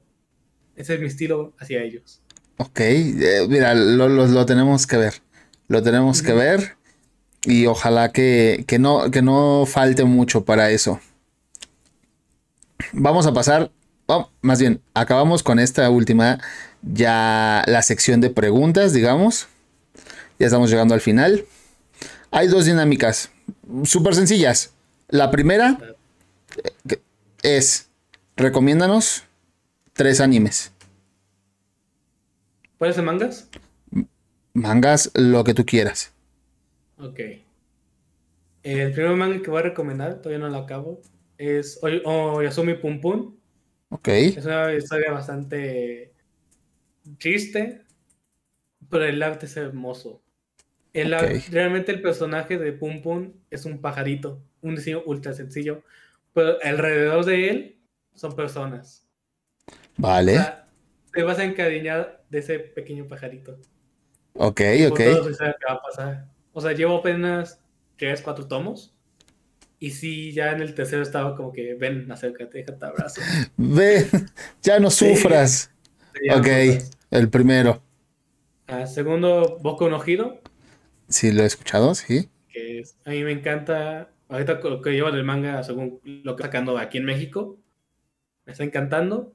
[0.74, 2.22] Ese es mi estilo hacia ellos.
[2.56, 5.14] Ok, eh, mira, lo, tenemos que ver.
[5.68, 6.76] Lo tenemos que ver.
[7.44, 11.00] Y ojalá que, no, que no falte mucho para eso.
[12.92, 13.70] Vamos a pasar.
[14.40, 16.40] más bien, acabamos con esta última.
[16.82, 19.48] Ya la sección de preguntas, digamos.
[20.38, 21.44] Ya estamos llegando al final.
[22.30, 23.30] Hay dos dinámicas.
[23.84, 24.72] Súper sencillas.
[25.08, 25.78] La primera
[26.88, 27.00] eh,
[27.42, 27.88] es.
[28.36, 29.24] Recomiéndanos
[29.94, 30.72] tres animes.
[32.78, 33.48] ¿Puede ser mangas?
[34.58, 36.12] Mangas, lo que tú quieras.
[36.98, 37.20] Ok.
[38.64, 41.00] El primer manga que voy a recomendar, todavía no lo acabo,
[41.38, 43.36] es Oyasumi Pum Pum.
[43.90, 44.08] Ok.
[44.08, 46.12] Es una historia bastante
[47.18, 47.82] triste,
[48.90, 50.20] pero el arte es hermoso.
[50.92, 51.12] El
[51.50, 55.84] realmente el personaje de Pum Pum es un pajarito, un diseño ultra sencillo,
[56.34, 57.78] pero alrededor de él
[58.14, 59.06] son personas.
[59.96, 60.40] Vale.
[61.12, 63.56] te vas a encariñar de ese pequeño pajarito.
[64.40, 64.60] Ok,
[64.90, 65.00] ok.
[66.52, 67.60] O sea, llevo apenas
[67.96, 68.94] tres, cuatro tomos.
[69.80, 73.20] Y sí, ya en el tercero estaba como que, ven, acércate, déjate abrazo.
[73.56, 74.08] Ven,
[74.62, 75.70] ya no sufras.
[76.36, 76.46] ok,
[77.10, 77.82] el primero.
[78.66, 80.40] Ah, segundo, Boku no Hiro.
[81.08, 82.28] Sí, lo he escuchado, sí.
[82.48, 86.76] Que a mí me encanta, ahorita lo que llevo del manga, según lo que sacando
[86.78, 87.56] aquí en México,
[88.46, 89.32] me está encantando.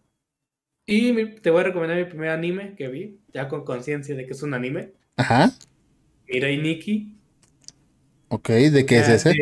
[0.85, 4.33] Y te voy a recomendar mi primer anime que vi, ya con conciencia de que
[4.33, 4.91] es un anime.
[5.15, 5.51] Ajá.
[6.27, 7.17] Mirai Nikki.
[8.27, 9.33] Ok, ¿de qué es ese?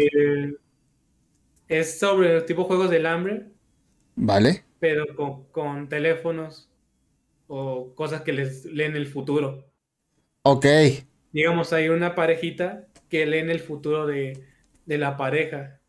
[1.68, 3.47] es sobre tipo juegos del hambre.
[4.15, 4.63] Vale.
[4.80, 5.05] Pero
[5.51, 6.69] con, teléfonos
[7.47, 9.65] o cosas que les leen el futuro.
[10.43, 10.65] Ok.
[11.31, 14.43] Digamos, hay una parejita que leen el futuro de,
[14.85, 15.80] de la pareja.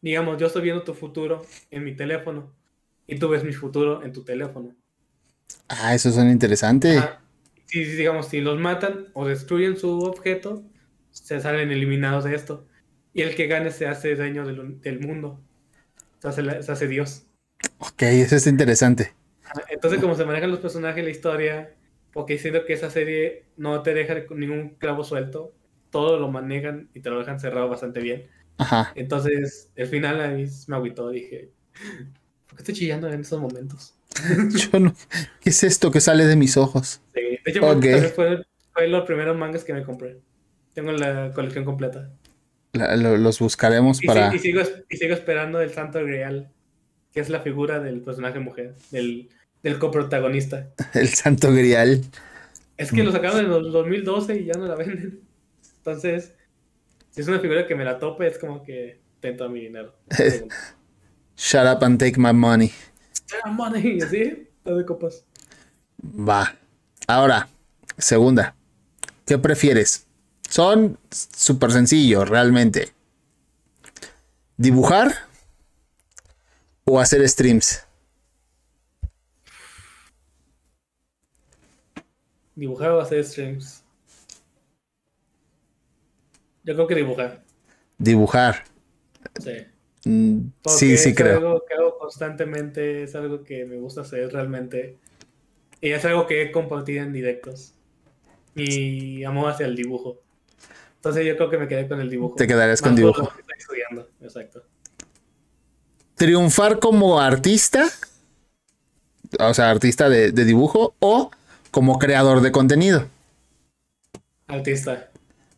[0.00, 2.59] Digamos, yo estoy viendo tu futuro en mi teléfono
[3.10, 4.74] y tú ves mi futuro en tu teléfono.
[5.68, 7.00] Ah, eso suena interesante.
[7.66, 10.62] si, digamos, si los matan o destruyen su objeto,
[11.10, 12.66] se salen eliminados de esto.
[13.12, 15.40] Y el que gane se hace dueño del, del mundo.
[16.20, 17.26] Se hace, se hace Dios.
[17.78, 19.12] Ok, eso es interesante.
[19.68, 21.74] Entonces, como se manejan los personajes, la historia,
[22.12, 25.54] porque siento que esa serie no te deja ningún clavo suelto,
[25.90, 28.30] todo lo manejan y te lo dejan cerrado bastante bien.
[28.58, 28.92] Ajá.
[28.94, 31.52] Entonces, el final a mí me agüitó, dije,
[32.50, 33.94] ¿por qué estoy chillando en esos momentos?
[34.72, 34.94] Yo no.
[35.40, 37.00] ¿Qué es esto que sale de mis ojos?
[37.14, 37.86] Sí, de hecho, Ok.
[38.14, 38.44] fue,
[38.74, 40.18] fue los primeros mangas que me compré.
[40.74, 42.10] Tengo la colección completa.
[42.72, 44.30] La- lo- los buscaremos Y, para.
[44.30, 46.52] sí- y sigo, y sigo esperando el Santo Grial,
[47.12, 49.30] que es la figura del personaje mujer, del,
[49.62, 50.68] del coprotagonista.
[50.94, 52.02] El Santo Grial.
[52.76, 55.20] Es que lo sacaron en el 2012 y ya no la venden.
[55.78, 56.34] Entonces,
[57.10, 59.94] si es una figura que me la tope, es como que tento a mi dinero.
[61.40, 62.70] Shut up and take my money.
[63.42, 65.24] Ah, money, y así, todo de copas.
[65.98, 66.54] Va.
[67.06, 67.48] Ahora,
[67.96, 68.54] segunda.
[69.24, 70.06] ¿Qué prefieres?
[70.46, 72.92] Son súper sencillos, realmente.
[74.58, 75.14] ¿Dibujar
[76.84, 77.86] o hacer streams?
[82.54, 83.82] Dibujar o hacer streams.
[86.64, 87.42] Yo creo que dibujar.
[87.96, 88.64] Dibujar.
[89.42, 89.52] Sí.
[90.04, 91.38] Mm, sí, sí es creo.
[91.38, 94.98] algo que hago constantemente, es algo que me gusta hacer realmente.
[95.80, 97.74] Y es algo que he compartido en directos.
[98.54, 100.20] Mi amor hacia el dibujo.
[100.96, 102.34] Entonces yo creo que me quedé con el dibujo.
[102.36, 103.22] Te quedarías con Más dibujo.
[103.22, 104.62] lo que estoy estudiando, exacto.
[106.16, 107.86] ¿Triunfar como artista?
[109.38, 111.30] O sea, artista de, de dibujo o
[111.70, 113.06] como creador de contenido.
[114.48, 115.10] Artista.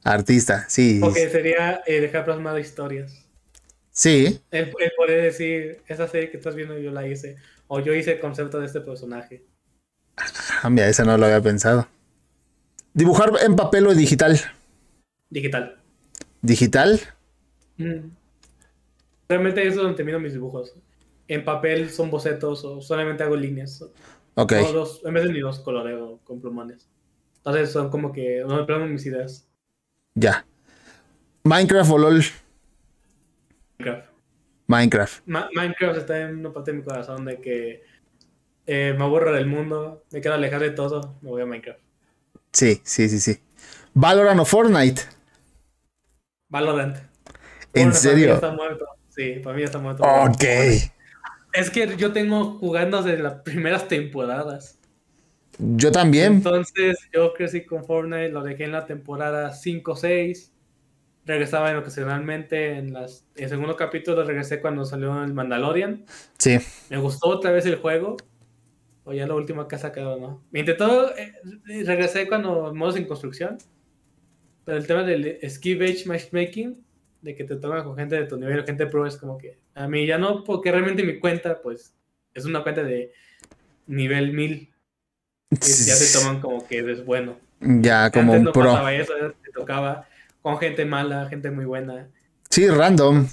[0.04, 0.98] Artista, sí.
[1.00, 3.21] Porque sería eh, dejar plasmado historias.
[3.92, 7.36] Sí, El, el poder decir, esa serie que estás viendo yo la hice.
[7.68, 9.44] O yo hice el concepto de este personaje.
[10.62, 11.86] Ah, mira, esa no lo había pensado.
[12.94, 14.38] Dibujar en papel o digital.
[15.30, 15.78] Digital.
[16.40, 17.00] Digital,
[17.78, 18.10] Mm.
[19.28, 20.74] Realmente eso es donde termino mis dibujos.
[21.26, 23.82] En papel son bocetos o solamente hago líneas.
[24.34, 24.52] ok.
[24.52, 26.86] No, dos, en vez de ni dos coloreo con plumones.
[27.38, 29.48] Entonces son como que no me mis ideas.
[30.14, 30.44] Ya.
[31.44, 32.22] Minecraft o LOL.
[33.82, 34.10] Minecraft.
[34.66, 35.22] Minecraft.
[35.26, 37.82] Ma- Minecraft está en una parte de mi corazón de que
[38.66, 41.80] eh, me aburro del mundo, me quiero alejar de todo, me voy a Minecraft.
[42.52, 43.40] Sí, sí, sí, sí.
[43.94, 45.02] Valorant o Fortnite.
[46.48, 46.96] Valorant.
[47.74, 48.34] ¿En Fortnite Para mí serio?
[48.34, 48.86] está muerto.
[49.08, 50.02] Sí, para mí ya está muerto.
[50.04, 50.44] Ok.
[51.52, 54.78] Es que yo tengo jugando desde las primeras temporadas.
[55.58, 56.34] Yo también.
[56.34, 60.51] Entonces yo crecí con Fortnite, lo dejé en la temporada 5 6.
[61.24, 66.04] Regresaba en ocasionalmente en las el segundo capítulo regresé cuando salió el Mandalorian.
[66.38, 66.58] Sí.
[66.90, 68.16] Me gustó otra vez el juego.
[69.04, 70.44] O ya la última que ha sacado, ¿no?
[70.50, 71.32] Me intentó eh,
[71.84, 73.58] regresé cuando modos en construcción.
[74.64, 76.84] Pero el tema del Age Matchmaking,
[77.20, 79.88] de que te toman con gente de tu nivel gente pro, es como que a
[79.88, 81.94] mí ya no, porque realmente mi cuenta, pues,
[82.34, 83.12] es una cuenta de
[83.86, 84.52] nivel 1000.
[85.50, 87.38] Y ya te toman como que eres bueno.
[87.60, 88.64] Ya, como Antes un no pro.
[88.64, 89.12] pasaba eso,
[89.42, 90.08] te tocaba
[90.42, 92.10] con gente mala, gente muy buena.
[92.50, 93.26] Sí, random.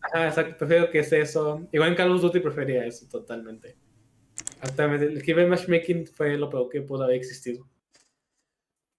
[0.00, 1.68] Ajá, exacto, prefiero que es eso.
[1.70, 3.76] Igual en Call of Duty prefería eso totalmente.
[4.60, 7.66] Actualmente, el Skill Matchmaking fue lo peor que pudo haber existido.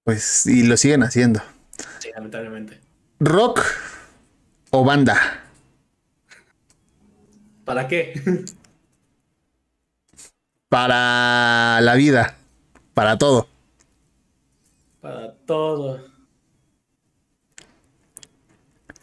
[0.03, 1.41] Pues, y lo siguen haciendo.
[1.99, 2.79] Sí, lamentablemente.
[3.19, 3.61] Rock
[4.71, 5.43] o banda.
[7.65, 8.13] ¿Para qué?
[10.69, 12.37] Para la vida.
[12.93, 13.47] Para todo.
[15.01, 16.16] Para todo.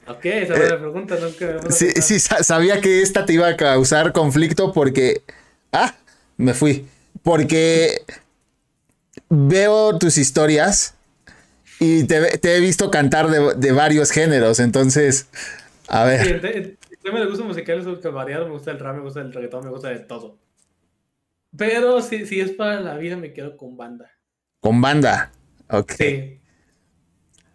[0.06, 3.56] Ok, esa fue la pregunta, Eh, Sí, sí, sa- sabía que esta te iba a
[3.56, 5.22] causar conflicto porque.
[5.72, 5.94] Ah,
[6.36, 6.86] me fui.
[7.22, 8.02] Porque
[9.28, 10.94] veo tus historias
[11.80, 14.60] y te, te he visto cantar de, de varios géneros.
[14.60, 15.28] Entonces,
[15.88, 17.26] a Sí, ver, el, te- el tema de
[17.94, 20.38] es que variado, me gusta el rap, me gusta el reggaetón, me gusta de todo.
[21.56, 24.10] Pero si, si es para la vida, me quedo con banda.
[24.60, 25.30] con banda.
[25.70, 25.92] Ok.
[25.98, 26.40] Sí.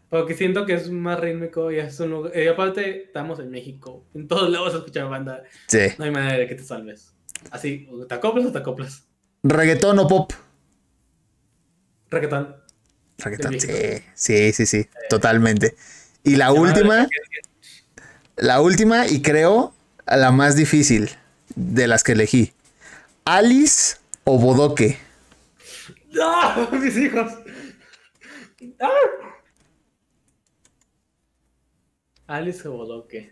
[0.10, 4.06] Porque siento que es más rítmico y es un lugar- y aparte estamos en México.
[4.16, 5.44] En todos lados se escucha banda.
[5.68, 5.80] Sí.
[5.98, 7.14] No hay manera de que te salves.
[7.52, 9.04] Así, te acoplas o te acoplas.
[9.44, 10.34] Reggaetón o pop.
[12.10, 12.56] Reggaetón.
[13.20, 13.68] Reggaetón, sí.
[14.16, 14.90] Sí, sí, sí.
[15.10, 15.76] Totalmente.
[16.24, 17.08] Y la última,
[18.36, 19.74] la última, y creo
[20.08, 21.10] la más difícil
[21.56, 22.54] de las que elegí.
[23.26, 24.98] Alice o Bodoque.
[26.12, 26.70] ¡No!
[26.72, 27.32] ¡Mis hijos!
[28.82, 28.90] ¡Ah!
[32.30, 33.32] Alice o Bodoque.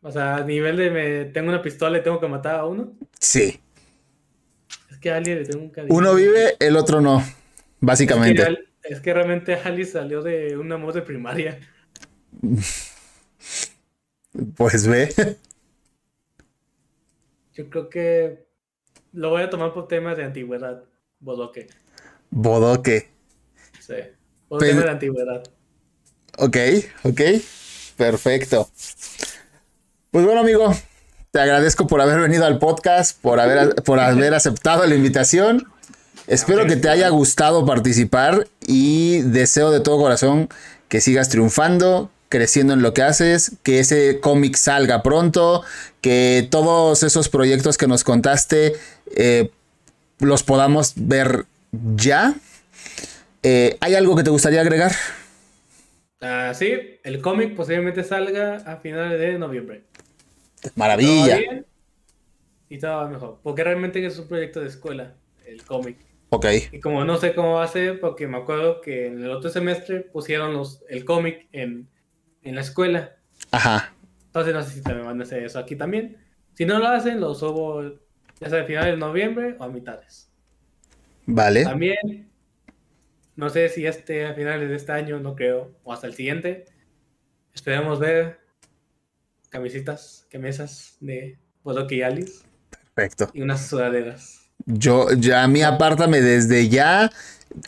[0.00, 2.92] O sea, a nivel de me tengo una pistola y tengo que matar a uno.
[3.18, 3.60] Sí.
[4.90, 5.94] Es que a Ali le tengo un cariño.
[5.96, 7.22] Uno vive, el otro no,
[7.80, 8.42] básicamente.
[8.42, 11.58] Es que, es que realmente Ali salió de un amor de primaria.
[14.56, 15.14] Pues ve.
[17.52, 18.46] Yo creo que
[19.12, 20.84] lo voy a tomar por temas de antigüedad,
[21.20, 21.66] bodoque.
[22.30, 23.10] Bodoque.
[23.78, 23.92] Sí,
[24.48, 25.42] por Pero- temas de antigüedad.
[26.38, 26.56] Ok,
[27.04, 27.20] ok.
[27.96, 28.68] Perfecto.
[30.10, 30.74] Pues bueno, amigo,
[31.30, 35.66] te agradezco por haber venido al podcast, por haber, por haber aceptado la invitación.
[36.26, 40.48] Espero que te haya gustado participar y deseo de todo corazón
[40.88, 45.62] que sigas triunfando, creciendo en lo que haces, que ese cómic salga pronto,
[46.00, 48.74] que todos esos proyectos que nos contaste
[49.16, 49.50] eh,
[50.18, 51.46] los podamos ver
[51.96, 52.34] ya.
[53.42, 54.92] Eh, ¿Hay algo que te gustaría agregar?
[56.22, 56.72] Ah, sí,
[57.02, 59.82] el cómic posiblemente salga a finales de noviembre.
[60.76, 61.36] Maravilla.
[61.36, 61.66] Todo bien
[62.68, 63.40] Y todo va mejor.
[63.42, 65.98] Porque realmente es un proyecto de escuela, el cómic.
[66.30, 66.46] Ok.
[66.70, 69.50] Y como no sé cómo va a ser, porque me acuerdo que en el otro
[69.50, 71.88] semestre pusieron los, el cómic en,
[72.42, 73.16] en la escuela.
[73.50, 73.92] Ajá.
[74.26, 76.16] Entonces no sé si también van a hacer eso aquí también.
[76.54, 77.82] Si no lo hacen, lo subo
[78.40, 80.30] ya sea a finales de noviembre o a mitades.
[81.26, 81.64] Vale.
[81.64, 82.30] También,
[83.36, 86.66] no sé si este a finales de este año, no creo, o hasta el siguiente.
[87.54, 88.40] Esperemos ver
[89.50, 92.44] camisitas, camisas de Bodoque y Alice
[92.94, 93.30] Perfecto.
[93.34, 94.48] y unas sudaderas.
[94.66, 97.10] Yo, ya a mí apártame desde ya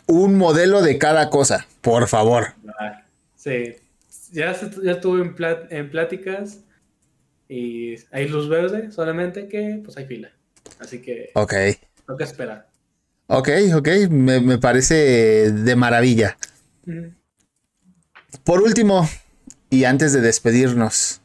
[0.07, 2.53] un modelo de cada cosa, por favor.
[2.79, 3.01] Ah,
[3.35, 3.75] Sí,
[4.31, 6.61] ya, ya estuve en, plat- en pláticas
[7.47, 10.31] y hay luz verde, solamente que pues hay fila.
[10.79, 11.53] Así que Ok.
[12.05, 12.67] tengo que esperar.
[13.27, 13.87] Ok, ok.
[14.09, 16.37] Me, me parece de maravilla.
[16.87, 17.13] Ujú.
[18.43, 19.07] Por último,
[19.69, 21.21] y antes de despedirnos,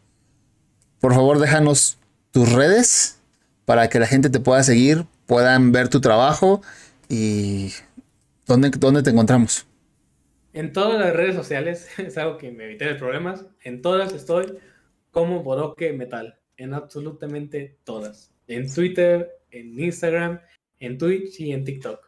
[1.00, 1.98] por favor déjanos
[2.30, 3.20] tus redes
[3.64, 6.62] para que la gente te pueda seguir, puedan ver tu trabajo
[7.08, 7.72] y
[8.46, 9.66] dónde, dónde te encontramos.
[10.52, 14.58] En todas las redes sociales, es algo que me evité de problemas, en todas estoy
[15.10, 18.32] como Bodoque Metal, en absolutamente todas.
[18.46, 20.40] En Twitter, en Instagram,
[20.80, 22.00] en Twitch y en TikTok,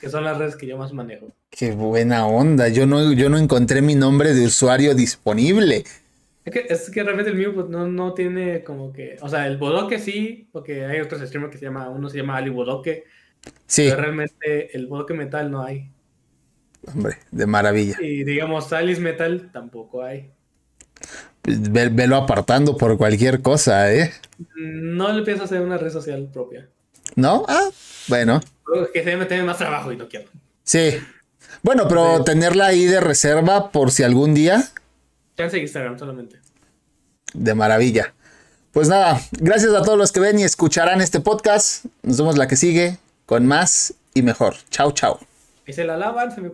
[0.00, 1.36] que son las redes que yo más manejo.
[1.50, 2.68] Qué buena onda.
[2.68, 5.84] Yo no, yo no encontré mi nombre de usuario disponible.
[6.44, 9.46] Es que, es que realmente el mío pues, no, no tiene como que, o sea,
[9.46, 13.04] el Bodoque sí, porque hay otros streamers que se llama, uno se llama Ali Bodoque,
[13.66, 15.92] Sí, pero realmente el Bodoque Metal no hay.
[16.86, 17.96] hombre, de maravilla.
[17.98, 20.32] Y digamos, Alice Metal tampoco hay.
[21.44, 24.12] Ve- velo apartando por cualquier cosa, ¿eh?
[24.54, 26.70] No le pienso hacer una red social propia.
[27.16, 27.44] ¿No?
[27.48, 27.68] Ah,
[28.08, 28.40] bueno.
[28.92, 30.28] Que se me tiene más trabajo y no quiero.
[30.64, 30.98] Sí.
[31.62, 32.24] Bueno, pero Sí.
[32.24, 34.68] tenerla ahí de reserva por si algún día,
[35.36, 36.38] Chance de Instagram solamente.
[37.34, 38.12] de maravilla.
[38.72, 41.86] Pues nada, gracias a todos los que ven y escucharán este podcast.
[42.02, 44.54] Nos vemos la que sigue con más y mejor.
[44.70, 45.18] Chao, chao.
[45.66, 46.50] Y se la lavan, se me